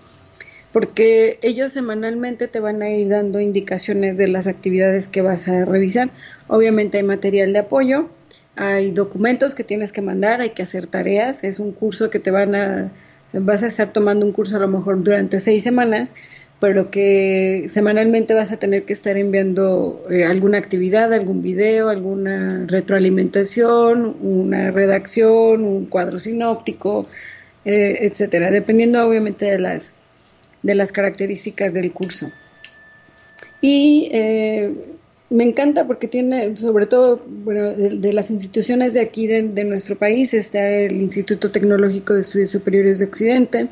[0.72, 5.64] porque ellos semanalmente te van a ir dando indicaciones de las actividades que vas a
[5.64, 6.10] revisar.
[6.46, 8.08] Obviamente hay material de apoyo,
[8.56, 12.30] hay documentos que tienes que mandar, hay que hacer tareas, es un curso que te
[12.30, 12.92] van a
[13.32, 16.14] vas a estar tomando un curso a lo mejor durante seis semanas,
[16.60, 22.64] pero que semanalmente vas a tener que estar enviando eh, alguna actividad, algún video, alguna
[22.66, 27.06] retroalimentación, una redacción, un cuadro sinóptico,
[27.64, 29.94] eh, etcétera, dependiendo obviamente de las
[30.62, 32.26] de las características del curso.
[33.60, 34.74] Y eh,
[35.30, 40.32] me encanta porque tiene, sobre todo, bueno, de, las instituciones de aquí de, nuestro país,
[40.32, 43.68] está el Instituto Tecnológico de Estudios Superiores de Occidente,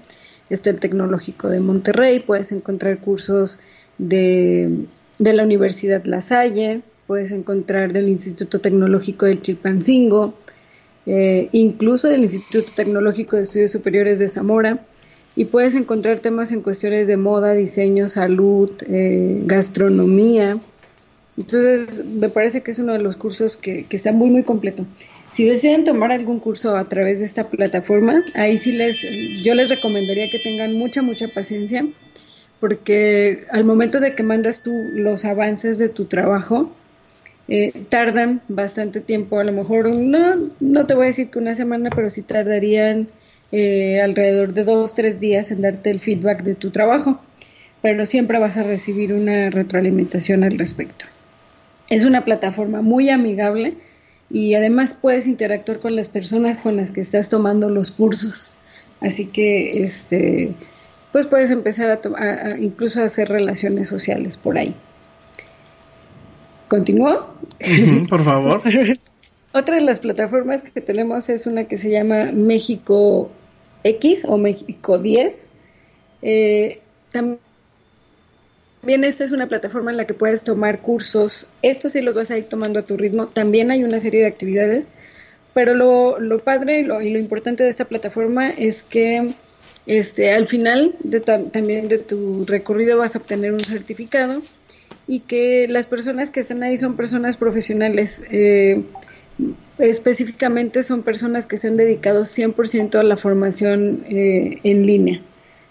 [0.50, 3.58] está el Tecnológico de Monterrey, puedes encontrar cursos
[3.98, 4.86] de,
[5.18, 10.34] de la Universidad La Salle, puedes encontrar del Instituto Tecnológico del Chilpancingo,
[11.06, 14.84] eh, incluso del Instituto Tecnológico de Estudios Superiores de Zamora,
[15.36, 20.58] y puedes encontrar temas en cuestiones de moda, diseño, salud, eh, gastronomía,
[21.36, 24.86] entonces, me parece que es uno de los cursos que, que, está muy, muy completo.
[25.28, 29.68] Si deciden tomar algún curso a través de esta plataforma, ahí sí les, yo les
[29.68, 31.86] recomendaría que tengan mucha, mucha paciencia,
[32.58, 36.72] porque al momento de que mandas tú los avances de tu trabajo,
[37.48, 41.54] eh, tardan bastante tiempo, a lo mejor no, no te voy a decir que una
[41.54, 43.08] semana, pero sí tardarían
[43.52, 47.20] eh, alrededor de dos, tres días en darte el feedback de tu trabajo,
[47.82, 51.04] pero siempre vas a recibir una retroalimentación al respecto.
[51.88, 53.74] Es una plataforma muy amigable
[54.30, 58.50] y además puedes interactuar con las personas con las que estás tomando los cursos.
[59.00, 60.52] Así que, este,
[61.12, 64.74] pues puedes empezar a, incluso a hacer relaciones sociales por ahí.
[66.68, 67.34] ¿Continúo?
[68.08, 68.62] por favor.
[69.56, 73.30] Otra de las plataformas que tenemos es una que se llama México
[73.84, 75.48] X o México 10.
[76.20, 76.80] Eh,
[77.10, 77.40] también
[78.82, 81.46] esta es una plataforma en la que puedes tomar cursos.
[81.62, 83.28] Estos sí los vas a ir tomando a tu ritmo.
[83.28, 84.90] También hay una serie de actividades.
[85.54, 89.26] Pero lo, lo padre y lo, importante de esta plataforma es que
[89.86, 94.42] este, al final de también de tu recorrido vas a obtener un certificado
[95.08, 98.22] y que las personas que están ahí son personas profesionales.
[98.30, 98.82] Eh,
[99.78, 105.20] específicamente son personas que se han dedicado 100% a la formación eh, en línea.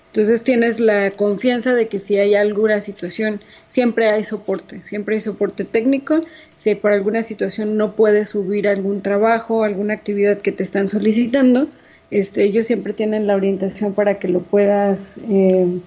[0.08, 5.22] Entonces tienes la confianza de que si hay alguna situación, siempre hay soporte, siempre hay
[5.22, 6.22] soporte técnico.
[6.56, 11.68] Si por alguna situación no puedes subir algún trabajo, alguna actividad que te están solicitando,
[12.12, 15.82] este, ellos siempre tienen la orientación para que lo puedas eh,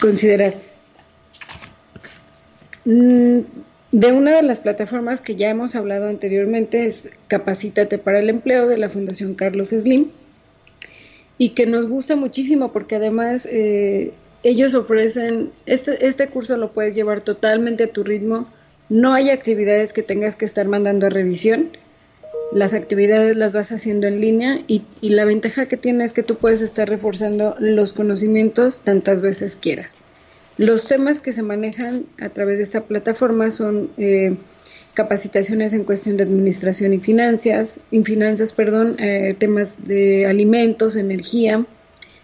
[0.00, 0.54] considerar.
[2.84, 3.38] Mm,
[3.92, 8.68] de una de las plataformas que ya hemos hablado anteriormente es Capacítate para el Empleo
[8.68, 10.10] de la Fundación Carlos Slim
[11.38, 14.12] y que nos gusta muchísimo porque además eh,
[14.42, 18.46] ellos ofrecen, este, este curso lo puedes llevar totalmente a tu ritmo,
[18.90, 21.70] no hay actividades que tengas que estar mandando a revisión,
[22.52, 26.22] las actividades las vas haciendo en línea y, y la ventaja que tiene es que
[26.22, 29.96] tú puedes estar reforzando los conocimientos tantas veces quieras.
[30.58, 34.36] Los temas que se manejan a través de esta plataforma son eh,
[34.92, 41.64] capacitaciones en cuestión de administración y finanzas, en finanzas, perdón, eh, temas de alimentos, energía,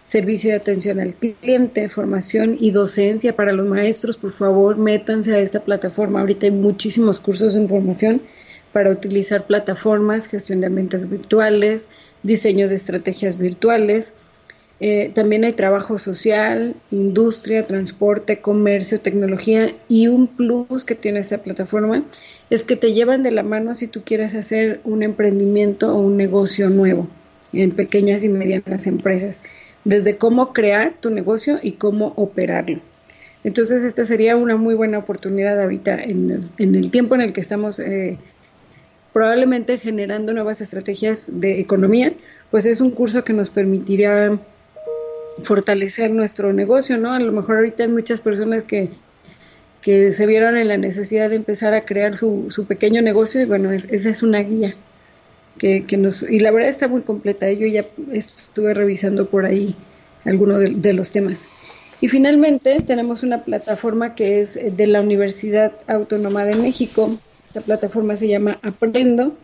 [0.03, 4.17] servicio de atención al cliente, formación y docencia para los maestros.
[4.17, 6.19] Por favor, métanse a esta plataforma.
[6.19, 8.21] Ahorita hay muchísimos cursos en formación
[8.73, 11.87] para utilizar plataformas, gestión de ambientes virtuales,
[12.25, 14.13] diseño de estrategias virtuales
[14.81, 21.39] eh, también hay trabajo social, industria, transporte, comercio, tecnología y un plus que tiene esta
[21.39, 22.05] plataforma
[22.51, 26.17] es que te llevan de la mano si tú quieres hacer un emprendimiento o un
[26.17, 27.07] negocio nuevo
[27.53, 29.45] en pequeñas y medianas empresas,
[29.85, 32.81] desde cómo crear tu negocio y cómo operarlo.
[33.45, 37.79] Entonces esta sería una muy buena oportunidad ahorita en, el tiempo en el que estamos
[37.79, 38.19] eh,
[39.13, 42.13] probablemente generando nuevas estrategias de economía,
[42.51, 44.39] pues es un curso que nos permitiría
[45.43, 47.13] fortalecer nuestro negocio, ¿no?
[47.13, 48.91] A lo mejor ahorita hay muchas personas que,
[49.83, 53.45] que se vieron en la necesidad de empezar a crear su, su pequeño negocio y
[53.45, 54.75] bueno, esa es una guía
[55.59, 56.23] que, que, nos...
[56.23, 57.59] Y la verdad está muy completa, ¿eh?
[57.59, 59.75] yo ya estuve revisando por ahí
[60.25, 61.49] algunos de los temas.
[62.01, 67.19] Y finalmente tenemos una plataforma que es de la Universidad Autónoma de México.
[67.47, 69.35] Esta plataforma se llama Aprendo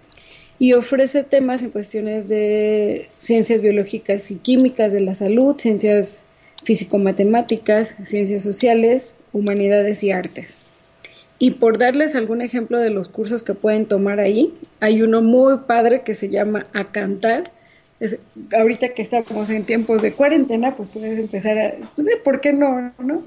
[0.60, 6.22] y ofrece temas en cuestiones de ciencias biológicas y químicas de la salud, ciencias
[6.64, 10.58] físico-matemáticas, ciencias sociales, humanidades y artes.
[11.38, 15.60] Y por darles algún ejemplo de los cursos que pueden tomar ahí, hay uno muy
[15.66, 17.50] padre que se llama A Cantar.
[17.98, 18.18] Es,
[18.52, 21.74] ahorita que estamos en tiempos de cuarentena, pues puedes empezar a...
[21.96, 22.92] Pues, ¿Por qué no?
[22.98, 23.22] no?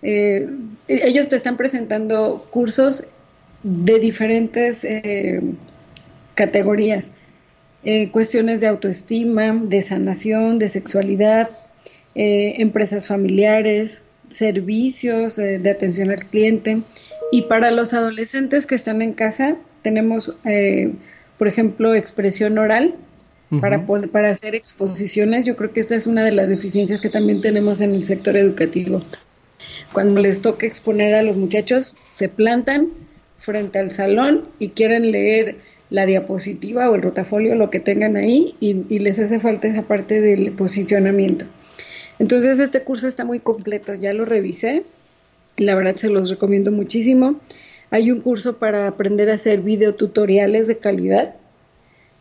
[0.00, 0.48] Eh,
[0.88, 3.04] ellos te están presentando cursos
[3.62, 4.82] de diferentes...
[4.84, 5.42] Eh,
[6.38, 7.12] categorías,
[7.82, 11.50] eh, cuestiones de autoestima, de sanación, de sexualidad,
[12.14, 16.82] eh, empresas familiares, servicios eh, de atención al cliente.
[17.32, 20.32] Y para los adolescentes que están en casa, tenemos,
[21.38, 22.94] por ejemplo, expresión oral.
[23.60, 27.40] Para, para hacer exposiciones, yo creo que esta es una de las deficiencias que también
[27.40, 29.02] tenemos en el sector educativo.
[29.92, 32.88] Cuando les toca exponer a los muchachos, se plantan
[33.38, 35.56] frente al salón y quieren leer
[35.90, 40.20] la diapositiva o el rotafolio, lo que tengan ahí, y, les hace falta esa parte
[40.20, 41.46] del posicionamiento.
[42.18, 44.82] Entonces este curso está muy completo, ya lo revisé,
[45.56, 47.40] la verdad se los recomiendo muchísimo.
[47.90, 51.34] Hay un curso para aprender a hacer videotutoriales de calidad.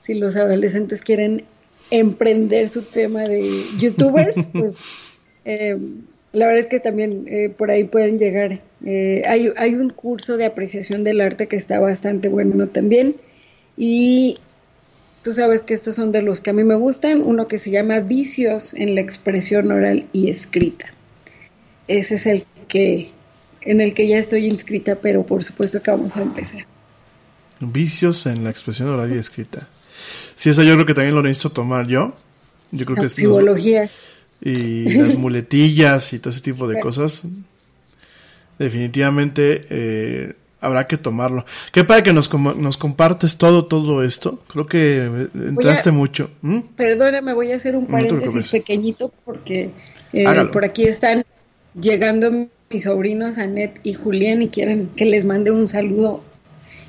[0.01, 1.43] Si los adolescentes quieren
[1.91, 3.49] emprender su tema de
[3.79, 4.77] youtubers, pues
[5.45, 5.77] eh,
[6.31, 8.61] la verdad es que también eh, por ahí pueden llegar.
[8.85, 13.15] Eh, hay, hay un curso de apreciación del arte que está bastante bueno también.
[13.77, 14.37] Y
[15.23, 17.71] tú sabes que estos son de los que a mí me gustan, uno que se
[17.71, 20.87] llama Vicios en la expresión oral y escrita.
[21.87, 23.11] Ese es el que
[23.61, 26.65] en el que ya estoy inscrita, pero por supuesto que vamos a empezar.
[27.59, 29.67] Vicios en la expresión oral y escrita.
[30.35, 32.13] Sí, eso yo creo que también lo necesito tomar yo.
[32.71, 33.91] Yo creo que es
[34.39, 37.23] y las muletillas y todo ese tipo de cosas.
[38.59, 41.45] Definitivamente eh, habrá que tomarlo.
[41.71, 44.41] Qué padre que nos, nos compartes todo, todo esto.
[44.47, 46.29] Creo que entraste mucho.
[46.41, 46.59] ¿Mm?
[46.75, 49.71] Perdóname, voy a hacer un paréntesis pequeñito porque
[50.13, 51.25] eh, por aquí están
[51.79, 56.23] llegando mis sobrinos Anet y Julián y quieren que les mande un saludo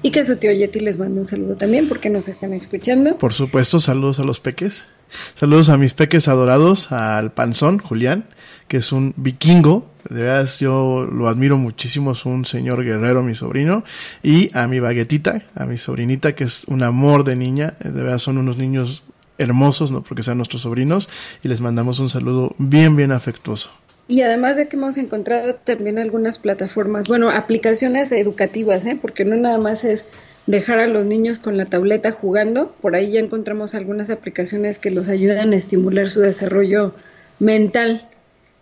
[0.02, 3.16] y que su tío Yeti les mande un saludo también porque nos están escuchando.
[3.18, 4.86] Por supuesto, saludos a los peques.
[5.34, 8.26] Saludos a mis peques adorados, al panzón, Julián,
[8.68, 9.90] que es un vikingo.
[10.08, 13.84] De verdad, yo lo admiro muchísimo, es un señor guerrero, mi sobrino.
[14.22, 17.74] Y a mi baguetita, a mi sobrinita, que es un amor de niña.
[17.80, 19.04] De verdad, son unos niños
[19.36, 21.08] hermosos, no porque sean nuestros sobrinos.
[21.42, 23.70] Y les mandamos un saludo bien, bien afectuoso.
[24.08, 28.98] Y además de que hemos encontrado también algunas plataformas, bueno, aplicaciones educativas, ¿eh?
[29.00, 30.06] porque no nada más es
[30.46, 34.90] dejar a los niños con la tableta jugando, por ahí ya encontramos algunas aplicaciones que
[34.90, 36.94] los ayudan a estimular su desarrollo
[37.38, 38.08] mental.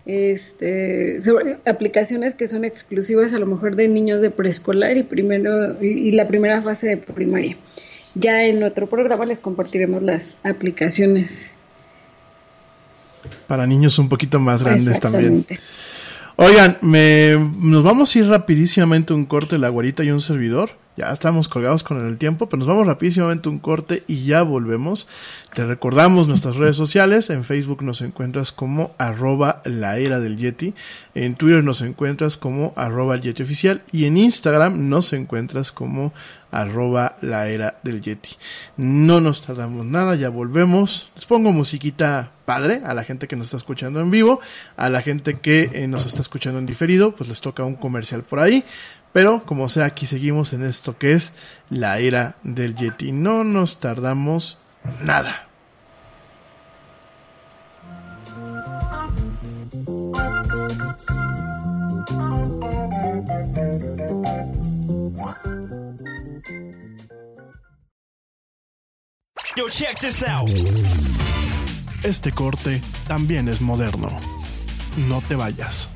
[0.07, 5.83] Este, sobre- aplicaciones que son exclusivas a lo mejor de niños de preescolar y primero
[5.83, 7.57] y, y la primera fase de primaria.
[8.15, 11.55] Ya en otro programa les compartiremos las aplicaciones.
[13.49, 15.45] Para niños un poquito más grandes también.
[16.37, 20.71] Oigan, me, nos vamos a ir rapidísimamente un corte, la guarita y un servidor.
[20.97, 25.07] Ya estamos colgados con el tiempo, pero nos vamos rapidísimamente un corte y ya volvemos.
[25.53, 27.29] Te recordamos nuestras redes sociales.
[27.29, 30.73] En Facebook nos encuentras como arroba la era del Yeti.
[31.15, 33.83] En Twitter nos encuentras como arroba el Yeti oficial.
[33.93, 36.15] Y en Instagram nos encuentras como
[36.51, 38.31] arroba la era del Yeti.
[38.79, 41.11] No nos tardamos nada, ya volvemos.
[41.15, 44.41] Les pongo musiquita padre a la gente que nos está escuchando en vivo,
[44.77, 48.23] a la gente que eh, nos está escuchando en diferido, pues les toca un comercial
[48.23, 48.65] por ahí.
[49.17, 51.33] Pero como sea, aquí seguimos en esto que es
[51.71, 53.13] la era del Yeti.
[53.13, 54.59] No nos tardamos
[55.03, 55.49] nada.
[69.57, 70.51] Yo, check this out.
[72.03, 74.11] Este corte también es moderno.
[75.09, 75.96] No te vayas.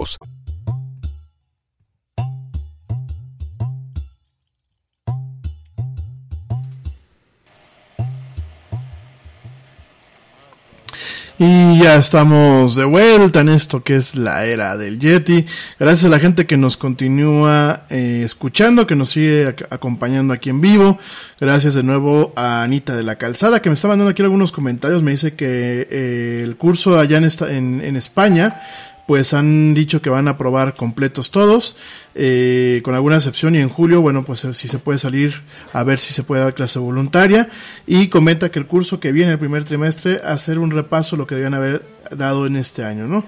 [11.43, 15.47] Y ya estamos de vuelta en esto que es la era del Yeti.
[15.79, 20.51] Gracias a la gente que nos continúa eh, escuchando, que nos sigue ac- acompañando aquí
[20.51, 20.99] en vivo.
[21.39, 25.01] Gracias de nuevo a Anita de la Calzada, que me está mandando aquí algunos comentarios.
[25.01, 28.61] Me dice que eh, el curso allá en España
[29.07, 31.77] pues han dicho que van a aprobar completos todos,
[32.15, 35.41] eh, con alguna excepción, y en julio, bueno, pues si se puede salir
[35.73, 37.49] a ver si se puede dar clase voluntaria,
[37.87, 41.35] y comenta que el curso que viene el primer trimestre, hacer un repaso lo que
[41.35, 43.25] debían haber dado en este año, ¿no?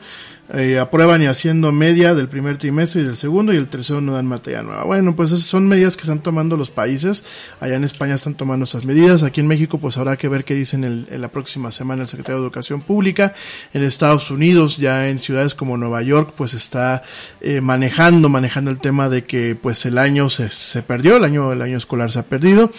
[0.55, 4.13] Eh, aprueban y haciendo media del primer trimestre y del segundo y el tercero no
[4.13, 4.83] dan materia nueva.
[4.83, 7.25] Bueno, pues esas son medidas que están tomando los países.
[7.59, 9.23] Allá en España están tomando esas medidas.
[9.23, 12.07] Aquí en México pues habrá que ver qué dicen el, en la próxima semana el
[12.07, 13.33] secretario de Educación Pública.
[13.73, 17.01] En Estados Unidos, ya en ciudades como Nueva York, pues está
[17.41, 21.51] eh, manejando, manejando el tema de que pues el año se, se perdió, el año,
[21.51, 22.71] el año escolar se ha perdido.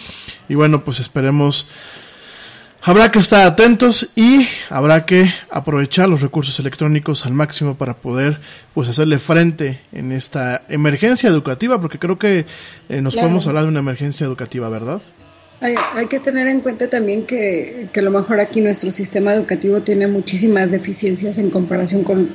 [0.47, 1.67] Y bueno, pues esperemos
[2.87, 8.37] Habrá que estar atentos y habrá que aprovechar los recursos electrónicos al máximo para poder
[8.75, 12.45] pues hacerle frente en esta emergencia educativa, porque creo que
[12.87, 15.01] eh, nos podemos hablar de una emergencia educativa, ¿verdad?
[15.61, 19.33] Hay, hay que tener en cuenta también que, que, a lo mejor aquí nuestro sistema
[19.33, 22.29] educativo tiene muchísimas deficiencias en comparación con,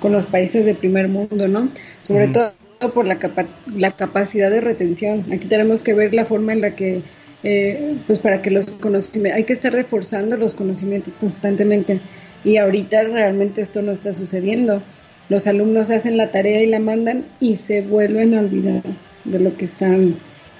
[0.00, 1.68] con los países de primer mundo, ¿no?
[2.00, 2.32] Sobre mm.
[2.32, 2.52] todo
[2.92, 5.26] por la, capa la capacidad de retención.
[5.32, 7.02] Aquí tenemos que ver la forma en la que
[7.42, 12.00] eh, pues para que los conocimientos, hay que estar reforzando los conocimientos constantemente
[12.44, 14.82] y ahorita realmente esto no está sucediendo.
[15.28, 18.82] Los alumnos hacen la tarea y la mandan y se vuelven a olvidar
[19.24, 20.16] de lo que están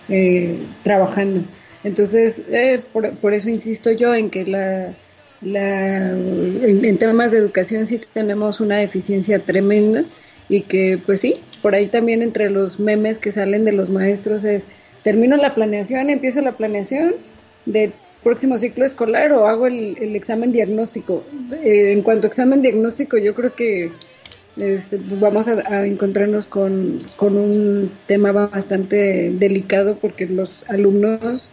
[0.09, 1.43] eh, trabajando.
[1.85, 4.93] Entonces, eh, por, por, eso insisto yo en que la,
[5.41, 10.05] la en, en, temas de educación sí tenemos una deficiencia tremenda
[10.49, 14.45] y que pues sí, por ahí también entre los memes que salen de los maestros
[14.45, 14.67] es
[15.03, 17.15] termino la planeación, empiezo la planeación
[17.67, 17.93] del
[18.23, 21.25] próximo ciclo escolar o hago el, examen diagnóstico.
[21.63, 23.91] Eh, en cuanto a examen diagnóstico, yo creo que
[24.57, 31.49] este, pues vamos a, encontrarnos con, con, un tema bastante delicado porque los alumnos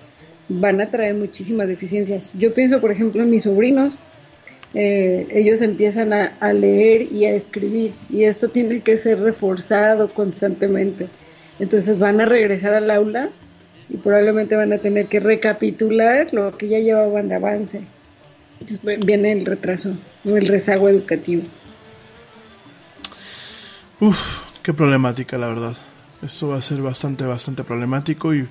[0.50, 2.32] van a traer muchísimas deficiencias.
[2.38, 3.94] Yo pienso, por ejemplo, en mis sobrinos.
[4.76, 11.08] Eh, ellos empiezan a leer y a escribir y esto tiene que ser reforzado constantemente.
[11.60, 13.30] Entonces van a regresar al aula
[13.90, 17.81] y probablemente van a tener que recapitular lo que ya llevaban de avance.
[18.61, 19.95] Entonces viene el retraso,
[20.26, 21.44] el rezago educativo.
[23.99, 24.19] Uf,
[24.64, 25.73] qué problemática la verdad.
[26.22, 28.45] Esto va a ser bastante, bastante problemático y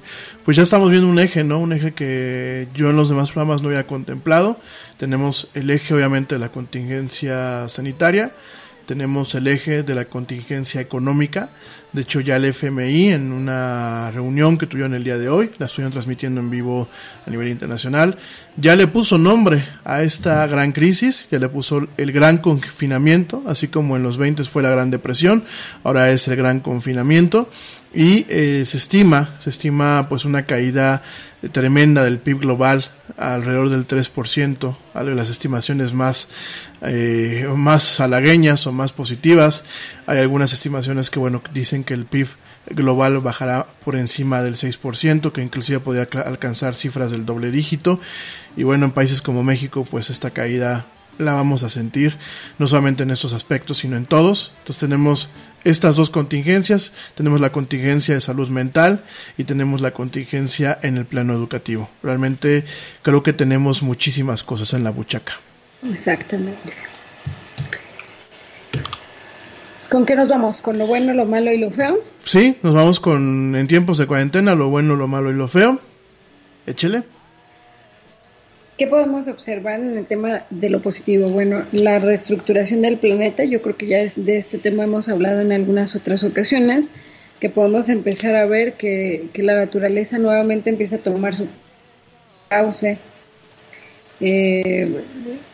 [0.44, 1.58] pues ya estamos viendo un eje, ¿no?
[1.58, 4.58] Un eje que yo en los demás programas no había contemplado.
[4.96, 8.32] Tenemos el eje obviamente de la contingencia sanitaria,
[8.88, 11.50] tenemos el eje de la contingencia económica.
[11.92, 15.66] De hecho, ya el FMI en una reunión que tuvieron el día de hoy, la
[15.66, 16.88] estuvieron transmitiendo en vivo
[17.26, 18.16] a nivel internacional,
[18.56, 23.68] ya le puso nombre a esta gran crisis, ya le puso el gran confinamiento, así
[23.68, 25.44] como en los 20 fue la Gran Depresión,
[25.84, 27.50] ahora es el gran confinamiento
[27.92, 31.02] y eh, se estima, se estima pues una caída
[31.52, 32.86] tremenda del PIB global,
[33.16, 36.30] alrededor del 3%, algo de las estimaciones más,
[36.82, 39.64] eh, más halagueñas o más positivas.
[40.06, 42.28] Hay algunas estimaciones que, bueno, dicen que el PIB
[42.70, 48.00] global bajará por encima del 6%, que inclusive podría alcanzar cifras del doble dígito.
[48.56, 50.86] Y bueno, en países como México, pues esta caída
[51.18, 52.16] la vamos a sentir,
[52.58, 54.54] no solamente en estos aspectos, sino en todos.
[54.60, 55.28] Entonces tenemos
[55.64, 56.92] estas dos contingencias.
[57.14, 59.02] Tenemos la contingencia de salud mental
[59.36, 61.88] y tenemos la contingencia en el plano educativo.
[62.02, 62.64] Realmente
[63.02, 65.34] creo que tenemos muchísimas cosas en la buchaca.
[65.90, 66.72] Exactamente.
[69.88, 70.60] ¿Con qué nos vamos?
[70.60, 71.98] ¿Con lo bueno, lo malo y lo feo?
[72.24, 75.80] Sí, nos vamos con en tiempos de cuarentena, lo bueno, lo malo y lo feo.
[76.66, 77.04] Échele.
[78.78, 81.28] ¿Qué podemos observar en el tema de lo positivo?
[81.30, 85.50] Bueno, la reestructuración del planeta, yo creo que ya de este tema hemos hablado en
[85.50, 86.92] algunas otras ocasiones,
[87.40, 91.48] que podemos empezar a ver que, la naturaleza nuevamente empieza a tomar su
[92.48, 92.98] cauce,
[94.20, 95.02] eh,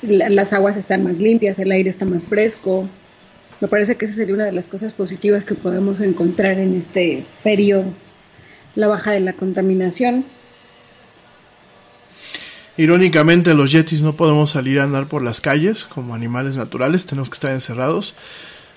[0.02, 2.86] la, las aguas están más limpias, el aire está más fresco.
[3.58, 7.24] Me parece que esa sería una de las cosas positivas que podemos encontrar en este
[7.42, 7.86] periodo.
[8.74, 10.26] La baja de la contaminación,
[12.76, 17.30] Irónicamente, los yetis no podemos salir a andar por las calles como animales naturales, tenemos
[17.30, 18.14] que estar encerrados.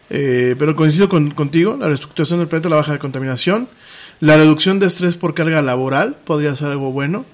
[0.09, 3.67] Eh, pero coincido con, contigo, la reestructuración del planeta, la baja de contaminación,
[4.19, 7.25] la reducción de estrés por carga laboral podría ser algo bueno.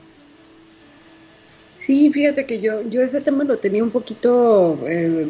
[1.78, 5.28] Sí, fíjate que yo, yo ese tema lo tenía un poquito eh,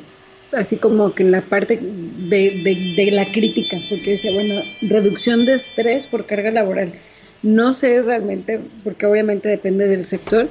[0.53, 5.45] así como que en la parte de, de, de la crítica, porque dice, bueno, reducción
[5.45, 6.93] de estrés por carga laboral.
[7.41, 10.47] No sé realmente, porque obviamente depende del sector,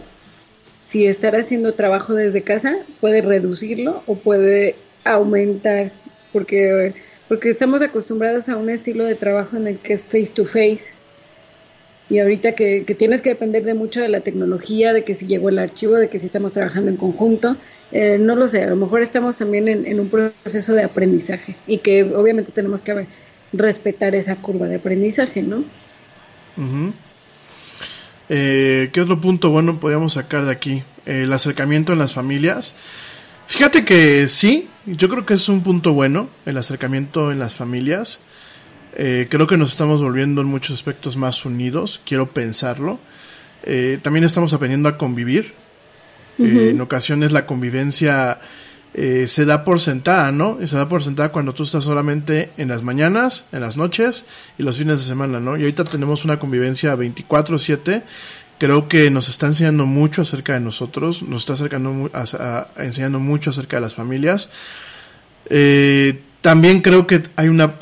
[0.92, 4.74] si estar haciendo trabajo desde casa puede reducirlo o puede
[5.04, 5.90] aumentar,
[6.34, 6.92] porque,
[7.28, 10.92] porque estamos acostumbrados a un estilo de trabajo en el que es face to face.
[12.10, 15.26] Y ahorita que, que tienes que depender de mucho de la tecnología, de que si
[15.26, 17.56] llegó el archivo, de que si estamos trabajando en conjunto,
[17.90, 21.78] eh, no lo sé, a lo mejor estamos también en, un proceso de aprendizaje y
[21.78, 23.06] que obviamente tenemos que
[23.54, 25.64] respetar esa curva de aprendizaje, ¿no?
[28.28, 30.82] Eh, ¿Qué otro punto bueno podríamos sacar de aquí?
[31.04, 32.76] el acercamiento en las familias.
[33.48, 38.20] Fíjate que sí, yo creo que es un punto bueno el acercamiento en las familias.
[38.94, 43.00] Eh, creo que nos estamos volviendo en muchos aspectos más unidos, quiero pensarlo.
[44.02, 45.54] también estamos aprendiendo a convivir,
[46.38, 48.40] eh, en ocasiones la convivencia
[48.94, 50.58] eh, se da por sentada, ¿no?
[50.60, 54.26] Y se da por sentada cuando tú estás solamente en las mañanas, en las noches
[54.58, 55.56] y los fines de semana, ¿no?
[55.56, 58.02] Y ahorita tenemos una convivencia 24/7.
[58.58, 62.10] Creo que nos está enseñando mucho acerca de nosotros, nos está acercando,
[62.76, 64.50] enseñando mucho acerca de las familias.
[65.46, 67.74] Eh, también creo que hay una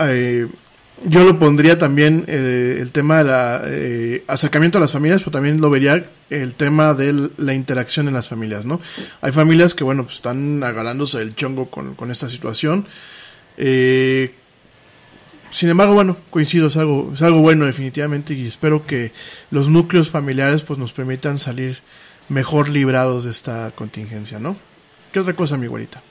[1.05, 5.33] yo lo pondría también eh, el tema de la eh, acercamiento a las familias, pero
[5.33, 8.81] también lo vería el tema de la interacción en las familias, ¿no?
[9.21, 12.87] Hay familias que, bueno, pues están agarrándose el chongo con, con esta situación.
[13.57, 14.35] Eh,
[15.51, 19.13] sin embargo, bueno, coincido, es algo, es algo bueno definitivamente y espero que
[19.51, 21.79] los núcleos familiares pues nos permitan salir
[22.29, 24.57] mejor librados de esta contingencia, ¿no?
[25.13, 26.03] ¿Qué otra cosa, mi güerita?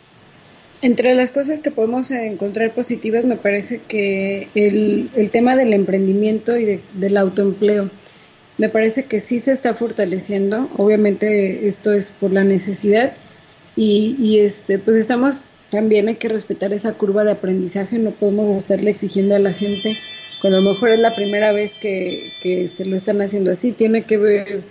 [0.82, 6.58] Entre las cosas que podemos encontrar positivas me parece que el, el tema del emprendimiento
[6.58, 7.90] y del autoempleo,
[8.58, 13.14] me parece que sí se está fortaleciendo, obviamente esto es por la necesidad.
[13.76, 18.58] Y, y este pues estamos también hay que respetar esa curva de aprendizaje, no podemos
[18.58, 19.94] estarle exigiendo a la gente
[20.42, 23.72] cuando a lo mejor es la primera vez que, que se lo están haciendo así,
[23.72, 24.62] tiene que ver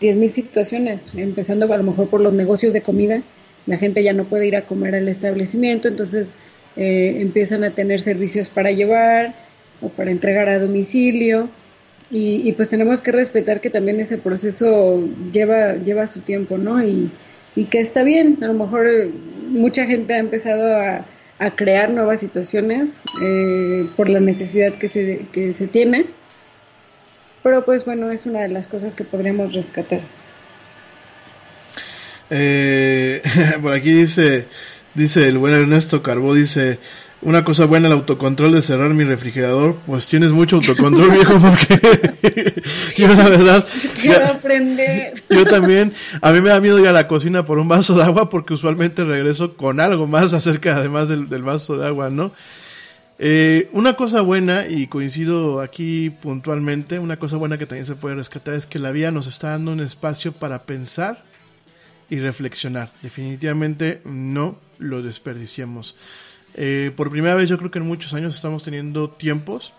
[0.00, 3.22] 10.000 situaciones, empezando a lo mejor por los negocios de comida,
[3.66, 6.36] la gente ya no puede ir a comer al establecimiento, entonces
[6.76, 9.34] eh, empiezan a tener servicios para llevar
[9.80, 11.48] o para entregar a domicilio
[12.14, 16.84] y, pues tenemos que respetar que también ese proceso lleva, lleva su tiempo, ¿no?
[16.84, 17.10] Y,
[17.70, 19.10] que está bien, a lo mejor eh,
[19.48, 21.06] mucha gente ha empezado a,
[21.56, 26.06] crear nuevas situaciones eh, por la necesidad que se, que se tiene,
[27.42, 30.00] pero pues bueno, es una de las cosas que podríamos rescatar.
[32.34, 33.22] Eh,
[33.62, 34.46] por aquí dice,
[34.94, 36.78] dice el buen Ernesto Carbó, dice,
[37.20, 42.62] una cosa buena el autocontrol de cerrar mi refrigerador, pues tienes mucho autocontrol, viejo, porque
[42.96, 43.66] yo la verdad...
[44.00, 45.22] Quiero aprender.
[45.28, 45.92] Yo también,
[46.22, 48.54] a mí me da miedo ir a la cocina por un vaso de agua porque
[48.54, 52.32] usualmente regreso con algo más acerca, además del, vaso de agua, ¿no?
[53.18, 58.14] Eh, una cosa buena, y coincido aquí puntualmente, una cosa buena que también se puede
[58.14, 61.22] rescatar es que la vida nos está dando un espacio para pensar
[62.12, 62.90] y reflexionar.
[63.00, 65.96] Definitivamente no lo desperdiciamos.
[66.52, 69.72] Eh, por primera vez yo creo que en muchos años estamos teniendo tiempos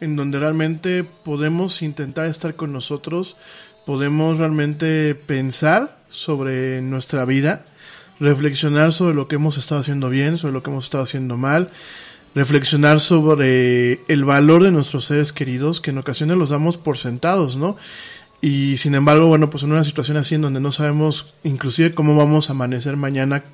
[0.00, 3.36] en donde realmente podemos intentar estar con nosotros,
[3.84, 7.66] podemos realmente pensar sobre nuestra vida,
[8.20, 11.70] reflexionar sobre lo que hemos estado haciendo bien, sobre lo que hemos estado haciendo mal,
[12.36, 17.56] reflexionar sobre el valor de nuestros seres queridos que en ocasiones los damos por sentados,
[17.56, 17.76] ¿no?
[18.42, 22.16] Y sin embargo, bueno, pues en una situación así en donde no sabemos inclusive cómo
[22.16, 23.44] vamos a amanecer mañana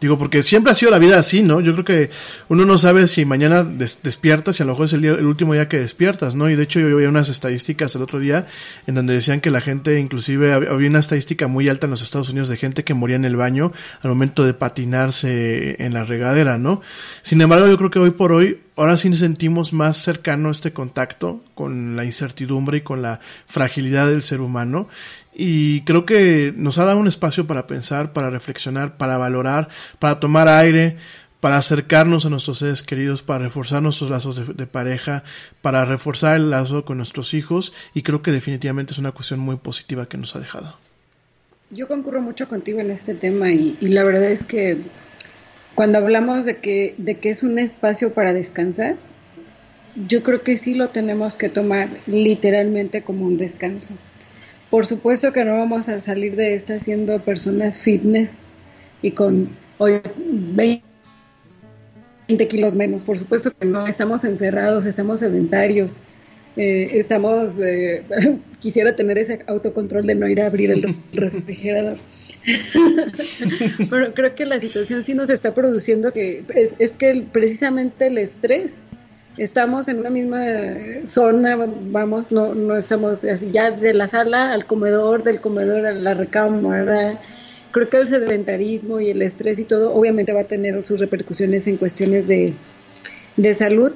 [0.00, 1.60] Digo, porque siempre ha sido la vida así, ¿no?
[1.60, 2.10] Yo creo que
[2.48, 5.68] uno no sabe si mañana despiertas y a lo mejor es el, el, último día
[5.68, 6.48] que despiertas, ¿no?
[6.48, 8.46] Y de hecho yo vi unas estadísticas el otro día
[8.86, 12.28] en donde decían que la gente, inclusive había una estadística muy alta en los Estados
[12.28, 16.58] Unidos de gente que moría en el baño al momento de patinarse en la regadera,
[16.58, 16.80] ¿no?
[17.22, 20.72] Sin embargo, yo creo que hoy por hoy ahora sí nos sentimos más cercano este
[20.72, 24.88] contacto con la incertidumbre y con la fragilidad del ser humano
[25.34, 29.68] y creo que nos ha dado un espacio para pensar, para reflexionar, para valorar,
[29.98, 30.96] para tomar aire,
[31.40, 35.22] para acercarnos a nuestros seres queridos, para reforzar nuestros lazos de, pareja,
[35.62, 39.56] para reforzar el lazo con nuestros hijos y creo que definitivamente es una cuestión muy
[39.56, 40.76] positiva que nos ha dejado.
[41.70, 44.78] Yo concurro mucho contigo en este tema y, la verdad es que
[45.78, 48.96] cuando hablamos de que, de que es un espacio para descansar,
[50.08, 53.90] yo creo que sí lo tenemos que tomar literalmente como un descanso.
[54.70, 58.44] Por supuesto que no vamos a salir de esta siendo personas fitness
[59.02, 60.82] y con 20
[62.48, 63.04] kilos menos.
[63.04, 65.98] Por supuesto que no, estamos encerrados, estamos sedentarios,
[66.56, 68.02] eh, estamos, eh,
[68.58, 71.98] quisiera tener ese autocontrol de no ir a abrir el refrigerador.
[73.90, 78.18] Pero creo que la situación sí nos está produciendo que es, es que precisamente el
[78.18, 78.82] estrés
[79.38, 80.44] estamos en una misma
[81.06, 85.92] zona, vamos, no, no estamos así, ya de la sala al comedor, del comedor a
[85.92, 87.18] la recámara.
[87.70, 91.66] Creo que el sedentarismo y el estrés y todo obviamente va a tener sus repercusiones
[91.66, 92.54] en cuestiones de,
[93.36, 93.92] de salud,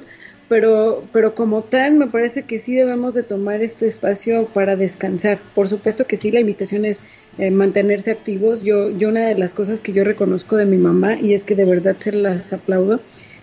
[0.47, 5.39] pero, pero como tal me parece que sí debemos de tomar este espacio para descansar.
[5.55, 7.01] Por supuesto que sí, la invitación es
[7.37, 8.63] eh, mantenerse activos.
[8.63, 11.55] Yo, yo una de las cosas que yo reconozco de mi mamá, y es que
[11.55, 12.99] de verdad se las aplaudo,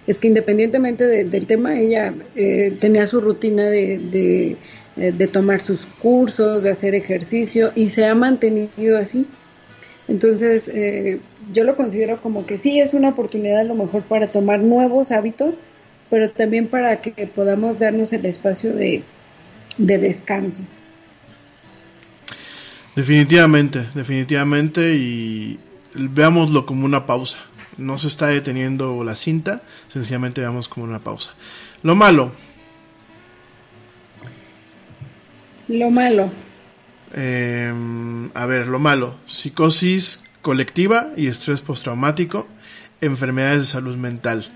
[0.06, 4.56] es que independientemente del tema, ella eh, tenía su rutina de, de,
[4.96, 9.26] eh, de tomar sus cursos, de hacer ejercicio, y se ha mantenido así.
[10.10, 11.20] Entonces, eh,
[11.52, 15.12] yo lo considero como que sí es una oportunidad a lo mejor para tomar nuevos
[15.12, 15.60] hábitos,
[16.10, 19.04] pero también para que podamos darnos el espacio de,
[19.78, 20.62] descanso.
[22.96, 25.58] Definitivamente, definitivamente, y
[25.94, 27.38] veámoslo como una pausa.
[27.76, 31.32] No se está deteniendo la cinta, sencillamente veamos como una pausa.
[31.82, 32.32] Lo malo.
[35.68, 36.30] Lo malo.
[37.14, 37.72] Eh,
[38.34, 42.46] a ver, lo malo, psicosis colectiva y estrés postraumático,
[43.00, 44.46] enfermedades de salud mental.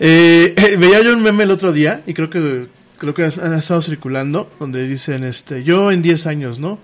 [0.00, 2.66] Eh, veía yo un meme el otro día y creo que
[2.98, 6.78] creo que han estado circulando donde dicen este yo en 10 años, ¿no?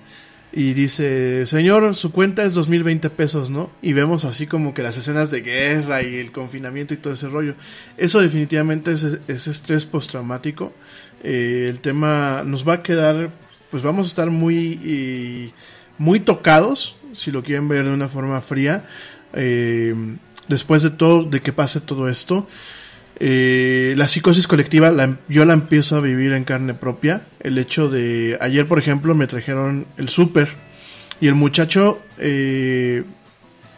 [0.56, 3.70] Y dice, señor, su cuenta es 2020 pesos, ¿no?
[3.82, 7.28] Y vemos así como que las escenas de guerra y el confinamiento y todo ese
[7.28, 7.54] rollo.
[7.96, 10.72] Eso definitivamente es, es estrés postraumático.
[11.24, 13.30] Eh, el tema nos va a quedar
[13.74, 15.52] pues vamos a estar muy,
[15.98, 18.84] muy tocados, si lo quieren ver de una forma fría,
[19.32, 19.92] eh,
[20.46, 22.46] después de todo, de que pase todo esto.
[23.20, 27.22] Eh, la psicosis colectiva la, yo la empiezo a vivir en carne propia.
[27.40, 30.48] El hecho de ayer, por ejemplo, me trajeron el súper
[31.20, 33.04] y el muchacho eh,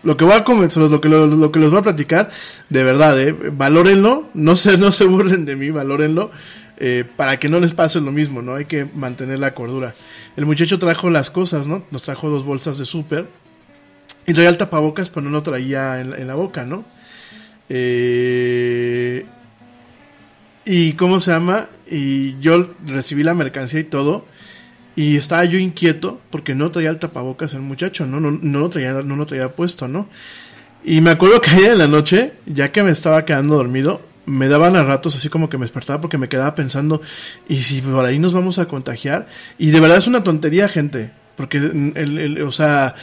[0.02, 2.30] lo que voy a lo que, lo, que les voy a platicar,
[2.70, 6.30] de verdad, eh, valórenlo, no se, no se burlen de mí, valórenlo.
[6.78, 8.54] Eh, para que no les pase lo mismo, ¿no?
[8.54, 9.94] Hay que mantener la cordura.
[10.36, 11.82] El muchacho trajo las cosas, ¿no?
[11.90, 13.26] Nos trajo dos bolsas de súper
[14.26, 16.84] y traía el tapabocas, pero no lo traía en, la boca, ¿no?
[17.68, 19.26] Eh,
[20.64, 24.24] y cómo se llama, y yo recibí la mercancía y todo,
[24.96, 28.18] y estaba yo inquieto porque no traía el tapabocas el muchacho, ¿no?
[28.18, 30.08] No, no, lo, traía, no lo traía puesto, ¿no?
[30.82, 34.48] Y me acuerdo que ayer en la noche, ya que me estaba quedando dormido, me
[34.48, 37.00] daban a ratos así como que me despertaba porque me quedaba pensando,
[37.48, 39.28] ¿y si por ahí nos vamos a contagiar?
[39.58, 42.96] Y de verdad es una tontería, gente, porque, el, o sea,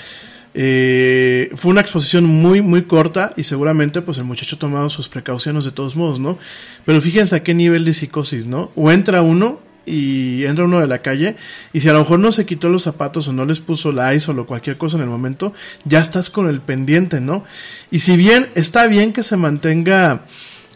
[0.54, 5.66] eh, fue una exposición muy, muy corta y seguramente pues el muchacho tomaba sus precauciones
[5.66, 6.38] de todos modos, ¿no?
[6.86, 8.72] Pero fíjense a qué nivel de psicosis, ¿no?
[8.76, 11.36] O entra uno y entra uno de la calle
[11.74, 14.14] y si a lo mejor no se quitó los zapatos o no les puso la
[14.14, 15.54] ISO o cualquier cosa en el momento,
[15.86, 17.44] ya estás con el pendiente, ¿no?
[17.92, 20.26] Y si bien está bien que se mantenga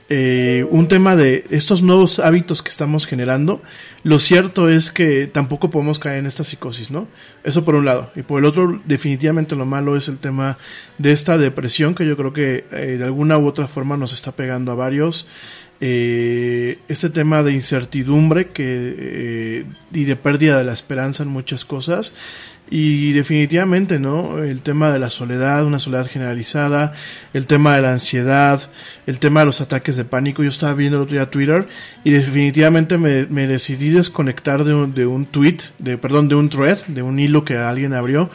[0.10, 3.62] eh, un tema de estos nuevos hábitos que estamos generando,
[4.04, 7.08] lo cierto es que tampoco podemos caer en esta psicosis, ¿no?
[7.44, 8.10] Eso por un lado.
[8.16, 10.58] Y por el otro, definitivamente lo malo es el tema
[10.98, 14.32] de esta depresión que yo creo que eh, de alguna u otra forma nos está
[14.32, 15.28] pegando a varios.
[15.80, 22.14] Eh, este tema de incertidumbre que, y de pérdida de la esperanza en muchas cosas
[22.70, 24.44] y definitivamente, ¿no?
[24.44, 26.94] El tema de la soledad, una soledad generalizada,
[27.34, 28.70] el tema de la ansiedad,
[29.06, 30.44] el tema de los ataques de pánico.
[30.44, 31.68] Yo estaba viendo el otro día Twitter
[32.04, 36.50] y definitivamente me, me decidí desconectar de un, de un tweet, de, perdón, de un
[36.50, 38.30] thread, de un hilo que alguien abrió.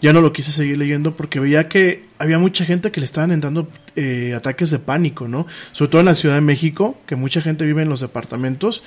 [0.00, 3.32] Ya no lo quise seguir leyendo porque veía que había mucha gente que le estaban
[3.32, 5.46] entrando eh, ataques de pánico, ¿no?
[5.72, 8.82] Sobre todo en la Ciudad de México, que mucha gente vive en los departamentos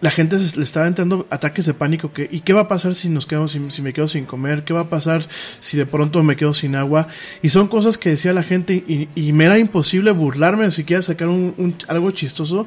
[0.00, 3.08] la gente le estaba entrando ataques de pánico que ¿y qué va a pasar si
[3.08, 4.64] nos quedamos si, me quedo sin comer?
[4.64, 5.26] ¿Qué va a pasar
[5.60, 7.08] si de pronto me quedo sin agua?
[7.42, 11.28] Y son cosas que decía la gente y, me era imposible burlarme o siquiera sacar
[11.28, 12.66] un, algo chistoso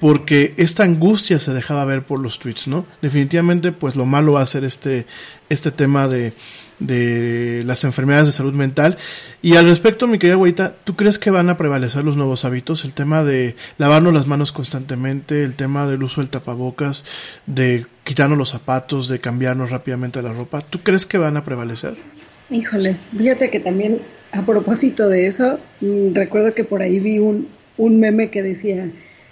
[0.00, 2.84] porque esta angustia se dejaba ver por los tweets, ¿no?
[3.00, 5.06] Definitivamente pues lo malo va a ser este
[5.48, 6.32] este tema de
[6.78, 8.96] de las enfermedades de salud mental.
[9.42, 12.84] Y al respecto, mi querida güeyita, ¿tú crees que van a prevalecer los nuevos hábitos?
[12.84, 17.04] El tema de lavarnos las manos constantemente, el tema del uso del tapabocas,
[17.46, 20.60] de quitarnos los zapatos, de cambiarnos rápidamente la ropa.
[20.62, 21.94] ¿Tú crees que van a prevalecer?
[22.50, 24.00] Híjole, fíjate que también
[24.32, 28.90] a propósito de eso, mm, recuerdo que por ahí vi un, un meme que decía,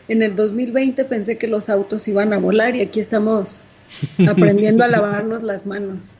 [0.08, 3.58] en el 2020 pensé que los autos iban a volar y aquí estamos
[4.28, 6.12] aprendiendo a lavarnos las manos.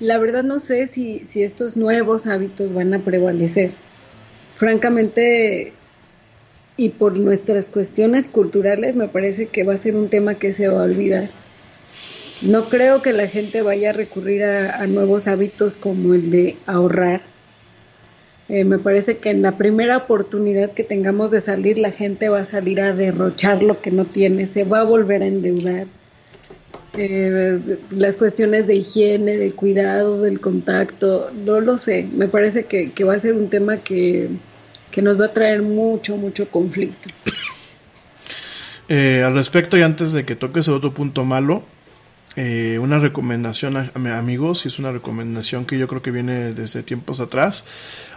[0.00, 3.72] La verdad no sé si, si estos nuevos hábitos van a prevalecer.
[4.54, 5.72] Francamente,
[6.76, 10.68] y por nuestras cuestiones culturales, me parece que va a ser un tema que se
[10.68, 11.30] va a olvidar.
[12.42, 17.22] No creo que la gente vaya a recurrir a, nuevos hábitos como el de ahorrar.
[18.48, 22.40] Eh, me parece que en la primera oportunidad que tengamos de salir, la gente va
[22.40, 25.86] a salir a derrochar lo que no tiene, se va a volver a endeudar
[27.00, 33.04] eh, las cuestiones de higiene, de cuidado, del contacto, no lo sé, me parece que,
[33.04, 34.28] va a ser un tema que,
[34.96, 37.08] nos va a traer mucho, mucho conflicto.
[38.88, 41.62] Eh, al respecto, y antes de que toques el otro punto malo,
[42.34, 47.20] eh, una recomendación amigos, y es una recomendación que yo creo que viene desde tiempos
[47.20, 47.64] atrás.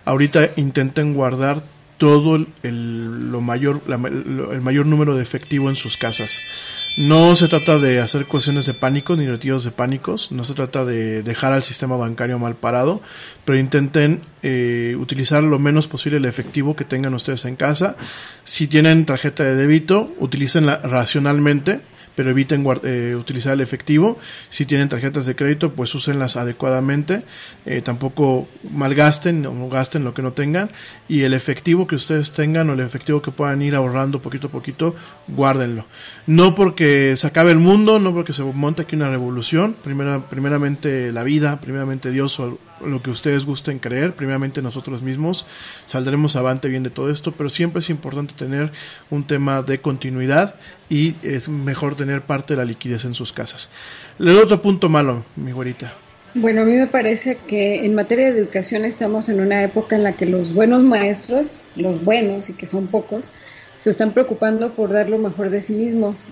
[0.05, 1.61] Ahorita intenten guardar
[1.99, 6.80] todo el, el lo mayor, la, el mayor número de efectivo en sus casas.
[6.97, 10.83] No se trata de hacer cuestiones de pánico ni retiros de pánicos, no se trata
[10.83, 13.01] de dejar al sistema bancario mal parado,
[13.45, 17.95] pero intenten eh, utilizar lo menos posible el efectivo que tengan ustedes en casa.
[18.43, 21.79] Si tienen tarjeta de débito, utilícenla racionalmente
[22.15, 24.19] pero eviten eh, utilizar el efectivo.
[24.49, 27.23] Si tienen tarjetas de crédito, pues úsenlas adecuadamente.
[27.65, 30.69] Eh, tampoco malgasten o gasten lo que no tengan.
[31.07, 34.51] Y el efectivo que ustedes tengan o el efectivo que puedan ir ahorrando poquito a
[34.51, 34.95] poquito,
[35.27, 35.85] guárdenlo.
[36.27, 39.75] No porque se acabe el mundo, no porque se monte aquí una revolución.
[39.83, 45.45] Primera, primeramente la vida, primeramente Dios o lo que ustedes gusten creer, primeramente nosotros mismos
[45.85, 48.71] saldremos avante bien de todo esto, pero siempre es importante tener
[49.09, 50.55] un tema de continuidad
[50.89, 53.69] y es mejor tener parte de la liquidez en sus casas.
[54.19, 55.93] El otro punto malo, mi güerita.
[56.33, 60.03] Bueno, a mí me parece que en materia de educación estamos en una época en
[60.03, 63.31] la que los buenos maestros, los buenos y que son pocos,
[63.77, 66.25] se están preocupando por dar lo mejor de sí mismos,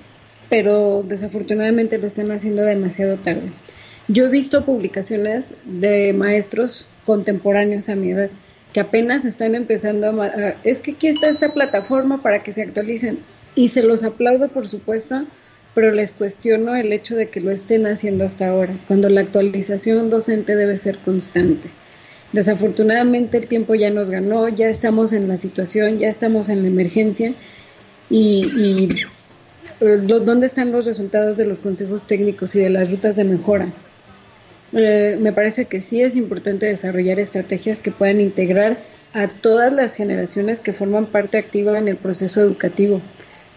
[0.49, 3.51] pero desafortunadamente lo están haciendo demasiado tarde.
[4.11, 8.31] Yo he visto publicaciones de maestros contemporáneos a mi edad
[8.73, 10.55] que apenas están empezando a...
[10.63, 13.19] Es que aquí está esta plataforma para que se actualicen
[13.53, 15.25] y se los aplaudo por supuesto,
[15.75, 20.09] pero les cuestiono el hecho de que lo estén haciendo hasta ahora, cuando la actualización
[20.09, 21.69] docente debe ser constante.
[22.33, 26.67] Desafortunadamente el tiempo ya nos ganó, ya estamos en la situación, ya estamos en la
[26.67, 27.35] emergencia
[28.09, 28.89] y,
[29.81, 33.67] eh, ¿dónde están los resultados de los consejos técnicos y de las rutas de mejora?
[34.73, 38.77] Eh, me parece que sí es importante desarrollar estrategias que puedan integrar
[39.13, 43.01] a todas las generaciones que forman parte activa en el proceso educativo.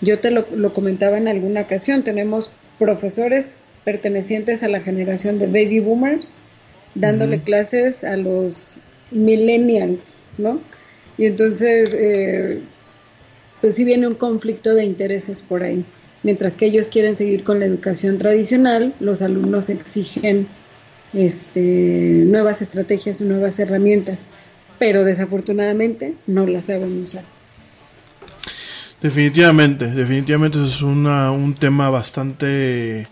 [0.01, 5.47] Yo te lo, lo comentaba en alguna ocasión, tenemos profesores pertenecientes a la generación de
[5.47, 6.35] baby boomers
[6.95, 8.75] dándole clases a los
[9.11, 10.61] millennials, ¿no?
[11.19, 12.61] Y entonces, eh,
[13.61, 15.85] pues sí viene un conflicto de intereses por ahí.
[16.23, 20.47] Mientras que ellos quieren seguir con la educación tradicional, los alumnos exigen
[21.13, 24.25] este, nuevas estrategias y nuevas herramientas,
[24.79, 27.25] pero desafortunadamente no las saben usar.
[29.03, 33.09] Definitivamente, definitivamente es una, un tema bastante,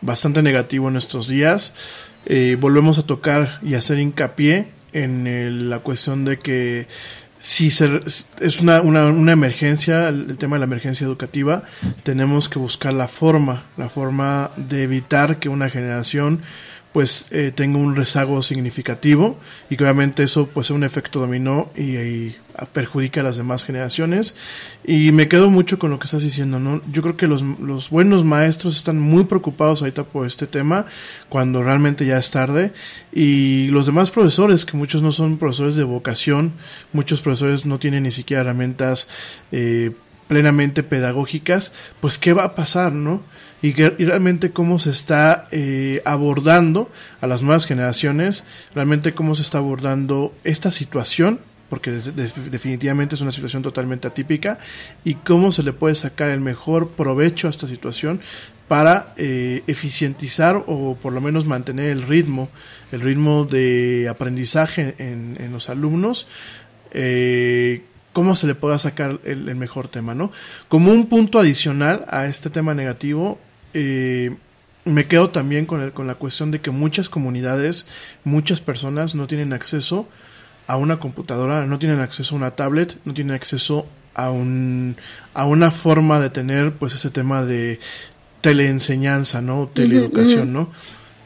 [0.00, 1.74] bastante negativo en estos días.
[2.26, 6.86] Eh, volvemos a tocar y hacer hincapié en el, la cuestión de que
[7.40, 8.00] si se,
[8.40, 11.64] es una, una, una emergencia, el, el, tema de la emergencia educativa,
[12.04, 16.42] tenemos que buscar la forma, la forma de evitar que una generación
[16.94, 19.36] pues eh, un rezago significativo
[19.68, 22.36] y que obviamente eso pues es un efecto dominó y, y,
[22.72, 24.36] perjudica a las demás generaciones.
[24.84, 27.90] Y me quedo mucho con lo que estás diciendo no yo creo que los, los
[27.90, 30.86] buenos maestros están muy preocupados ahorita por este tema
[31.28, 32.72] cuando realmente ya es tarde.
[33.12, 36.52] Y los demás profesores que muchos no son profesores de vocación
[36.92, 39.08] muchos profesores no tienen ni siquiera herramientas
[39.50, 39.90] eh,
[40.28, 43.20] plenamente pedagógicas pues qué va a pasar no
[43.64, 46.90] y, que, realmente cómo se está eh, abordando
[47.22, 53.14] a las nuevas generaciones, realmente cómo se está abordando esta situación, porque de, de, definitivamente
[53.14, 54.58] es una situación totalmente atípica,
[55.02, 58.20] y cómo se le puede sacar el mejor provecho a esta situación
[58.68, 62.50] para eh, eficientizar o por lo menos mantener el ritmo,
[62.92, 66.28] el ritmo de aprendizaje en, en los alumnos.
[66.90, 67.82] Eh,
[68.12, 70.32] cómo se le pueda sacar el, el, mejor tema, ¿no?
[70.68, 73.38] Como un punto adicional a este tema negativo,
[73.74, 74.34] eh,
[74.84, 77.88] me quedo también con, el, con la cuestión de que muchas comunidades,
[78.24, 80.08] muchas personas no tienen acceso
[80.66, 84.96] a una computadora, no tienen acceso a una tablet, no tienen acceso a, un,
[85.34, 87.80] a una forma de tener pues ese tema de
[88.40, 89.70] teleenseñanza, ¿no?
[89.72, 90.52] Teleeducación.
[90.52, 90.70] ¿no?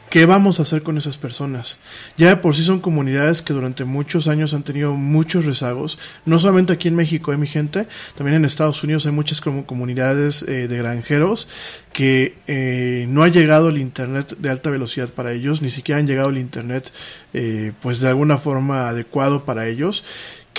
[0.09, 1.77] ¿Qué vamos a hacer con esas personas?
[2.17, 6.39] Ya de por sí son comunidades que durante muchos años han tenido muchos rezagos, no
[6.39, 7.85] solamente aquí en México, ¿eh, mi gente?
[8.17, 11.47] También en Estados Unidos hay muchas como comunidades eh, de granjeros
[11.93, 16.07] que eh, no ha llegado el Internet de alta velocidad para ellos, ni siquiera han
[16.07, 16.91] llegado el Internet
[17.33, 20.03] eh, pues de alguna forma adecuado para ellos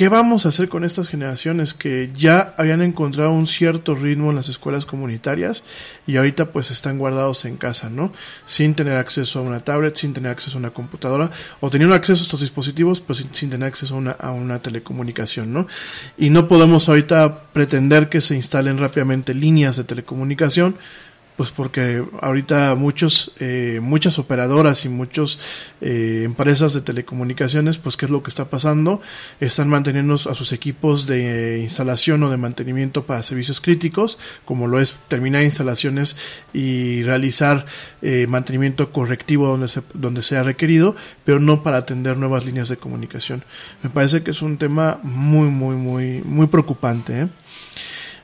[0.01, 4.37] ¿Qué vamos a hacer con estas generaciones que ya habían encontrado un cierto ritmo en
[4.37, 5.63] las escuelas comunitarias
[6.07, 8.11] y ahorita pues están guardados en casa, ¿no?
[8.47, 12.23] Sin tener acceso a una tablet, sin tener acceso a una computadora o teniendo acceso
[12.23, 15.67] a estos dispositivos sin, sin tener acceso a una, a una, telecomunicación, ¿no?
[16.17, 20.77] Y no podemos ahorita pretender que se instalen rápidamente líneas de telecomunicación
[21.41, 25.39] pues porque ahorita muchos, eh, muchas operadoras y muchas
[25.81, 29.01] eh, empresas de telecomunicaciones, pues qué es lo que está pasando,
[29.41, 34.81] están manteniendo a sus equipos de instalación o de mantenimiento para servicios críticos, como lo
[34.81, 36.19] es terminar instalaciones
[36.53, 37.65] y realizar
[38.03, 40.95] eh, mantenimiento correctivo donde, se, donde sea requerido,
[41.25, 43.45] pero no para atender nuevas líneas de comunicación.
[43.83, 47.23] Me parece que es un tema muy, muy, muy, muy preocupante.
[47.23, 47.29] ¿eh?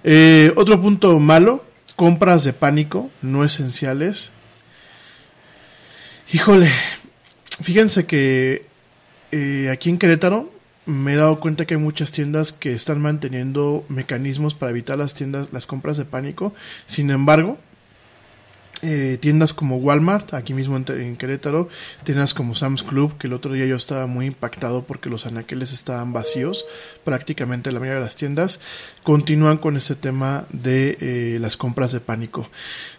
[0.05, 1.65] Eh, otro punto malo,
[1.97, 4.31] compras de pánico no esenciales.
[6.33, 6.71] Híjole,
[7.63, 8.67] fíjense que
[9.33, 10.53] eh, aquí en Querétaro
[10.85, 15.15] me he dado cuenta que hay muchas tiendas que están manteniendo mecanismos para evitar las
[15.15, 16.55] tiendas, las compras de pánico.
[16.87, 17.59] Sin embargo,
[18.83, 21.69] eh, tiendas como Walmart, aquí mismo en, Querétaro,
[22.05, 25.73] tiendas como Sam's Club, que el otro día yo estaba muy impactado porque los anaqueles
[25.73, 26.67] estaban vacíos,
[27.03, 28.61] prácticamente la mayoría de las tiendas,
[29.03, 32.51] continúan con este tema de eh, las compras de pánico.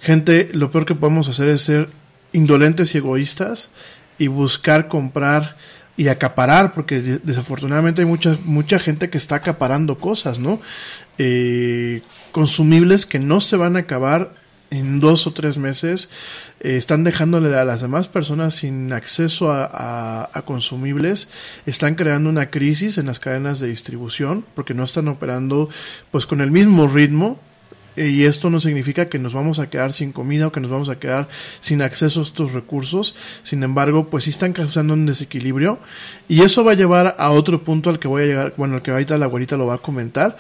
[0.02, 1.90] Gente, lo peor que podemos hacer es ser
[2.34, 3.70] indolentes y egoístas
[4.18, 5.58] y buscar comprar
[5.96, 10.60] y acaparar, porque desafortunadamente hay mucha, mucha gente que está acaparando cosas, ¿no?
[11.20, 12.02] Eh,
[12.32, 14.34] consumibles que no se van a acabar
[14.70, 16.10] en dos o tres meses
[16.60, 21.30] eh, están dejándole a las demás personas sin acceso a, consumibles,
[21.66, 25.70] están creando una crisis en las cadenas de distribución porque no están operando
[26.12, 27.40] pues con el mismo ritmo
[27.98, 30.70] eh, y esto no significa que nos vamos a quedar sin comida o que nos
[30.70, 31.28] vamos a quedar
[31.60, 33.16] sin acceso a estos recursos.
[33.44, 35.80] Sin embargo, pues sí están causando un desequilibrio
[36.30, 38.82] y eso va a llevar a otro punto al que voy a llegar, bueno, al
[38.84, 40.38] que ahorita la abuelita lo va a comentar,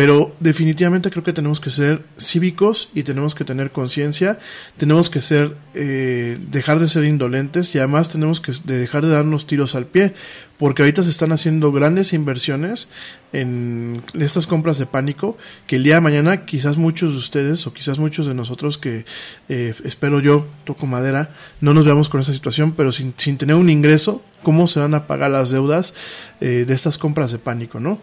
[0.00, 4.38] pero definitivamente creo que tenemos que ser cívicos y tenemos que tener conciencia,
[4.78, 9.46] tenemos que ser, eh, dejar de ser indolentes y además tenemos que dejar de darnos
[9.46, 10.14] tiros al pie,
[10.60, 12.88] porque ahorita se están haciendo grandes inversiones
[13.32, 17.72] en estas compras de pánico, que el día de mañana quizás muchos de ustedes o
[17.72, 19.06] quizás muchos de nosotros que
[19.48, 21.30] eh, espero yo, toco madera,
[21.62, 24.92] no nos veamos con esa situación, pero sin, sin tener un ingreso, ¿cómo se van
[24.92, 25.94] a pagar las deudas
[26.42, 27.98] eh, de estas compras de pánico, no?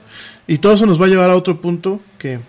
[0.47, 2.39] Y todo eso nos va a llevar a otro punto que...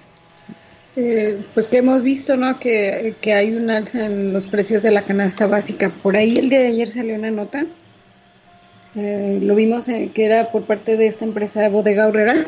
[0.97, 2.59] Eh, pues que hemos visto, ¿no?
[2.59, 5.91] Que, que hay un alza en los precios de la canasta básica.
[5.91, 7.67] Por ahí el día de ayer salió una nota
[8.95, 12.47] eh, lo vimos eh, que era por parte de esta empresa Bodega Horrera,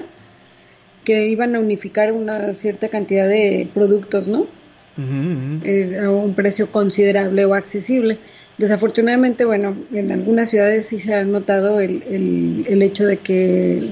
[1.04, 4.40] que iban a unificar una cierta cantidad de productos, ¿no?
[4.40, 5.60] Uh -huh.
[5.64, 8.18] eh, a un precio considerable o accesible.
[8.58, 13.90] Desafortunadamente, bueno, en algunas ciudades sí se ha notado el, el, el hecho de que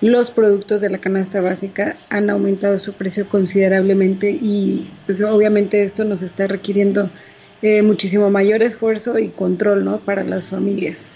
[0.00, 6.04] los productos de la canasta básica han aumentado su precio considerablemente y pues obviamente esto
[6.04, 7.10] nos está requiriendo
[7.62, 9.98] eh, muchísimo mayor esfuerzo y control, ¿no?
[9.98, 11.08] Para las familias.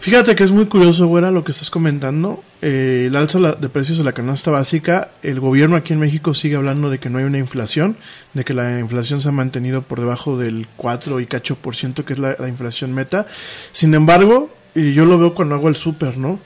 [0.00, 2.42] Fíjate que es muy curioso, güera, lo que estás comentando.
[2.62, 6.56] Eh, el alza de precios de la canasta básica, el gobierno aquí en México sigue
[6.56, 7.98] hablando de que no hay una inflación,
[8.32, 12.06] de que la inflación se ha mantenido por debajo del 4 y cacho por ciento,
[12.06, 13.26] que es la, la inflación meta.
[13.72, 16.40] Sin embargo, y yo lo veo cuando hago el súper, ¿no?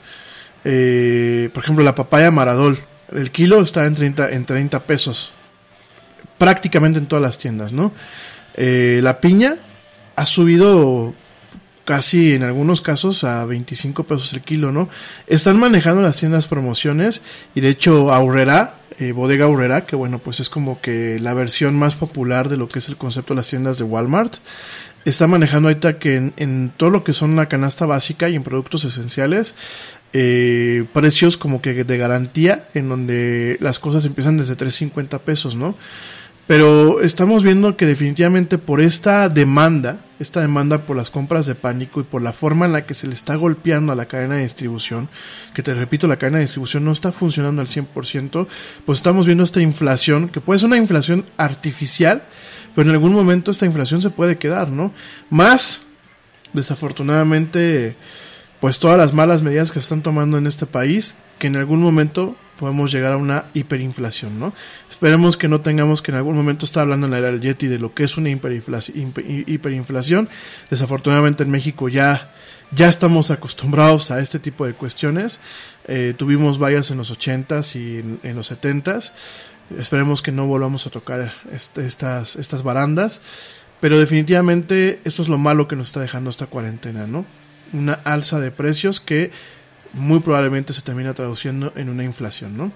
[0.65, 2.77] Eh, por ejemplo, la papaya Maradol,
[3.13, 5.31] el kilo está en 30, en 30 pesos,
[6.37, 7.93] prácticamente en todas las tiendas, ¿no?
[8.55, 9.55] Eh, la piña
[10.17, 11.13] ha subido
[11.85, 14.89] casi en algunos casos a 25 pesos el kilo, ¿no?
[15.27, 17.21] Están manejando las tiendas promociones
[17.53, 21.77] y de hecho Aurrera, eh, Bodega Aurrera, que bueno, pues es como que la versión
[21.77, 24.35] más popular de lo que es el concepto de las tiendas de Walmart,
[25.05, 28.43] está manejando ahorita que en, en todo lo que son la canasta básica y en
[28.43, 29.55] productos esenciales,
[30.17, 35.75] eh, precios como que de garantía, en donde las cosas empiezan desde 3.50 pesos, ¿no?
[36.47, 42.01] Pero estamos viendo que definitivamente por esta demanda, esta demanda por las compras de pánico
[42.01, 44.43] y por la forma en la que se le está golpeando a la cadena de
[44.43, 45.09] distribución,
[45.55, 48.47] que te repito, la cadena de distribución no está funcionando al 100%,
[48.85, 52.21] pues estamos viendo esta inflación, que puede ser una inflación artificial,
[52.75, 54.93] pero en algún momento esta inflación se puede quedar, ¿no?
[55.31, 55.87] Más,
[56.53, 57.95] desafortunadamente,
[58.65, 61.83] pues todas las malas medidas que se están tomando en este país, que en algún
[61.83, 64.53] momento podemos llegar a una hiperinflación, ¿no?
[64.89, 67.67] Esperemos que no tengamos que en algún momento estar hablando en la era del Yeti
[67.67, 70.29] de lo que es una hiperinflación.
[70.71, 72.33] Desafortunadamente en México ya,
[72.71, 75.39] ya estamos acostumbrados a este tipo de cuestiones.
[75.87, 79.11] Eh, tuvimos varias en los 80s y en, en los 70s.
[79.77, 83.21] Esperemos que no volvamos a tocar este, estas, estas barandas.
[83.79, 87.25] Pero definitivamente esto es lo malo que nos está dejando esta cuarentena, ¿no?
[87.73, 89.31] Una alza de precios que
[89.93, 92.71] muy probablemente se termina traduciendo en una inflación, ¿no?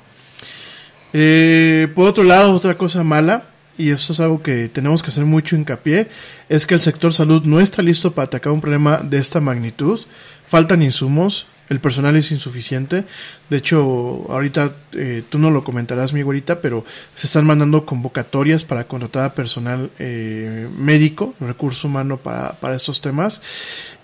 [1.13, 3.43] Eh, por otro lado, otra cosa mala,
[3.77, 6.09] y esto es algo que tenemos que hacer mucho hincapié,
[6.49, 9.99] es que el sector salud no está listo para atacar un problema de esta magnitud.
[10.47, 13.05] Faltan insumos, el personal es insuficiente.
[13.49, 16.83] De hecho, ahorita eh, tú no lo comentarás, mi güerita, pero
[17.15, 23.01] se están mandando convocatorias para contratar a personal eh, médico, recurso humano para, para estos
[23.01, 23.41] temas.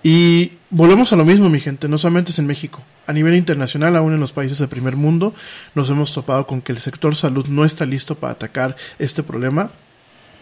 [0.04, 2.84] Y volvemos a lo mismo, mi gente, no solamente es en México.
[3.08, 5.34] A nivel internacional, aún en los países del primer mundo,
[5.74, 9.72] nos hemos topado con que el sector salud no está listo para atacar este problema.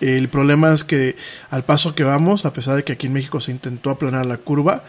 [0.02, 1.16] El problema es que
[1.50, 4.36] al paso que vamos, a pesar de que aquí en México se intentó aplanar la
[4.36, 4.84] curva,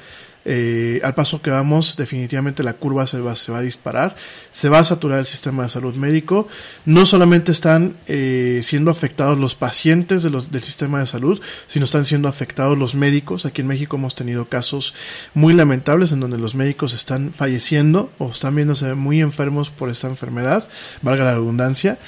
[0.46, 4.16] eh, al paso que vamos, definitivamente la curva se va, se va a disparar,
[4.50, 6.48] se va a saturar el sistema de salud médico.
[6.84, 12.28] No solamente están eh, siendo afectados los pacientes del sistema de salud, sino están siendo
[12.28, 13.46] afectados los médicos.
[13.46, 14.94] Aquí en México hemos tenido casos
[15.32, 20.08] muy lamentables en donde los médicos están falleciendo o están viéndose muy enfermos por esta
[20.08, 20.68] enfermedad,
[21.02, 21.98] valga la redundancia.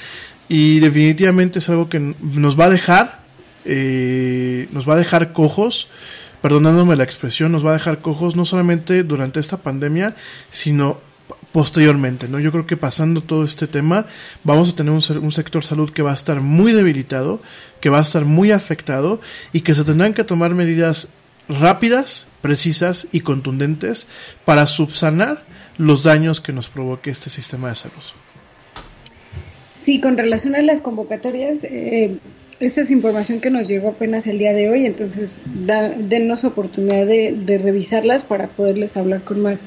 [0.48, 3.20] Y definitivamente es algo que nos va a dejar,
[3.64, 5.88] eh, nos va a dejar cojos
[6.42, 10.14] perdonándome la expresión, nos va a dejar cojos no solamente durante esta pandemia,
[10.50, 10.98] sino
[11.52, 12.38] posteriormente, ¿no?
[12.38, 14.06] Yo creo que pasando todo este tema,
[14.44, 17.40] vamos a tener un, un, sector salud que va a estar muy debilitado,
[17.80, 19.20] que va a estar muy afectado
[19.52, 21.08] y que se tendrán que tomar medidas
[21.48, 24.08] rápidas, precisas y contundentes
[24.44, 25.44] para subsanar
[25.78, 28.02] los daños que nos provoque este sistema de salud.
[29.76, 32.16] Sí, con relación a las convocatorias, eh,
[32.60, 37.06] esta es información que nos llegó apenas el día de hoy, entonces da, denos oportunidad
[37.06, 39.64] de, de, revisarlas para poderles hablar con más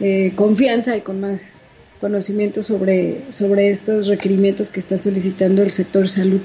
[0.00, 1.52] eh, confianza y con más
[2.00, 6.40] conocimiento sobre, sobre estos requerimientos que está solicitando el sector salud.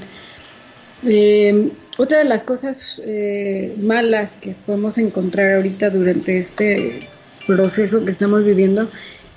[1.05, 6.99] Eh, otra de las cosas eh, malas que podemos encontrar ahorita durante este
[7.45, 8.89] proceso que estamos viviendo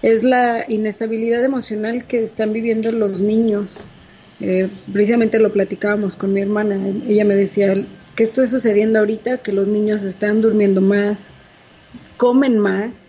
[0.02, 3.84] es la inestabilidad emocional que están viviendo los niños
[4.44, 7.74] eh, precisamente lo platicábamos con mi hermana, ella me decía
[8.14, 11.30] que esto es sucediendo ahorita, que los niños están durmiendo más,
[12.18, 13.08] comen más,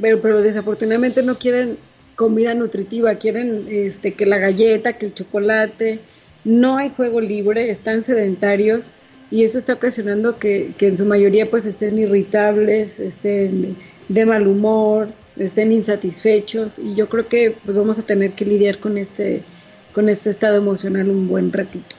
[0.00, 1.76] pero, pero desafortunadamente no quieren
[2.16, 6.00] comida nutritiva, quieren este, que la galleta, que el chocolate,
[6.44, 8.90] no hay juego libre, están sedentarios
[9.30, 13.76] y eso está ocasionando que, que en su mayoría pues estén irritables, estén
[14.08, 15.08] de mal humor,
[15.38, 19.42] estén insatisfechos y yo creo que pues vamos a tener que lidiar con este
[19.92, 21.96] con este estado emocional un buen ratito.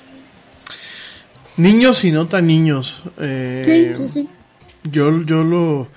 [1.57, 3.03] Niños y no tan niños.
[3.19, 4.29] Eh, sí, sí, sí.
[4.83, 5.87] Yo, yo lo,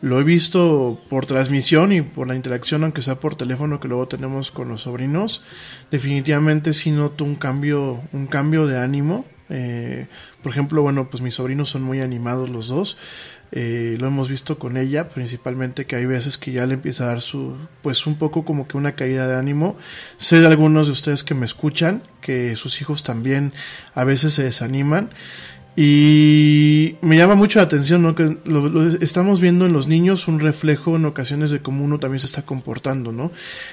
[0.00, 4.08] lo he visto por transmisión y por la interacción, aunque sea por teléfono que luego
[4.08, 5.44] tenemos con los sobrinos.
[5.90, 9.24] Definitivamente sí noto un cambio, un cambio de ánimo.
[9.48, 10.06] Eh,
[10.42, 12.96] por ejemplo, bueno, pues mis sobrinos son muy animados los dos.
[13.54, 17.08] Eh, lo hemos visto con ella, principalmente que hay veces que ya le empieza a
[17.08, 19.76] dar su, pues un poco como que una caída de ánimo.
[20.16, 23.52] Sé de algunos de ustedes que me escuchan, que sus hijos también
[23.94, 25.10] a veces se desaniman.
[25.74, 28.14] Y me llama mucho la atención, ¿no?
[28.14, 31.98] Que lo, lo, estamos viendo en los niños un reflejo en ocasiones de cómo uno
[31.98, 33.32] también se está comportando, ¿no?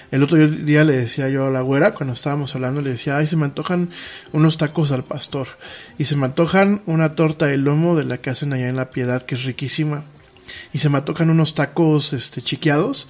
[0.10, 3.28] El otro día le decía yo a la güera, cuando estábamos hablando, le decía, ay,
[3.28, 3.90] se me antojan
[4.32, 5.50] unos tacos al pastor.
[5.98, 8.92] Y se me antojan una torta de lomo de la que hacen allá en La
[8.92, 10.04] Piedad, que es riquísima.
[10.72, 13.10] Y se me antojan unos tacos, este, chiqueados,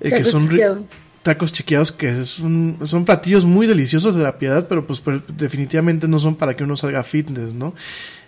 [0.00, 0.48] eh, que son
[1.24, 5.22] tacos chiqueados que es un, son platillos muy deliciosos de la piedad, pero pues pero
[5.26, 7.74] definitivamente no son para que uno salga fitness, ¿no?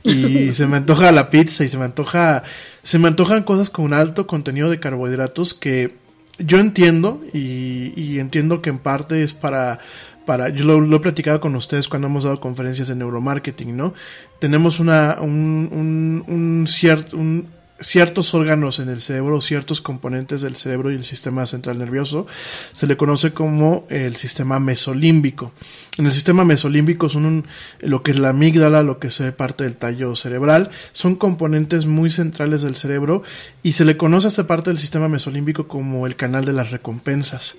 [0.03, 2.43] Y se me antoja la pizza y se me antoja,
[2.83, 5.95] se me antojan cosas con alto contenido de carbohidratos que
[6.39, 9.79] yo entiendo y, y entiendo que en parte es para
[10.25, 13.95] para, yo lo, lo, he platicado con ustedes cuando hemos dado conferencias de neuromarketing, ¿no?
[14.41, 17.47] Tenemos una, un, un, un cierto, un,
[17.81, 22.27] ciertos órganos en el cerebro, ciertos componentes del cerebro y el sistema central nervioso,
[22.73, 25.53] se le conoce como el sistema mesolímbico.
[25.99, 27.47] En el sistema mesolímbico son un,
[27.81, 32.11] lo que es la amígdala, lo que es parte del tallo cerebral, son componentes muy
[32.11, 33.23] centrales del cerebro
[33.63, 36.71] y se le conoce a esta parte del sistema mesolímbico como el canal de las
[36.71, 37.57] recompensas.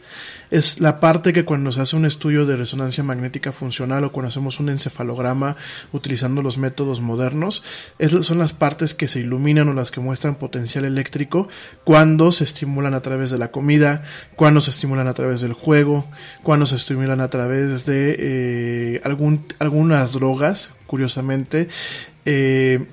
[0.52, 4.30] Es la parte que cuando se hace un estudio de resonancia magnética funcional o cuando
[4.30, 5.58] hacemos un encefalograma
[5.92, 7.64] utilizando los métodos modernos,
[7.98, 11.50] es, son las partes que se iluminan o las que muestran potencial eléctrico
[11.84, 14.04] cuando se estimulan a través de la comida,
[14.36, 16.06] cuando se estimulan a través del juego,
[16.44, 21.70] cuando se estimulan a través de eh, algún, algunas drogas, curiosamente.
[22.26, 22.86] Eh,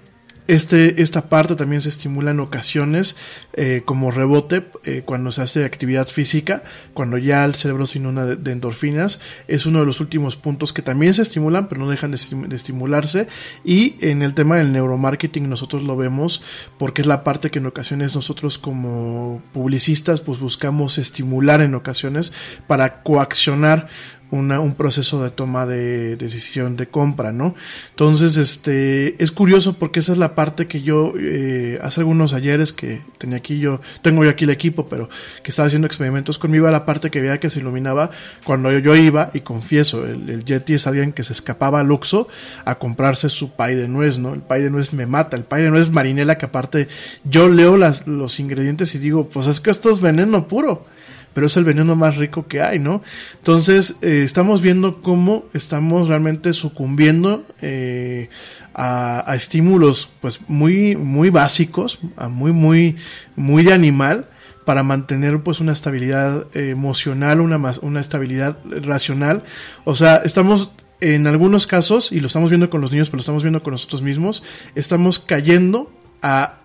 [0.46, 3.16] este, esta parte también se estimula en ocasiones
[3.54, 4.62] eh, como rebote
[5.06, 6.62] cuando se hace actividad física,
[6.92, 9.20] cuando ya el cerebro se inunda de, de, endorfinas.
[9.48, 12.54] Es uno de los últimos puntos que también se estimulan, pero no dejan de, de,
[12.54, 13.26] estimularse.
[13.64, 16.42] Y en el tema del neuromarketing nosotros lo vemos
[16.78, 22.34] porque es la parte que en ocasiones nosotros como publicistas pues buscamos estimular en ocasiones
[22.66, 23.88] para coaccionar
[24.30, 27.54] un proceso de toma de, decisión de compra, ¿no?
[27.90, 32.72] Entonces, este, es curioso porque esa es la parte que yo, eh, hace algunos ayeres
[32.72, 35.08] que tenía aquí yo, tengo yo aquí el equipo, pero
[35.42, 38.10] que estaba haciendo experimentos conmigo, la parte que veía que se iluminaba
[38.44, 42.28] cuando yo, iba, y confieso, el, el, Yeti es alguien que se escapaba al Luxo
[42.64, 44.34] a comprarse su pay de nuez, ¿no?
[44.34, 46.88] El pay de nuez me mata, el pay de nuez marinela que aparte
[47.24, 50.84] yo leo las, los ingredientes y digo, pues es que esto es veneno puro
[51.34, 53.02] pero es el veneno más rico que hay, ¿no?
[53.36, 58.30] Entonces, eh, estamos viendo cómo estamos realmente sucumbiendo eh,
[58.74, 62.96] a, estímulos, pues, muy, muy básicos, a muy, muy,
[63.36, 64.28] muy de animal,
[64.64, 69.44] para mantener pues una estabilidad emocional, una, una estabilidad racional.
[69.84, 73.20] O sea, estamos en algunos casos, y lo estamos viendo con los niños, pero lo
[73.20, 74.42] estamos viendo con nosotros mismos,
[74.74, 75.92] estamos cayendo
[76.22, 76.60] a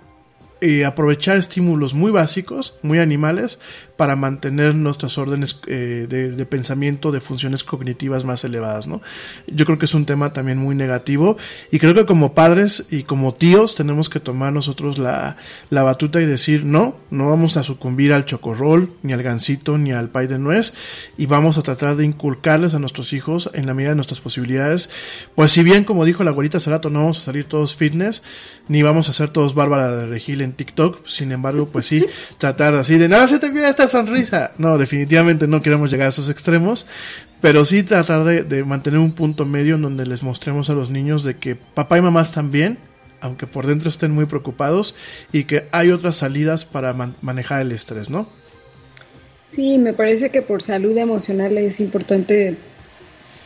[0.61, 3.59] eh, aprovechar estímulos muy básicos, muy animales,
[3.99, 9.01] para mantener nuestras órdenes eh, de, pensamiento, de funciones cognitivas más elevadas, ¿no?
[9.45, 11.35] Yo creo que es un tema también muy negativo
[11.69, 15.35] y creo que como padres y como tíos tenemos que tomar nosotros la,
[15.69, 19.91] la batuta y decir, no, no vamos a sucumbir al chocorrol, ni al gansito, ni
[19.91, 20.75] al pay de nuez
[21.17, 24.89] y vamos a tratar de inculcarles a nuestros hijos en la medida de nuestras posibilidades,
[25.35, 28.23] pues si bien como dijo la abuelita hace rato, no vamos a salir todos fitness,
[28.69, 32.05] ni vamos a ser todos Bárbara de Regil en TikTok, sin embargo, pues sí,
[32.37, 34.51] tratar así de, nada se te viene esta sonrisa.
[34.57, 36.87] No, definitivamente no queremos llegar a esos extremos,
[37.41, 41.23] pero sí tratar de, mantener un punto medio en donde les mostremos a los niños
[41.23, 42.77] de que papá y mamá están bien,
[43.19, 44.95] aunque por dentro estén muy preocupados,
[45.33, 48.29] y que hay otras salidas para manejar el estrés, ¿no?
[49.45, 52.55] Sí, me parece que por salud emocional es importante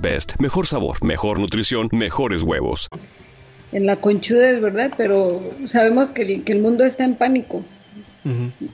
[0.00, 0.32] Best.
[0.40, 2.88] Mejor sabor, mejor nutrición, mejores huevos.
[3.72, 7.62] En la conchuda es verdad, pero sabemos que, el mundo está en pánico.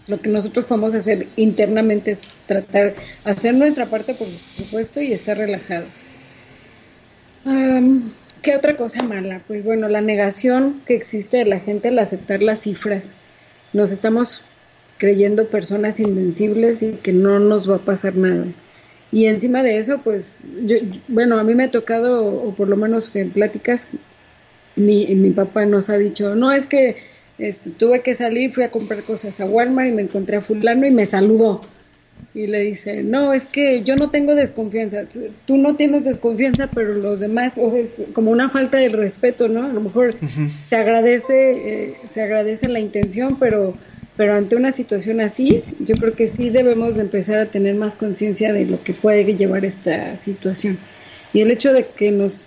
[0.06, 2.94] Lo que nosotros podemos hacer internamente es tratar,
[3.24, 5.90] hacer nuestra parte, por supuesto, y estar relajados.
[8.42, 9.40] ¿Qué otra cosa mala?
[9.46, 13.14] Pues bueno, la negación que existe de la gente al aceptar las cifras.
[13.72, 14.40] Nos estamos
[14.98, 18.46] creyendo personas invencibles y que no nos va a pasar nada.
[19.12, 20.76] Y encima de eso, pues, yo,
[21.08, 23.88] bueno, a mí me ha tocado, o por lo menos en pláticas,
[24.74, 26.96] mi, mi papá nos ha dicho, no, es que
[27.38, 30.86] este, tuve que salir, fui a comprar cosas a Walmart y me encontré a fulano
[30.86, 31.60] y me saludó.
[32.34, 35.04] Y le dice, no, es que yo no tengo desconfianza.
[35.46, 39.48] Tú no tienes desconfianza, pero los demás, o sea, es como una falta de respeto,
[39.48, 39.64] ¿no?
[39.64, 40.14] A lo mejor
[40.62, 43.74] se agradece, eh, se agradece la intención, pero
[44.16, 47.96] pero ante una situación así, yo creo que sí debemos de empezar a tener más
[47.96, 50.78] conciencia de lo que puede llevar esta situación.
[51.32, 52.46] Y el hecho de que nos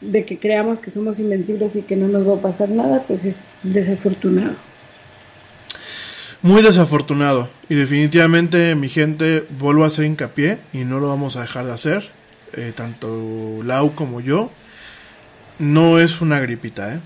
[0.00, 3.24] de que creamos que somos invencibles y que no nos va a pasar nada, pues
[3.24, 4.54] es desafortunado.
[6.42, 7.48] Muy desafortunado.
[7.70, 11.72] Y definitivamente, mi gente, vuelvo a hacer hincapié y no lo vamos a dejar de
[11.72, 12.10] hacer.
[12.52, 14.50] Eh, tanto Lau como yo.
[15.58, 16.98] No es una gripita, ¿eh?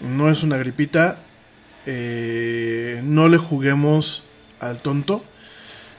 [0.00, 1.18] No es una gripita
[1.86, 4.22] eh, no le juguemos
[4.60, 5.24] al tonto.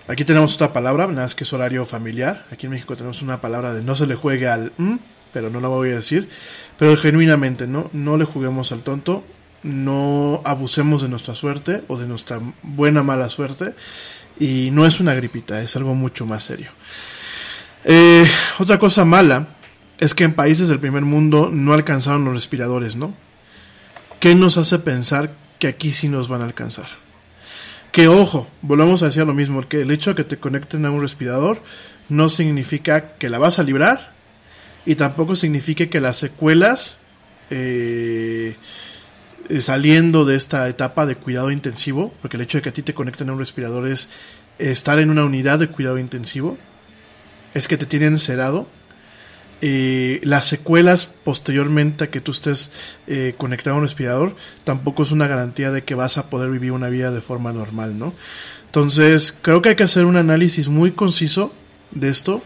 [0.08, 2.45] Aquí tenemos otra palabra, nada más que es horario familiar.
[2.52, 4.95] Aquí en México tenemos una palabra de no se le juegue al mm",
[5.34, 6.30] pero no la voy a decir.
[6.78, 7.90] Pero genuinamente, ¿no?
[7.94, 9.24] No le juguemos al tonto.
[9.64, 13.74] No abusemos de nuestra suerte o de nuestra buena mala suerte.
[14.40, 16.72] Y no es una gripita, es algo mucho más serio.
[17.84, 18.30] Eh,
[18.60, 19.48] otra cosa mala
[19.99, 23.14] es que en países del primer mundo no alcanzaron los respiradores, ¿no?
[24.20, 25.32] ¿Qué nos hace pensar
[25.62, 26.88] que aquí sí nos van a alcanzar.
[27.92, 30.92] Que ojo, volvemos a decir lo mismo, que el hecho de que te conecten a
[30.92, 31.62] un respirador
[32.10, 34.12] no significa que la vas a librar
[34.88, 37.02] y tampoco significa que las secuelas
[37.52, 38.56] eh,
[39.60, 42.96] saliendo de esta etapa de cuidado intensivo, porque el hecho de que a ti te
[42.96, 44.10] conecten a un respirador es
[44.58, 46.58] estar en una unidad de cuidado intensivo,
[47.54, 48.68] es que te tienen sedado.
[49.64, 52.74] Eh, las secuelas posteriormente a que tú estés
[53.06, 56.72] eh, conectado a un respirador tampoco es una garantía de que vas a poder vivir
[56.72, 58.14] una vida de forma normal, ¿no?
[58.66, 61.54] Entonces, creo que hay que hacer un análisis muy conciso
[61.92, 62.42] de esto.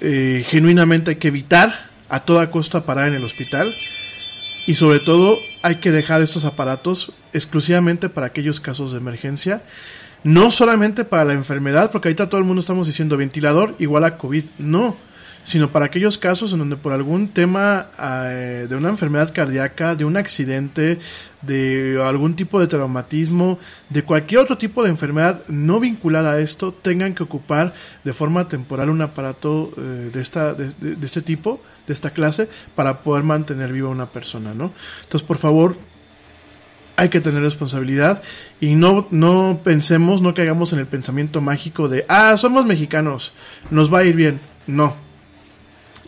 [0.00, 3.74] Eh, genuinamente hay que evitar a toda costa parar en el hospital.
[4.66, 9.62] Y sobre todo hay que dejar estos aparatos exclusivamente para aquellos casos de emergencia.
[10.22, 14.18] No solamente para la enfermedad, porque ahorita todo el mundo estamos diciendo ventilador igual a
[14.18, 14.44] COVID.
[14.58, 14.96] No
[15.44, 20.04] sino para aquellos casos en donde por algún tema eh, de una enfermedad cardíaca, de
[20.04, 20.98] un accidente,
[21.42, 23.58] de algún tipo de traumatismo,
[23.88, 27.72] de cualquier otro tipo de enfermedad no vinculada a esto, tengan que ocupar
[28.04, 32.98] de forma temporal un aparato eh, de, esta, de, este tipo, de esta clase, para
[32.98, 34.72] poder mantener viva una persona, ¿no?
[35.02, 35.76] Entonces, por favor,
[36.96, 38.22] hay que tener responsabilidad
[38.60, 43.32] y no, no pensemos, no caigamos en el pensamiento mágico de, ah, somos mexicanos,
[43.70, 44.38] nos va a ir bien.
[44.66, 44.94] No,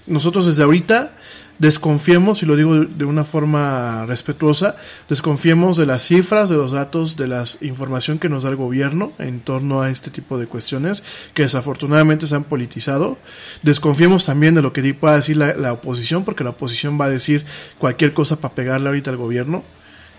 [0.07, 1.13] nosotros desde ahorita
[1.59, 4.77] desconfiemos, y lo digo de una forma respetuosa,
[5.09, 9.13] desconfiemos de las cifras, de los datos, de la información que nos da el gobierno
[9.19, 11.05] en torno a este tipo de cuestiones
[11.35, 13.17] que desafortunadamente se han politizado.
[13.63, 17.11] Desconfiemos también de lo que pueda decir la, la oposición, porque la oposición va a
[17.11, 17.45] decir
[17.79, 19.63] cualquier cosa para pegarle ahorita al gobierno.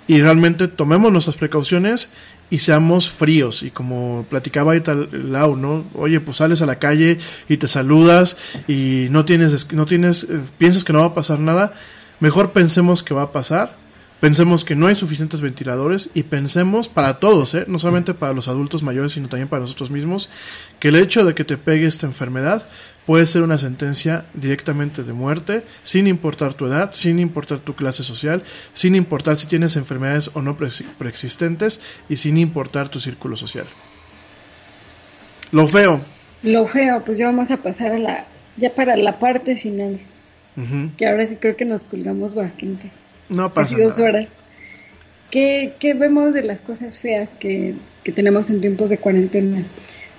[0.08, 2.14] Y realmente tomemos nuestras precauciones
[2.50, 3.64] y seamos fríos.
[3.64, 5.86] Y como platicaba Lau, ¿no?
[5.96, 7.20] Oye, pues sales a la calle
[7.50, 11.40] y te saludas y no tienes, no tienes, eh, piensas que no va a pasar
[11.40, 11.74] nada.
[12.20, 13.76] Mejor pensemos que va a pasar.
[14.20, 17.66] Pensemos que no hay suficientes ventiladores y pensemos para todos, ¿eh?
[17.68, 20.30] no solamente para los adultos mayores, sino también para nosotros mismos,
[20.80, 22.66] que el hecho de que te pegue esta enfermedad
[23.06, 28.04] puede ser una sentencia directamente de muerte, sin importar tu edad, sin importar tu clase
[28.04, 33.66] social, sin importar si tienes enfermedades o no preexistentes y sin importar tu círculo social.
[35.52, 36.02] Lo feo.
[36.44, 38.26] Lo feo, pues ya vamos a pasar a la,
[38.58, 40.00] ya para la parte final,
[40.98, 42.92] que ahora sí creo que nos colgamos bastante.
[43.30, 44.44] No pasa Casi dos horas.
[45.32, 47.74] ¿Qué, ¿Qué, vemos de las cosas feas que,
[48.04, 49.64] que tenemos en tiempos de cuarentena?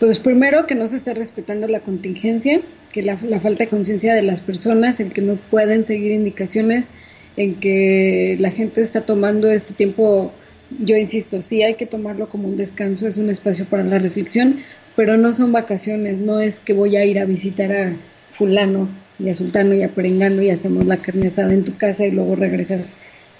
[0.00, 2.60] Pues primero que no se está respetando la contingencia,
[2.92, 6.88] que la, falta de conciencia de las personas, el que no pueden seguir indicaciones,
[7.36, 10.32] en que la gente está tomando este tiempo,
[10.78, 14.60] yo insisto, sí hay que tomarlo como un descanso, es un espacio para la reflexión,
[14.96, 17.92] pero no son vacaciones, no es que voy a ir a visitar a
[18.32, 18.88] fulano
[19.18, 22.10] y a sultano y a perengano y hacemos la carne asada en tu casa y
[22.10, 22.94] luego regresas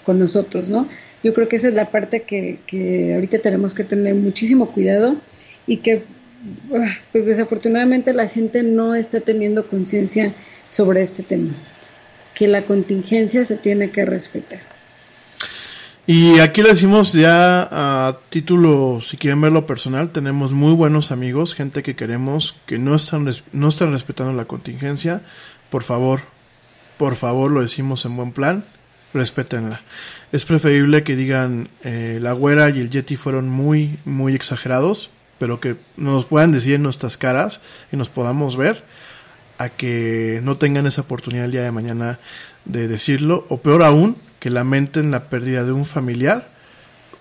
[0.05, 0.87] con nosotros, ¿no?
[1.23, 5.15] Yo creo que esa es la parte que, que ahorita tenemos que tener muchísimo cuidado
[5.67, 6.03] y que
[7.11, 10.33] pues desafortunadamente la gente no está teniendo conciencia
[10.69, 11.53] sobre este tema,
[12.33, 14.59] que la contingencia se tiene que respetar.
[16.07, 21.55] Y aquí lo decimos ya a título, si quieren verlo personal, tenemos muy buenos amigos,
[21.55, 25.21] gente que queremos que no están, no están respetando la contingencia.
[25.71, 26.21] Por favor,
[26.97, 28.65] por favor, lo decimos en buen plan,
[29.15, 29.81] respétenla.
[30.31, 35.59] Es preferible que digan eh, la güera y el Yeti fueron muy, muy exagerados, pero
[35.59, 38.83] que nos puedan decir en nuestras caras y nos podamos ver,
[39.57, 42.19] a que no tengan esa oportunidad el día de mañana
[42.65, 46.49] de decirlo, o peor aún, que lamenten la pérdida de un familiar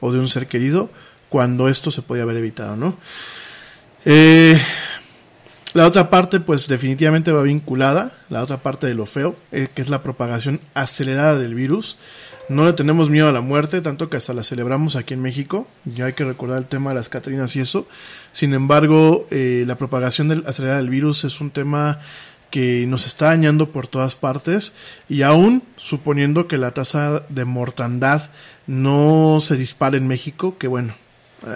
[0.01, 0.91] o de un ser querido
[1.29, 2.97] cuando esto se podía haber evitado, ¿no?
[4.05, 4.61] Eh,
[5.73, 9.83] la otra parte, pues definitivamente va vinculada, la otra parte de lo feo, eh, que
[9.83, 11.97] es la propagación acelerada del virus.
[12.49, 15.67] No le tenemos miedo a la muerte, tanto que hasta la celebramos aquí en México.
[15.87, 17.87] Ya hay que recordar el tema de las Catrinas y eso.
[18.33, 22.01] Sin embargo, eh, la propagación del, acelerada del virus es un tema
[22.51, 24.75] que nos está dañando por todas partes
[25.09, 28.31] y aún suponiendo que la tasa de mortandad
[28.67, 30.95] no se dispare en México, que bueno,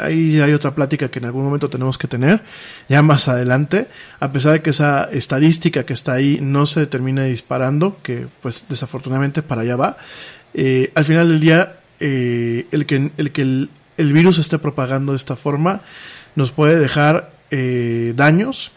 [0.03, 2.43] ahí hay otra plática que en algún momento tenemos que tener,
[2.89, 3.87] ya más adelante,
[4.21, 8.65] a pesar de que esa estadística que está ahí no se termine disparando, que pues
[8.69, 9.97] desafortunadamente para allá va,
[10.55, 15.17] eh, al final del día, eh, el que, el, que el, virus esté propagando de
[15.17, 15.83] esta forma
[16.37, 18.73] nos puede dejar eh, daños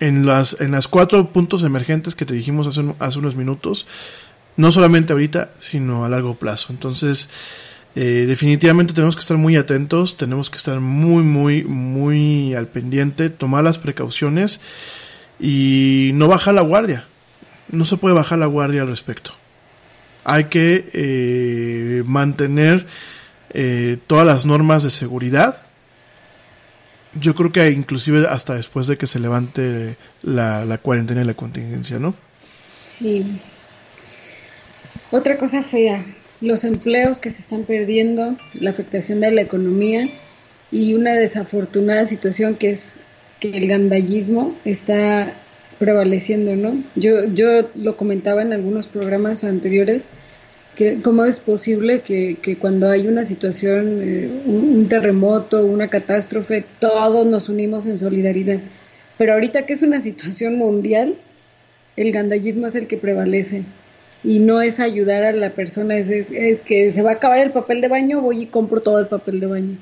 [0.00, 3.86] en las, en las cuatro puntos emergentes que te dijimos hace, hace unos minutos,
[4.56, 6.72] no solamente ahorita, sino a largo plazo.
[6.72, 7.30] Entonces,
[7.94, 13.64] definitivamente tenemos que estar muy atentos, tenemos que estar muy, muy, muy al pendiente, tomar
[13.64, 14.60] las precauciones
[15.38, 17.06] y no bajar la guardia.
[17.70, 19.34] No se puede bajar la guardia al respecto
[20.24, 22.86] hay que eh, mantener
[23.54, 25.62] eh, todas las normas de seguridad.
[27.20, 31.98] Yo creo que inclusive hasta después de que se levante la, cuarentena y la contingencia,
[31.98, 32.14] ¿no?
[32.84, 33.40] Sí.
[35.10, 36.06] Otra cosa fea,
[36.40, 40.04] los empleos que se están perdiendo, la afectación de la economía
[40.70, 42.96] y una desafortunada situación que es
[43.40, 45.34] que el gandallismo está
[45.82, 46.80] prevaleciendo, ¿no?
[46.94, 50.06] Yo, yo lo comentaba en algunos programas anteriores,
[50.76, 56.64] que cómo es posible que, que cuando hay una situación, eh, un, terremoto, una catástrofe,
[56.78, 58.60] todos nos unimos en solidaridad.
[59.18, 61.16] Pero ahorita que es una situación mundial,
[61.96, 63.64] el gandallismo es el que prevalece.
[64.22, 67.40] Y no es ayudar a la persona, es, es, es que se va a acabar
[67.40, 69.78] el papel de baño, voy y compro todo el papel de baño.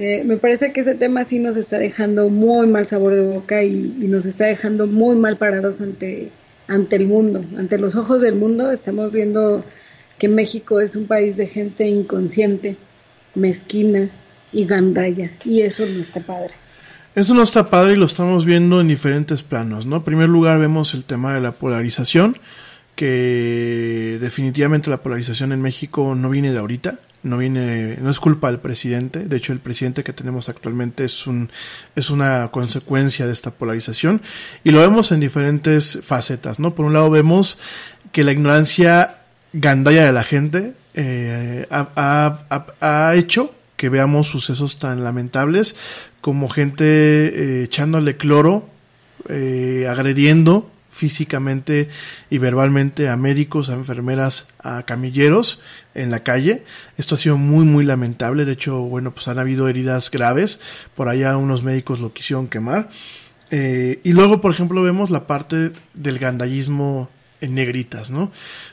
[0.00, 3.62] Eh, me parece que ese tema sí nos está dejando muy mal sabor de boca
[3.62, 3.74] y,
[4.08, 6.30] nos está dejando muy mal parados ante,
[6.68, 8.70] ante el mundo, ante los ojos del mundo.
[8.70, 9.62] Estamos viendo
[10.18, 12.76] que México es un país de gente inconsciente,
[13.34, 14.08] mezquina
[14.54, 16.54] y gandalla, y eso no está padre.
[17.14, 19.96] Eso no está padre y lo estamos viendo en diferentes planos, ¿no?
[19.96, 22.38] En primer lugar vemos el tema de la polarización,
[22.96, 28.50] que definitivamente la polarización en México no viene de ahorita, no viene, no es culpa
[28.50, 31.50] del presidente, de hecho el presidente que tenemos actualmente es un,
[31.94, 34.22] es una consecuencia de esta polarización
[34.64, 36.74] y lo vemos en diferentes facetas, ¿no?
[36.74, 37.58] Por un lado vemos
[38.12, 39.18] que la ignorancia
[39.52, 45.76] gandalla de la gente eh, ha, hecho que veamos sucesos tan lamentables
[46.20, 48.68] como gente eh, echándole cloro,
[49.28, 50.70] eh, agrediendo
[51.00, 51.88] físicamente
[52.28, 55.62] y verbalmente a médicos, a enfermeras, a camilleros
[55.94, 56.62] en la calle.
[56.98, 58.44] Esto ha sido muy, muy lamentable.
[58.44, 60.60] De hecho, bueno, pues han habido heridas graves.
[60.94, 62.90] Por allá unos médicos lo quisieron quemar.
[63.50, 67.08] Eh, y luego, por ejemplo, vemos la parte del gandallismo
[67.40, 68.30] en negritas, ¿no?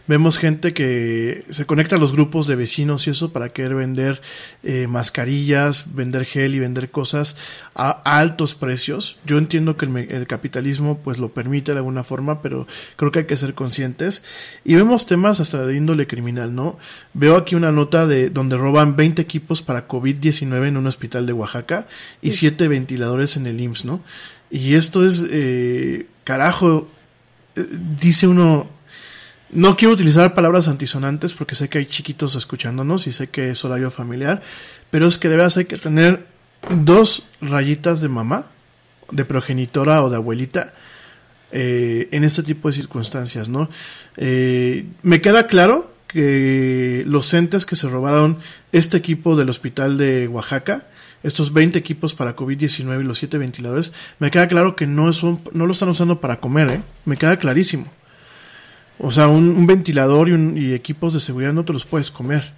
[0.08, 4.22] Vemos gente que se conecta a los grupos de vecinos y eso para querer vender
[4.64, 7.38] eh, mascarillas, vender gel y vender cosas
[7.76, 9.18] a, a altos precios.
[9.26, 13.20] Yo entiendo que el, el, capitalismo pues lo permite de alguna forma, pero creo que
[13.20, 14.24] hay que ser conscientes.
[14.64, 16.78] Y vemos temas hasta de índole criminal, ¿no?
[17.14, 21.34] Veo aquí una nota de donde roban 20 equipos para COVID-19 en un hospital de
[21.34, 21.88] Oaxaca
[22.22, 24.02] y 7 ventiladores en el IMSS, ¿no?
[24.50, 26.88] Y esto es, eh, carajo,
[28.00, 28.68] dice uno,
[29.52, 33.64] no quiero utilizar palabras antisonantes porque sé que hay chiquitos escuchándonos y sé que es
[33.64, 34.42] horario familiar,
[34.92, 36.26] pero es que debes hay que tener
[36.84, 38.46] dos rayitas de mamá,
[39.12, 40.74] de progenitora o de abuelita,
[41.52, 43.70] eh, en este tipo de circunstancias, ¿no?
[44.18, 48.40] Eh, me queda claro que los entes que se robaron
[48.74, 50.84] este equipo del hospital de Oaxaca,
[51.28, 55.42] estos 20 equipos para COVID-19 y los 7 ventiladores, me queda claro que no, son,
[55.52, 56.82] no lo están usando para comer, ¿eh?
[57.04, 57.86] Me queda clarísimo.
[58.98, 62.54] O sea, un, ventilador y, un, equipos de seguridad no te los puedes comer.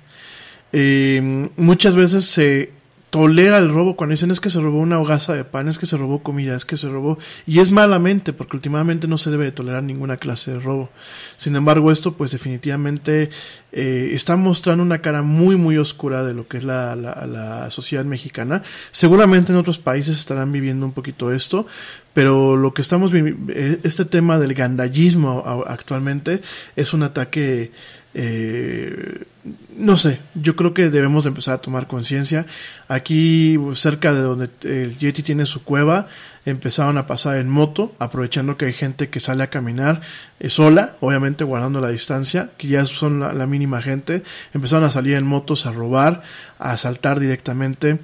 [0.71, 2.71] Eh, muchas veces se
[3.09, 5.85] tolera el robo cuando dicen es que se robó una hogaza de pan, es que
[5.85, 7.17] se robó comida, es que se robó
[7.47, 10.89] y es malamente porque últimamente no se debe de tolerar ninguna clase de robo.
[11.37, 13.29] Sin embargo, esto pues definitivamente
[13.71, 17.69] eh, está mostrando una cara muy muy oscura de lo que es la, la, la,
[17.71, 18.63] sociedad mexicana.
[18.91, 21.65] Seguramente en otros países estarán viviendo un poquito esto,
[22.13, 23.53] pero lo que estamos viviendo,
[23.83, 26.41] este tema del gandallismo actualmente
[26.75, 27.71] es un ataque
[28.13, 29.23] eh,
[29.77, 32.45] no sé, yo creo que debemos de empezar a tomar conciencia.
[32.87, 36.07] Aquí, cerca de donde el Yeti tiene su cueva,
[36.45, 40.01] empezaron a pasar en moto, aprovechando que hay gente que sale a caminar
[40.39, 44.23] eh, sola, obviamente guardando la distancia, que ya son la, mínima gente.
[44.53, 46.23] Empezaron a salir en motos a robar,
[46.57, 47.99] a asaltar directamente.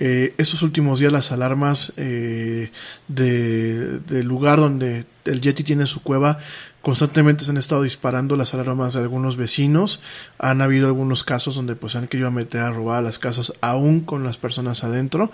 [0.00, 2.70] Eh, estos últimos días las alarmas eh,
[3.08, 6.38] del de lugar donde el Yeti tiene su cueva
[6.82, 10.00] constantemente se han estado disparando las alarmas de algunos vecinos.
[10.38, 14.24] Han habido algunos casos donde pues han querido meter a robar las casas aún con
[14.24, 15.30] las personas adentro.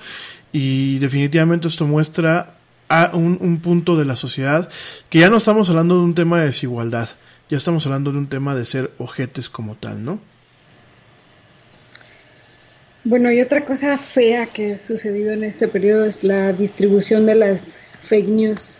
[0.52, 2.54] Y definitivamente esto muestra
[2.88, 4.68] a un, un punto de la sociedad
[5.10, 7.08] que ya no estamos hablando de un tema de desigualdad,
[7.50, 10.20] ya estamos hablando de un tema de ser ojetes como tal, ¿no?
[13.04, 17.34] Bueno, y otra cosa fea que ha sucedido en este periodo es la distribución de
[17.34, 18.78] las fake news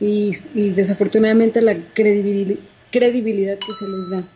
[0.00, 0.32] y,
[0.70, 2.60] desafortunadamente la credibil
[2.90, 4.28] credibilidad que se les da.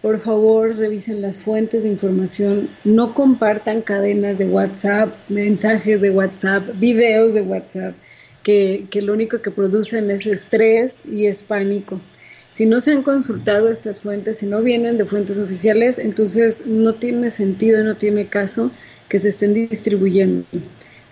[0.00, 6.64] Por favor, revisen las fuentes de información, no compartan cadenas de WhatsApp, mensajes de WhatsApp,
[6.78, 7.94] videos de WhatsApp,
[8.42, 12.00] que, que lo único que producen es estrés y es pánico.
[12.52, 16.94] Si no se han consultado estas fuentes, si no vienen de fuentes oficiales, entonces no
[16.94, 18.70] tiene sentido, no tiene caso
[19.08, 20.44] que se estén distribuyendo.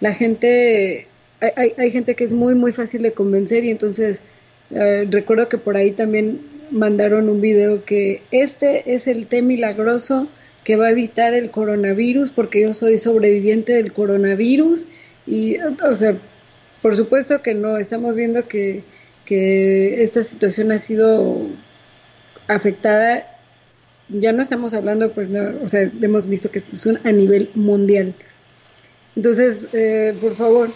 [0.01, 1.07] La gente,
[1.41, 4.23] hay, hay, gente que es muy, muy fácil de convencer y entonces
[4.71, 6.41] eh, recuerdo que por ahí también
[6.71, 10.29] mandaron un video que este es el té milagroso
[10.65, 14.87] que va a evitar el coronavirus porque yo soy sobreviviente del coronavirus
[15.27, 16.17] y, o sea,
[16.83, 18.83] por supuesto que no, estamos viendo que
[19.31, 21.47] que esta situación ha sido
[22.49, 23.29] afectada,
[24.09, 27.13] ya no estamos hablando, pues, no, o sea, hemos visto que esto es un, a
[27.13, 28.13] nivel mundial.
[29.15, 30.71] Entonces, eh, por favor,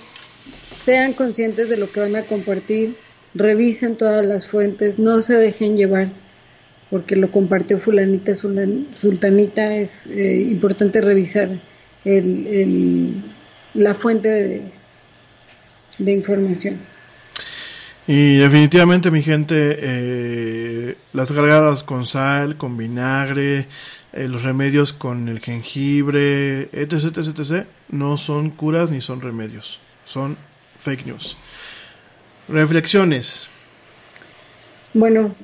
[0.84, 2.94] sean conscientes de lo que van a compartir,
[3.34, 6.08] revisen todas las fuentes, no se dejen llevar
[6.90, 11.48] porque lo compartió fulanita, sultanita, es eh, importante revisar
[12.04, 13.20] el,
[13.74, 14.62] la fuente
[15.98, 16.78] de, información.
[18.06, 23.66] Y definitivamente mi gente, eh, las gargaras con sal, con vinagre,
[24.12, 29.80] eh, los remedios con el jengibre, etc, etc, etc, no son curas ni son remedios,
[30.04, 30.36] son
[30.84, 31.36] fake news.
[32.48, 33.48] Reflexiones.
[34.92, 35.34] Bueno,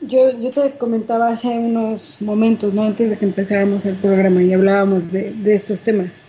[0.00, 2.82] yo, yo te comentaba hace unos momentos, ¿no?
[2.82, 6.22] antes de que empezáramos el programa y hablábamos de, estos temas.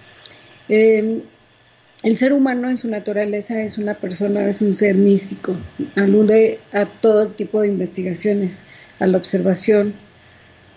[0.69, 1.22] Eh,
[2.03, 5.55] el ser humano en su naturaleza es una persona, es un ser místico,
[5.95, 8.63] alude a todo tipo de investigaciones,
[8.99, 9.95] a la observación.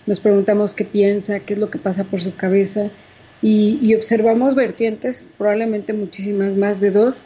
[0.07, 2.89] Nos preguntamos qué piensa, qué es lo que pasa por su cabeza
[3.41, 7.23] y observamos vertientes, probablemente muchísimas más de dos,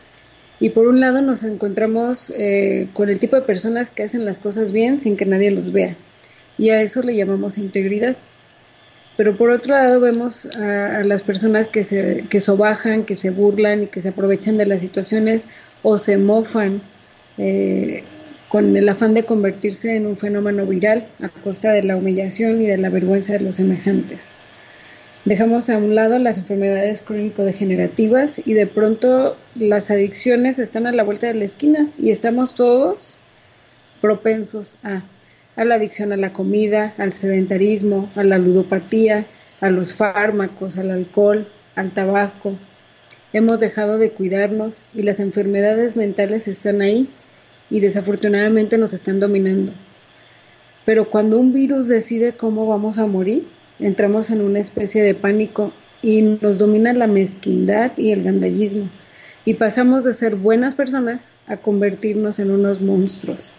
[0.63, 4.39] y por un lado nos encontramos eh, con el tipo de personas que hacen las
[4.39, 5.97] cosas bien sin que nadie los vea.
[6.57, 8.15] Y a eso le llamamos integridad.
[9.17, 13.83] Pero por otro lado vemos a, las personas que se que sobajan, que se burlan
[13.83, 15.49] y que se aprovechan de las situaciones
[15.81, 16.79] o se mofan
[17.37, 18.05] eh,
[18.47, 22.67] con el afán de convertirse en un fenómeno viral a costa de la humillación y
[22.67, 24.35] de la vergüenza de los semejantes.
[25.25, 31.03] Dejamos a un lado las enfermedades crónico-degenerativas y de pronto las adicciones están a la
[31.03, 33.15] vuelta de la esquina y estamos todos
[34.01, 35.03] propensos a,
[35.55, 39.25] a la adicción a la comida, al sedentarismo, a la ludopatía,
[39.61, 42.57] a los fármacos, al alcohol, al tabaco.
[43.31, 47.07] Hemos dejado de cuidarnos y las enfermedades mentales están ahí
[47.69, 49.71] y desafortunadamente nos están dominando.
[50.83, 53.47] Pero cuando un virus decide cómo vamos a morir,
[53.79, 55.71] entramos en una especie de pánico
[56.01, 58.89] y nos domina la mezquindad y el gandallismo
[59.45, 63.51] y pasamos de ser buenas personas a convertirnos en unos monstruos.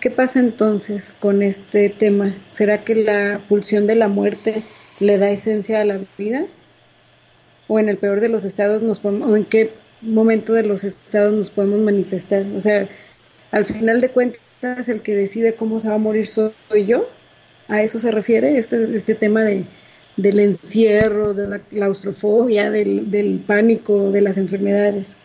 [0.00, 2.34] ¿Qué pasa entonces con este tema?
[2.48, 4.62] ¿Será que la pulsión de la muerte
[4.98, 6.46] le da esencia a la vida?
[7.68, 10.84] ¿O en el peor de los estados nos podemos, o en qué momento de los
[10.84, 12.44] estados nos podemos manifestar?
[12.56, 12.88] O sea,
[13.50, 17.08] al final de cuentas el que decide cómo se va a morir soy yo
[17.70, 19.64] a eso se refiere este, este tema de,
[20.16, 25.16] del encierro, de la claustrofobia, del, pánico, de las enfermedades.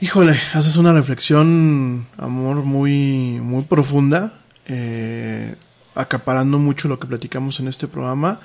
[0.00, 4.34] Híjole, haces una reflexión, amor, muy, muy profunda,
[4.66, 5.54] eh,
[5.94, 8.40] acaparando mucho lo que platicamos en este programa.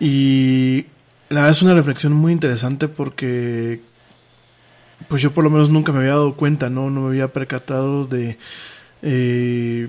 [0.00, 0.86] Y
[1.28, 3.80] la verdad es una reflexión muy interesante porque,
[5.08, 6.88] pues yo por lo menos nunca me había dado cuenta, ¿no?
[6.90, 8.38] No me había percatado de
[9.02, 9.88] eh,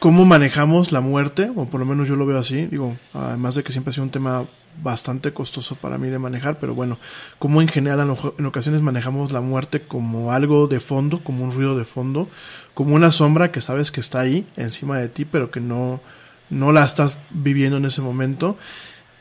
[0.00, 3.62] cómo manejamos la muerte, o por lo menos yo lo veo así, digo, además de
[3.62, 4.46] que siempre ha sido un tema
[4.82, 6.98] bastante costoso para mí de manejar, pero bueno,
[7.38, 11.76] cómo en general en ocasiones manejamos la muerte como algo de fondo, como un ruido
[11.76, 12.28] de fondo,
[12.72, 16.00] como una sombra que sabes que está ahí encima de ti, pero que no,
[16.48, 18.56] no la estás viviendo en ese momento.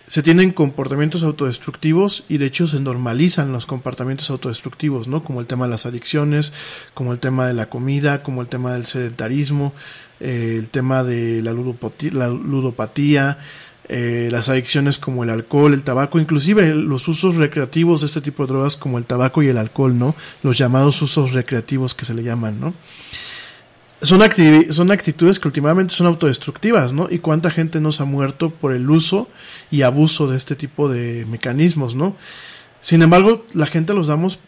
[0.07, 5.23] Se tienen comportamientos autodestructivos y de hecho se normalizan los comportamientos autodestructivos, ¿no?
[5.23, 6.51] Como el tema de las adicciones,
[6.95, 9.73] como el tema de la comida, como el tema del sedentarismo,
[10.19, 13.37] eh, el tema de la ludopatía,
[13.91, 18.43] eh, las adicciones como el alcohol, el tabaco, inclusive los usos recreativos de este tipo
[18.45, 20.15] de drogas como el tabaco y el alcohol, ¿no?
[20.43, 22.75] Los llamados usos recreativos que se le llaman, ¿no?
[24.01, 24.21] Son,
[24.69, 27.07] son actitudes que últimamente son autodestructivas, ¿no?
[27.09, 29.27] Y cuánta gente nos ha muerto por el uso
[29.71, 32.15] y abuso de este tipo de mecanismos, ¿no?
[32.81, 34.39] Sin embargo, la gente los damos,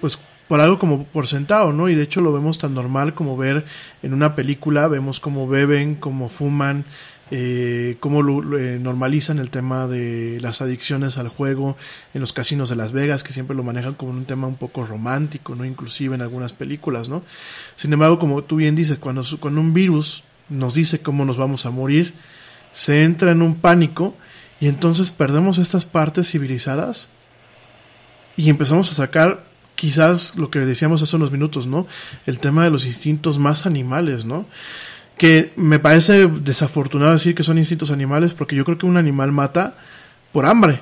[0.00, 0.18] pues,
[0.48, 1.88] por algo como por sentado, ¿no?
[1.88, 3.64] Y de hecho lo vemos tan normal como ver
[4.02, 6.84] en una película, vemos cómo beben, cómo fuman,
[7.30, 8.20] eh, cómo
[8.58, 11.76] eh, normalizan el tema de las adicciones al juego
[12.12, 14.84] en los casinos de Las Vegas, que siempre lo manejan como un tema un poco
[14.84, 15.64] romántico, ¿no?
[15.64, 17.22] Inclusive en algunas películas, ¿no?
[17.76, 21.64] Sin embargo, como tú bien dices, cuando, cuando un virus nos dice cómo nos vamos
[21.64, 22.12] a morir,
[22.72, 24.14] se entra en un pánico
[24.60, 27.08] y entonces perdemos estas partes civilizadas
[28.36, 29.53] y empezamos a sacar
[29.84, 31.86] quizás lo que decíamos hace unos minutos, ¿no?
[32.24, 34.46] El tema de los instintos más animales, ¿no?
[35.18, 39.30] Que me parece desafortunado decir que son instintos animales porque yo creo que un animal
[39.30, 39.74] mata
[40.32, 40.80] por hambre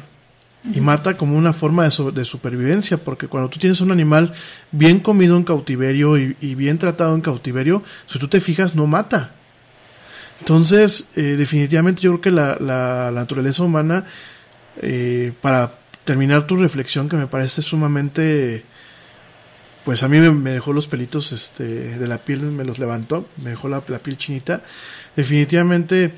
[0.73, 4.35] y mata como una forma de, de, supervivencia, porque cuando tú tienes un animal
[4.71, 9.33] bien comido en cautiverio y, bien tratado en cautiverio, si tú te fijas, no mata.
[10.39, 14.05] Entonces, eh, definitivamente yo creo que la, la, naturaleza humana,
[14.81, 15.73] eh, para
[16.05, 18.65] terminar tu reflexión, que me parece sumamente
[19.85, 21.65] pues a mí me, dejó los pelitos este,
[21.99, 24.63] de la piel, me los levantó, me dejó la, piel chinita.
[25.17, 26.15] Definitivamente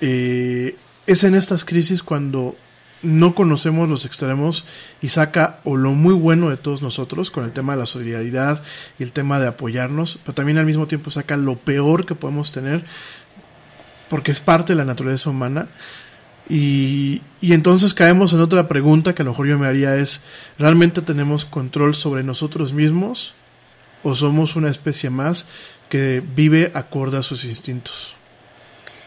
[0.00, 0.76] eh,
[1.06, 2.56] es en estas crisis cuando
[3.02, 4.64] no conocemos los extremos
[5.00, 8.62] y saca o lo muy bueno de todos nosotros con el tema de la solidaridad
[8.98, 12.52] y el tema de apoyarnos, pero también al mismo tiempo saca lo peor que podemos
[12.52, 12.84] tener
[14.08, 15.68] porque es parte de la naturaleza humana.
[16.48, 20.24] Y, y entonces caemos en otra pregunta que a lo mejor yo me haría es,
[20.58, 23.34] ¿realmente tenemos control sobre nosotros mismos
[24.02, 25.46] o somos una especie más
[25.88, 28.14] que vive acorde a sus instintos?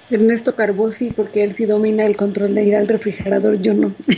[0.10, 3.94] Ernesto Carbó sí, porque él sí domina el control de ir al refrigerador, yo no.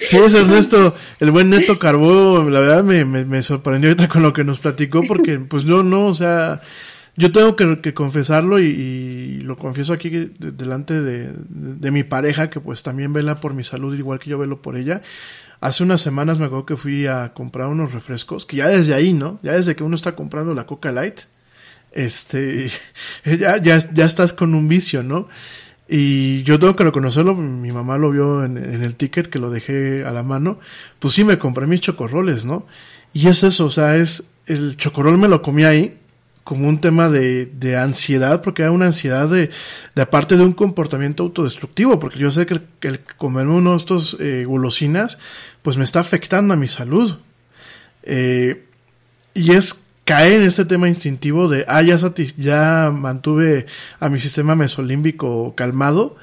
[0.00, 4.22] sí, es Ernesto, el buen Neto Carbó, la verdad me, me, me, sorprendió ahorita con
[4.22, 6.60] lo que nos platicó, porque pues no, no, o sea,
[7.16, 12.82] yo tengo que, confesarlo y, lo confieso aquí de, delante de, mi pareja, que pues
[12.82, 15.02] también vela por mi salud igual que yo velo por ella.
[15.60, 19.14] Hace unas semanas me acuerdo que fui a comprar unos refrescos, que ya desde ahí,
[19.14, 19.38] ¿no?
[19.42, 21.20] Ya desde que uno está comprando la Coca Light,
[21.92, 22.70] este,
[23.24, 25.28] ya, ya, ya estás con un vicio, ¿no?
[25.88, 29.50] Y yo tengo que reconocerlo, mi mamá lo vio en, en, el ticket que lo
[29.50, 30.58] dejé a la mano,
[30.98, 32.66] pues sí me compré mis chocorroles, ¿no?
[33.14, 35.96] Y es eso, o sea, es, el chocorrol me lo comí ahí
[36.46, 39.50] como un tema de, de ansiedad, porque era una ansiedad de,
[39.96, 43.78] de aparte de un comportamiento autodestructivo, porque yo sé que el, el comerme uno de
[43.78, 45.18] estos eh, golosinas,
[45.62, 47.16] pues me está afectando a mi salud.
[48.04, 48.62] Eh,
[49.34, 51.96] y es cae en este tema instintivo de, ah, ya,
[52.36, 53.66] ya mantuve
[53.98, 56.14] a mi sistema mesolímbico calmado.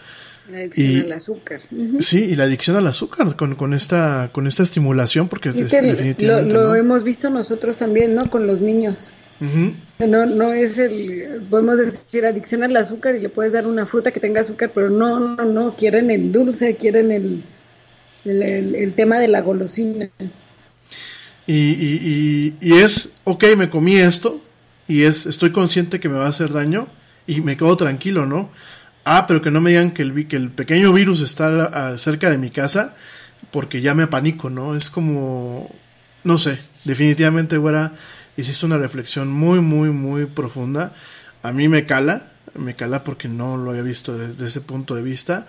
[0.49, 1.59] La adicción y, al azúcar.
[1.69, 2.01] Uh -huh.
[2.01, 6.53] Sí, y la adicción al azúcar con, con, esta, con esta estimulación, porque es definitivamente...
[6.53, 6.75] Lo, lo ¿no?
[6.75, 8.29] hemos visto nosotros también, ¿no?
[8.29, 8.95] Con los niños.
[9.41, 9.73] Uh -huh.
[10.07, 14.11] No, no es el, podemos decir adicción al azúcar y le puedes dar una fruta
[14.11, 17.43] que tenga azúcar, pero no, no, no, quieren el dulce, quieren el,
[18.26, 20.10] el, el, el tema de la golosina.
[21.45, 24.41] Y, y, y, y, es, ok, me comí esto
[24.88, 26.88] y es, estoy consciente que me va a hacer daño
[27.27, 28.49] y me quedo tranquilo, ¿no?
[29.05, 32.38] Ah, pero que no me digan que el, que el pequeño virus está cerca de
[32.38, 32.95] mi casa
[33.51, 34.76] porque ya me apanico, ¿no?
[34.76, 35.69] Es como,
[36.23, 37.93] no sé, definitivamente, güera,
[38.38, 40.93] hiciste una reflexión muy, muy, muy profunda.
[41.41, 45.01] A mí me cala, me cala porque no lo había visto desde ese punto de
[45.01, 45.47] vista.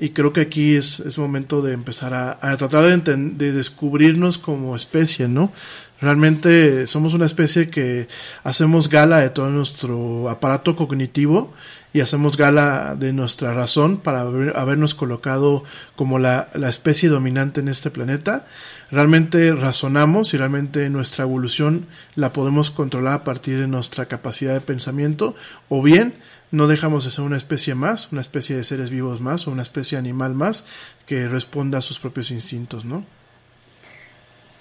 [0.00, 4.38] Y creo que aquí es, es momento de empezar a, a tratar de, de, descubrirnos
[4.38, 5.52] como especie, ¿no?
[6.00, 8.06] Realmente somos una especie que
[8.44, 11.52] hacemos gala de todo nuestro aparato cognitivo
[11.92, 15.64] y hacemos gala de nuestra razón para haber, habernos colocado
[15.96, 18.46] como la, la especie dominante en este planeta.
[18.90, 24.62] Realmente razonamos y realmente nuestra evolución la podemos controlar a partir de nuestra capacidad de
[24.62, 25.34] pensamiento
[25.68, 26.14] o bien
[26.50, 29.62] no dejamos de ser una especie más, una especie de seres vivos más o una
[29.62, 30.66] especie animal más
[31.04, 33.04] que responda a sus propios instintos, ¿no?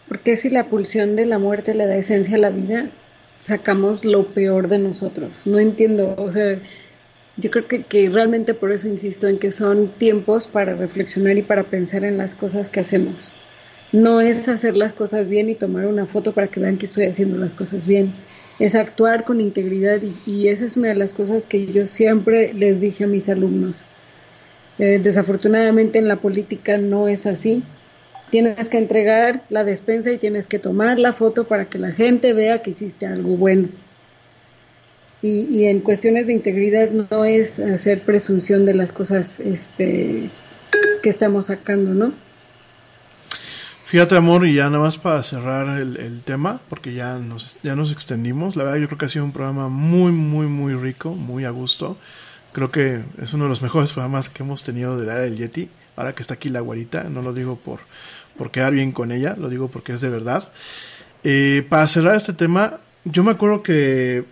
[0.10, 2.90] Porque si la pulsión de la muerte le da esencia a la vida,
[3.40, 5.32] sacamos lo peor de nosotros.
[5.46, 6.58] No entiendo, o sea,
[7.38, 11.44] yo creo que, que realmente por eso insisto en que son tiempos para reflexionar y
[11.44, 13.32] para pensar en las cosas que hacemos.
[13.92, 17.06] No es hacer las cosas bien y tomar una foto para que vean que estoy
[17.06, 18.14] haciendo las cosas bien
[18.60, 22.82] es actuar con integridad y, esa es una de las cosas que yo siempre les
[22.82, 23.84] dije a mis alumnos.
[24.80, 27.64] Eh, desafortunadamente en la política no es así.
[28.32, 32.34] Tienes que entregar la despensa y tienes que tomar la foto para que la gente
[32.34, 33.70] vea que hiciste algo bueno.
[35.22, 40.30] Y, y en cuestiones de integridad no es hacer presunción de las cosas este,
[41.02, 42.14] que estamos sacando, ¿no?
[43.88, 47.74] Fíjate, amor, y ya nada más para cerrar el, el, tema, porque ya nos, ya
[47.74, 48.58] nos extendimos.
[48.58, 51.52] La verdad, yo creo que ha sido un programa muy, muy, muy rico, muy a
[51.52, 51.98] gusto.
[52.52, 55.70] Creo que es uno de los mejores programas que hemos tenido del área del Yeti.
[55.96, 57.80] Ahora que está aquí la guarita, no lo digo por,
[58.38, 60.52] por quedar bien con ella, lo digo porque es de verdad.
[61.24, 64.26] Eh, para cerrar este tema, yo me acuerdo que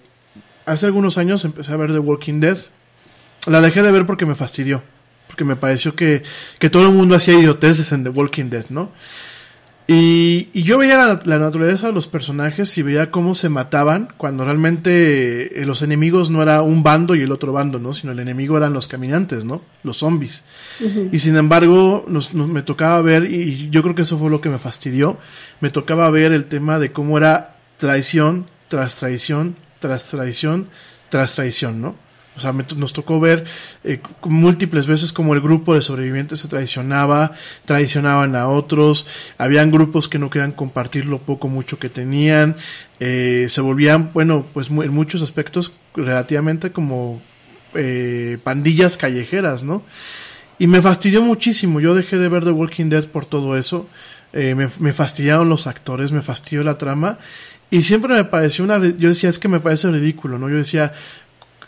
[0.66, 2.58] hace algunos años empecé a ver The Walking Dead.
[3.48, 4.84] La dejé de ver porque me fastidió,
[5.28, 6.24] porque me pareció que,
[6.60, 8.92] que todo el mundo hacía idioteces en The Walking Dead, ¿no?
[9.88, 14.10] Y, y, yo veía la, la, naturaleza de los personajes y veía cómo se mataban
[14.18, 17.94] cuando realmente eh, los enemigos no era un bando y el otro bando, ¿no?
[17.94, 19.62] Sino el enemigo eran los caminantes, ¿no?
[19.84, 20.44] Los zombies.
[20.80, 21.10] Uh -huh.
[21.12, 24.42] Y sin embargo, nos, nos, me tocaba ver, y yo creo que eso fue lo
[24.42, 25.20] que me fastidió,
[25.62, 30.68] me tocaba ver el tema de cómo era traición tras traición, tras traición,
[31.10, 31.96] tras traición, ¿no?
[32.36, 33.46] O sea, nos tocó ver
[33.84, 37.32] eh, múltiples veces como el grupo de sobrevivientes se traicionaba,
[37.64, 39.08] traicionaban a otros,
[39.38, 42.58] habían grupos que no querían compartir lo poco mucho que tenían,
[43.00, 47.22] eh, se volvían, bueno, pues en muchos aspectos relativamente como
[47.74, 49.84] eh, pandillas callejeras, ¿no?
[50.58, 53.90] Y me fastidió muchísimo, yo dejé de ver The Walking Dead por todo eso,
[54.32, 57.18] eh, me, me fastidiaron los actores, me fastidió la trama,
[57.70, 60.50] y siempre me pareció una, yo decía, es que me parece ridículo, ¿no?
[60.50, 60.94] Yo decía,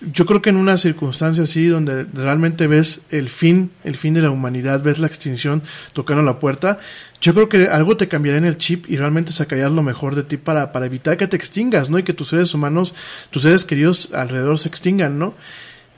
[0.02, 4.22] yo creo que en una circunstancia así donde realmente ves el fin, el fin de
[4.22, 5.64] la humanidad, ves la extinción
[5.94, 6.80] tocando la puerta,
[7.20, 10.24] yo creo que algo te cambiaría en el chip y realmente sacarías lo mejor de
[10.24, 11.98] ti para, para evitar que te extingas, ¿no?
[11.98, 12.94] Y que tus seres humanos,
[13.32, 15.34] tus seres queridos alrededor se extingan, ¿no?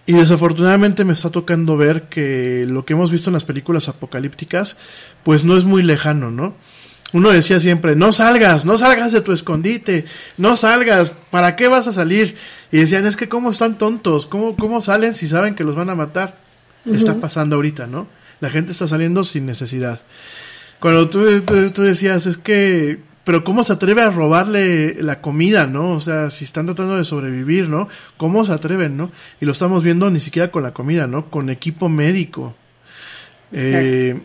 [0.05, 4.77] Y desafortunadamente me está tocando ver que lo que hemos visto en las películas apocalípticas,
[5.23, 6.55] pues no es muy lejano, ¿no?
[7.11, 10.05] Uno decía siempre, no salgas, no salgas de tu escondite,
[10.37, 12.35] no salgas, ¿para qué vas a salir?
[12.71, 15.89] Y decían, es que cómo están tontos, cómo, cómo salen si saben que los van
[15.89, 16.35] a matar.
[16.85, 18.07] Está pasando ahorita, ¿no?
[18.39, 19.99] La gente está saliendo sin necesidad.
[20.79, 25.91] Cuando tú, tú, decías, es que, pero ¿cómo se atreve a robarle la comida, no?
[25.91, 27.89] O sea, si están tratando de sobrevivir, ¿no?
[28.17, 29.11] ¿Cómo se atreven, no?
[29.41, 31.29] Y lo estamos viendo ni siquiera con la comida, ¿no?
[31.29, 32.55] Con equipo médico.
[33.51, 34.19] Eh,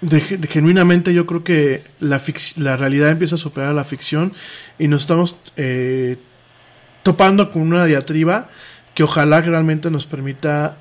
[0.00, 2.20] de, genuinamente yo creo que la,
[2.56, 4.32] la realidad empieza a superar a la ficción
[4.78, 6.16] y nos estamos eh,
[7.02, 8.48] topando con una diatriba
[8.94, 10.76] que ojalá realmente nos permita,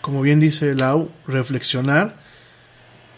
[0.00, 2.16] como bien dice Lau, reflexionar,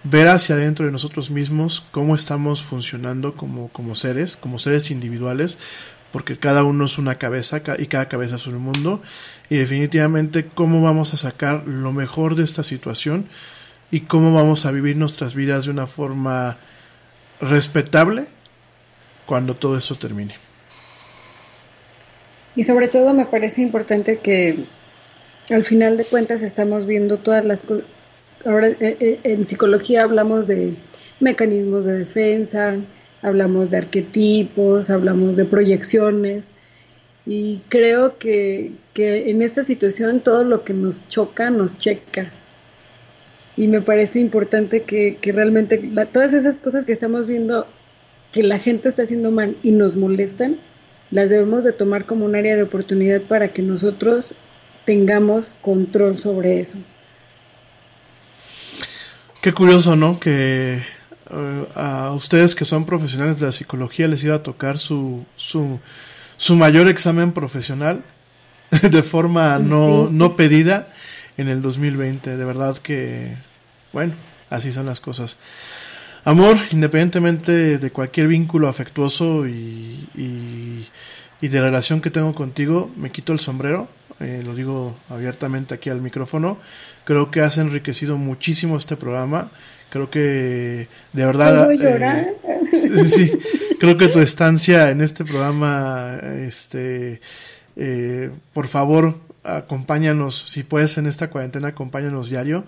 [0.04, 5.58] ver hacia adentro de nosotros mismos cómo estamos funcionando como, como seres, como seres individuales,
[6.12, 9.02] porque cada uno es una cabeza y cada cabeza es un mundo,
[9.50, 13.26] y definitivamente cómo vamos a sacar lo mejor de esta situación
[13.94, 16.56] y cómo vamos a vivir nuestras vidas de una forma
[17.40, 18.26] respetable
[19.24, 20.34] cuando todo eso termine.
[22.56, 24.64] Y sobre todo me parece importante que
[25.48, 27.84] al final de cuentas estamos viendo todas las cosas.
[28.44, 30.74] Ahora eh, eh, en psicología hablamos de
[31.20, 32.74] mecanismos de defensa,
[33.22, 36.50] hablamos de arquetipos, hablamos de proyecciones.
[37.26, 42.32] Y creo que, que en esta situación todo lo que nos choca nos checa
[43.56, 45.78] y me parece importante que, realmente
[46.12, 47.66] todas esas cosas que estamos viendo
[48.32, 50.56] que la gente está haciendo mal y nos molestan,
[51.10, 54.34] las debemos de tomar como un área de oportunidad para que nosotros
[54.84, 56.78] tengamos control sobre eso.
[59.40, 60.18] Qué curioso, ¿no?
[60.18, 60.82] Que
[61.30, 65.78] eh, a ustedes que son profesionales de la psicología les iba a tocar su, su,
[66.36, 68.02] su mayor examen profesional
[68.90, 70.88] de forma no, no pedida
[71.36, 72.36] en el 2020.
[72.36, 73.34] De verdad que,
[73.92, 74.14] bueno,
[74.50, 75.36] así son las cosas.
[76.24, 83.34] Amor, independientemente de cualquier vínculo afectuoso y, y, de relación que tengo contigo, me quito
[83.34, 83.86] el sombrero,
[84.18, 86.56] eh, lo digo abiertamente aquí al micrófono.
[87.04, 89.50] Creo que has enriquecido muchísimo este programa.
[89.90, 91.70] Creo que de verdad...
[91.70, 93.30] Eh, sí,
[93.78, 97.20] creo que tu estancia en este programa, este,
[97.76, 102.64] eh, por favor, acompáñanos, si puedes en esta cuarentena, acompáñanos diario.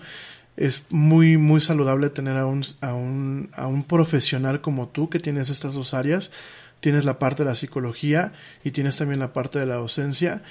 [0.55, 5.19] Es muy, muy saludable tener a un, a un, a un profesional como tú que
[5.19, 6.31] tienes estas dos áreas.
[6.79, 8.33] Tienes la parte de la psicología
[8.63, 10.43] y tienes también la parte de la docencia.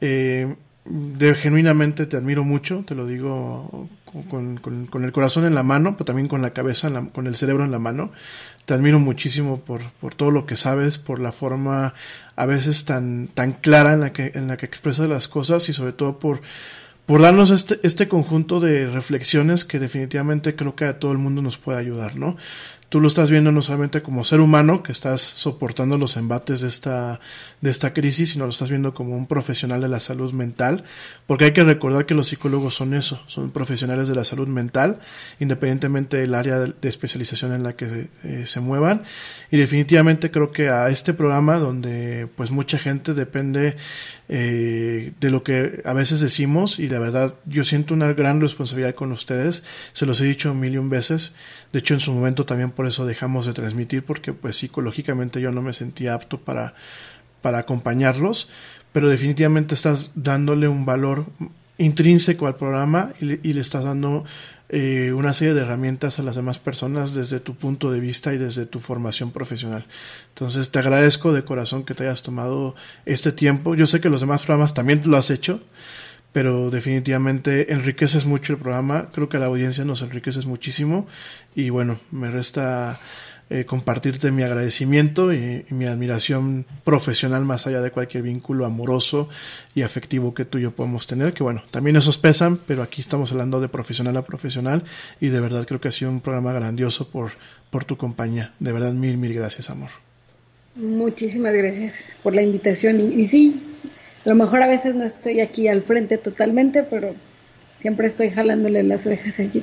[0.00, 3.88] Eh, de, genuinamente te admiro mucho, te lo digo
[4.30, 7.64] con, con, el corazón en la mano, pero también con la cabeza, con el cerebro
[7.64, 8.12] en la mano.
[8.66, 11.94] Te admiro muchísimo por, por todo lo que sabes, por la forma
[12.36, 15.72] a veces tan, tan clara en la que, en la que expresas las cosas y
[15.72, 16.42] sobre todo por,
[17.06, 21.40] por darnos este, este conjunto de reflexiones que definitivamente creo que a todo el mundo
[21.40, 22.36] nos puede ayudar, ¿no?
[22.96, 26.68] Tú lo estás viendo no solamente como ser humano que estás soportando los embates de
[26.68, 27.20] esta,
[27.60, 30.84] de esta crisis, sino lo estás viendo como un profesional de la salud mental,
[31.26, 35.00] porque hay que recordar que los psicólogos son eso, son profesionales de la salud mental,
[35.40, 39.02] independientemente del área de, especialización en la que eh, se muevan.
[39.50, 43.76] Y definitivamente creo que a este programa, donde pues mucha gente depende
[44.30, 48.94] eh, de lo que a veces decimos, y de verdad yo siento una gran responsabilidad
[48.94, 51.34] con ustedes, se los he dicho mil y un veces,
[51.76, 55.52] de hecho, en su momento también por eso dejamos de transmitir, porque pues psicológicamente yo
[55.52, 56.72] no me sentía apto para,
[57.42, 58.48] para acompañarlos,
[58.94, 61.26] pero definitivamente estás dándole un valor
[61.76, 64.24] intrínseco al programa y le, estás dando
[64.70, 68.38] eh, una serie de herramientas a las demás personas desde tu punto de vista y
[68.38, 69.84] desde tu formación profesional.
[70.30, 72.74] Entonces te agradezco de corazón que te hayas tomado
[73.04, 73.74] este tiempo.
[73.74, 75.60] Yo sé que los demás programas también lo has hecho,
[76.36, 81.06] pero definitivamente enriqueces mucho el programa, creo que la audiencia nos enriqueces muchísimo
[81.54, 83.00] y bueno, me resta
[83.48, 89.30] eh, compartirte mi agradecimiento y, mi admiración profesional más allá de cualquier vínculo amoroso
[89.74, 93.00] y afectivo que tú y yo podamos tener, que bueno, también esos pesan, pero aquí
[93.00, 94.84] estamos hablando de profesional a profesional
[95.22, 97.30] y de verdad creo que ha sido un programa grandioso por,
[97.70, 98.52] por tu compañía.
[98.60, 99.88] De verdad, mil, mil gracias, amor.
[100.74, 103.58] Muchísimas gracias por la invitación y sí,
[104.26, 107.14] a lo mejor a veces no estoy aquí al frente totalmente, pero
[107.76, 109.62] siempre estoy jalándole las orejas allí.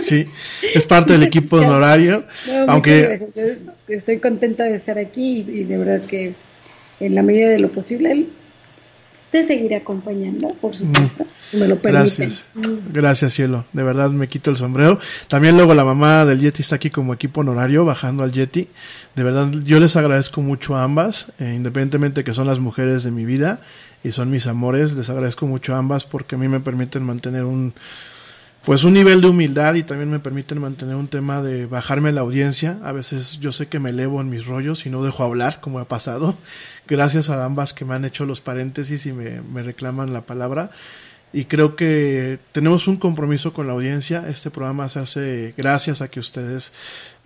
[0.00, 0.28] Sí,
[0.74, 2.24] es parte del equipo honorario.
[2.68, 3.18] aunque
[3.88, 6.34] estoy contenta de estar aquí y, de verdad que
[7.00, 8.26] en la medida de lo posible
[9.32, 11.26] te seguiré acompañando, por supuesto.
[11.50, 12.28] si Me lo permiten.
[12.28, 12.46] Gracias.
[12.92, 13.64] Gracias, cielo.
[13.72, 15.00] De verdad me quito el sombrero.
[15.26, 18.68] También luego la mamá del Yeti está aquí como equipo honorario, bajando al Yeti.
[19.16, 23.10] De verdad, yo les agradezco mucho a ambas, eh, independientemente que son las mujeres de
[23.10, 23.60] mi vida
[24.04, 24.94] y son mis amores.
[24.94, 27.74] Les agradezco mucho a ambas porque a mí me permiten mantener un,
[28.64, 32.22] pues un nivel de humildad y también me permiten mantener un tema de bajarme la
[32.22, 32.78] audiencia.
[32.82, 35.78] A veces yo sé que me elevo en mis rollos y no dejo hablar, como
[35.78, 36.36] ha pasado.
[36.86, 40.70] Gracias a ambas que me han hecho los paréntesis y me, me reclaman la palabra.
[41.36, 44.24] Y creo que tenemos un compromiso con la audiencia.
[44.26, 46.72] Este programa se hace gracias a que ustedes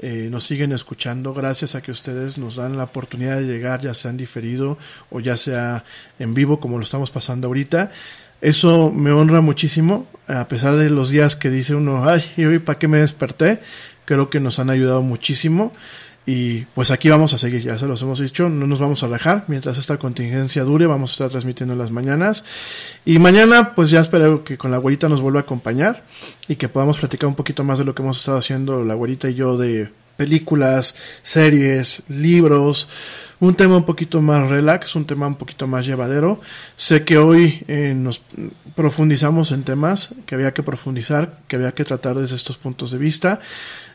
[0.00, 3.94] eh, nos siguen escuchando, gracias a que ustedes nos dan la oportunidad de llegar, ya
[3.94, 4.78] sea en diferido
[5.10, 5.84] o ya sea
[6.18, 7.92] en vivo, como lo estamos pasando ahorita.
[8.40, 12.58] Eso me honra muchísimo, a pesar de los días que dice uno, ay, ¿y hoy
[12.58, 13.60] para qué me desperté?
[14.06, 15.72] Creo que nos han ayudado muchísimo.
[16.26, 19.06] Y pues aquí vamos a seguir, ya se los hemos dicho, no nos vamos a
[19.06, 19.44] alejar.
[19.48, 22.44] Mientras esta contingencia dure, vamos a estar transmitiendo en las mañanas.
[23.04, 26.04] Y mañana, pues ya espero que con la güerita nos vuelva a acompañar
[26.46, 29.30] y que podamos platicar un poquito más de lo que hemos estado haciendo la güerita
[29.30, 32.88] y yo de películas, series, libros,
[33.40, 36.42] un tema un poquito más relax, un tema un poquito más llevadero.
[36.76, 38.20] Sé que hoy eh, nos
[38.76, 42.98] profundizamos en temas que había que profundizar, que había que tratar desde estos puntos de
[42.98, 43.40] vista.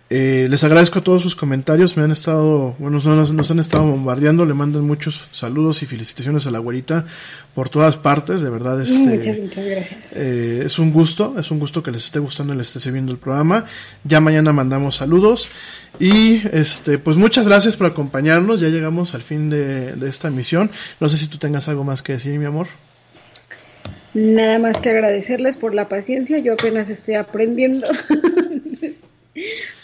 [0.07, 3.85] Eh, les agradezco a todos sus comentarios, me han estado, bueno, nos, nos, han estado
[3.85, 7.07] bombardeando, le mandan muchos saludos y felicitaciones a la güerita
[7.55, 9.99] por todas partes, de verdad, este, muchas, muchas gracias.
[10.15, 13.11] Eh, es un gusto, es un gusto que les esté gustando y les esté viendo
[13.11, 13.65] el programa.
[14.03, 15.49] Ya mañana mandamos saludos
[15.99, 20.69] y este, pues muchas gracias por acompañarnos, ya llegamos al fin de, de esta emisión.
[20.99, 22.67] No sé si tú tengas algo más que decir, mi amor.
[24.13, 27.87] Nada más que agradecerles por la paciencia, yo apenas estoy aprendiendo.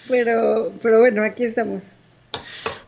[0.07, 1.91] pero, pero bueno, aquí estamos.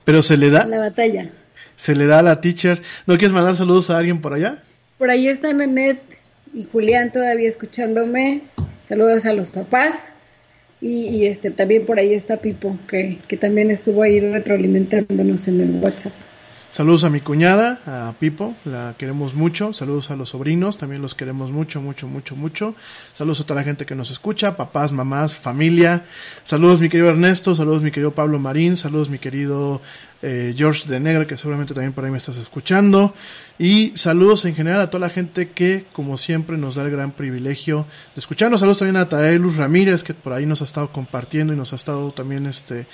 [0.04, 0.66] Pero se le da.
[0.66, 1.30] La batalla.
[1.76, 2.82] Se le da a la teacher.
[3.08, 4.64] ¿No quieres mandar saludos a alguien por allá?
[4.98, 6.00] Por ahí están Anet
[6.54, 8.42] y Julián todavía escuchándome.
[8.82, 10.14] Saludos a los papás.
[10.82, 15.62] Y, y este también por ahí está Pipo, que, que también estuvo ahí retroalimentándonos en
[15.62, 16.12] el WhatsApp.
[16.74, 19.74] Saludos a mi cuñada, a Pipo, la queremos mucho.
[19.74, 22.74] Saludos a los sobrinos, también los queremos mucho, mucho, mucho, mucho.
[23.14, 26.06] Saludos a toda la gente que nos escucha, papás, mamás, familia.
[26.44, 29.82] Saludos mi querido Ernesto, saludos mi querido Pablo Marín, saludos mi querido
[30.24, 33.14] eh, George de Negra, que seguramente también por ahí me estás escuchando.
[33.60, 37.12] Y saludos en general a toda la gente que, como siempre, nos da el gran
[37.12, 37.86] privilegio
[38.16, 38.62] de escucharnos.
[38.62, 41.76] Saludos también a Taelus Ramírez, que por ahí nos ha estado compartiendo y nos ha
[41.76, 42.88] estado también este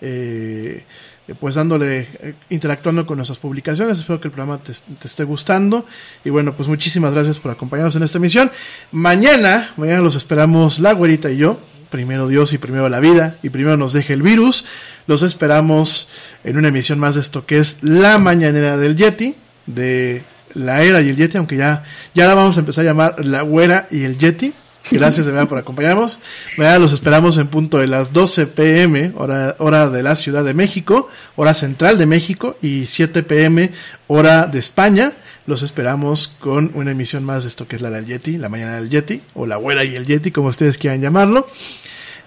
[0.00, 0.84] eh,
[1.32, 3.98] pues dándole, eh, interactuando con nuestras publicaciones.
[3.98, 5.86] Espero que el programa te, te, esté gustando.
[6.24, 8.50] Y bueno, pues muchísimas gracias por acompañarnos en esta emisión.
[8.92, 11.58] Mañana, mañana los esperamos la güerita y yo.
[11.90, 14.66] Primero Dios y primero la vida y primero nos deje el virus.
[15.06, 16.08] Los esperamos
[16.42, 19.34] en una emisión más de esto que es La Mañanera del Yeti,
[19.66, 20.24] de
[20.54, 21.84] la Era y el Yeti, aunque ya,
[22.14, 24.52] ya la vamos a empezar a llamar La Güera y el Yeti.
[24.90, 26.20] Gracias de verdad por acompañarnos.
[26.58, 30.52] Mañana los esperamos en punto de las 12 pm, hora, hora de la Ciudad de
[30.52, 33.72] México, hora central de México, y 7 pm,
[34.08, 35.12] hora de España.
[35.46, 38.76] Los esperamos con una emisión más de esto que es la del Yeti, la mañana
[38.76, 41.46] del Yeti, o la güera y el Yeti, como ustedes quieran llamarlo.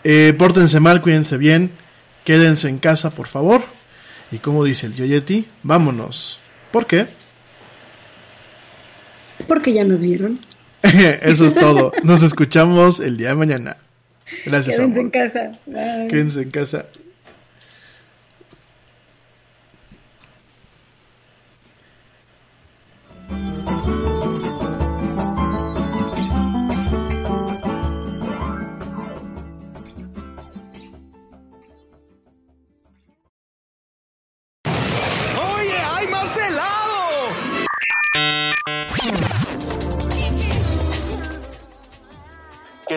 [0.04, 1.72] Eh, pórtense mal, cuídense bien,
[2.24, 3.62] quédense en casa, por favor.
[4.32, 6.40] Y como dice el Yeti, vámonos.
[6.72, 7.08] ¿Por qué?
[9.48, 10.40] Porque ya nos vieron.
[11.22, 11.92] Eso es todo.
[12.04, 13.78] Nos escuchamos el día de mañana.
[14.46, 14.76] Gracias.
[14.78, 15.06] Quédense amor.
[15.06, 15.52] en casa.
[15.66, 16.08] Bye.
[16.10, 16.86] Quédense en casa.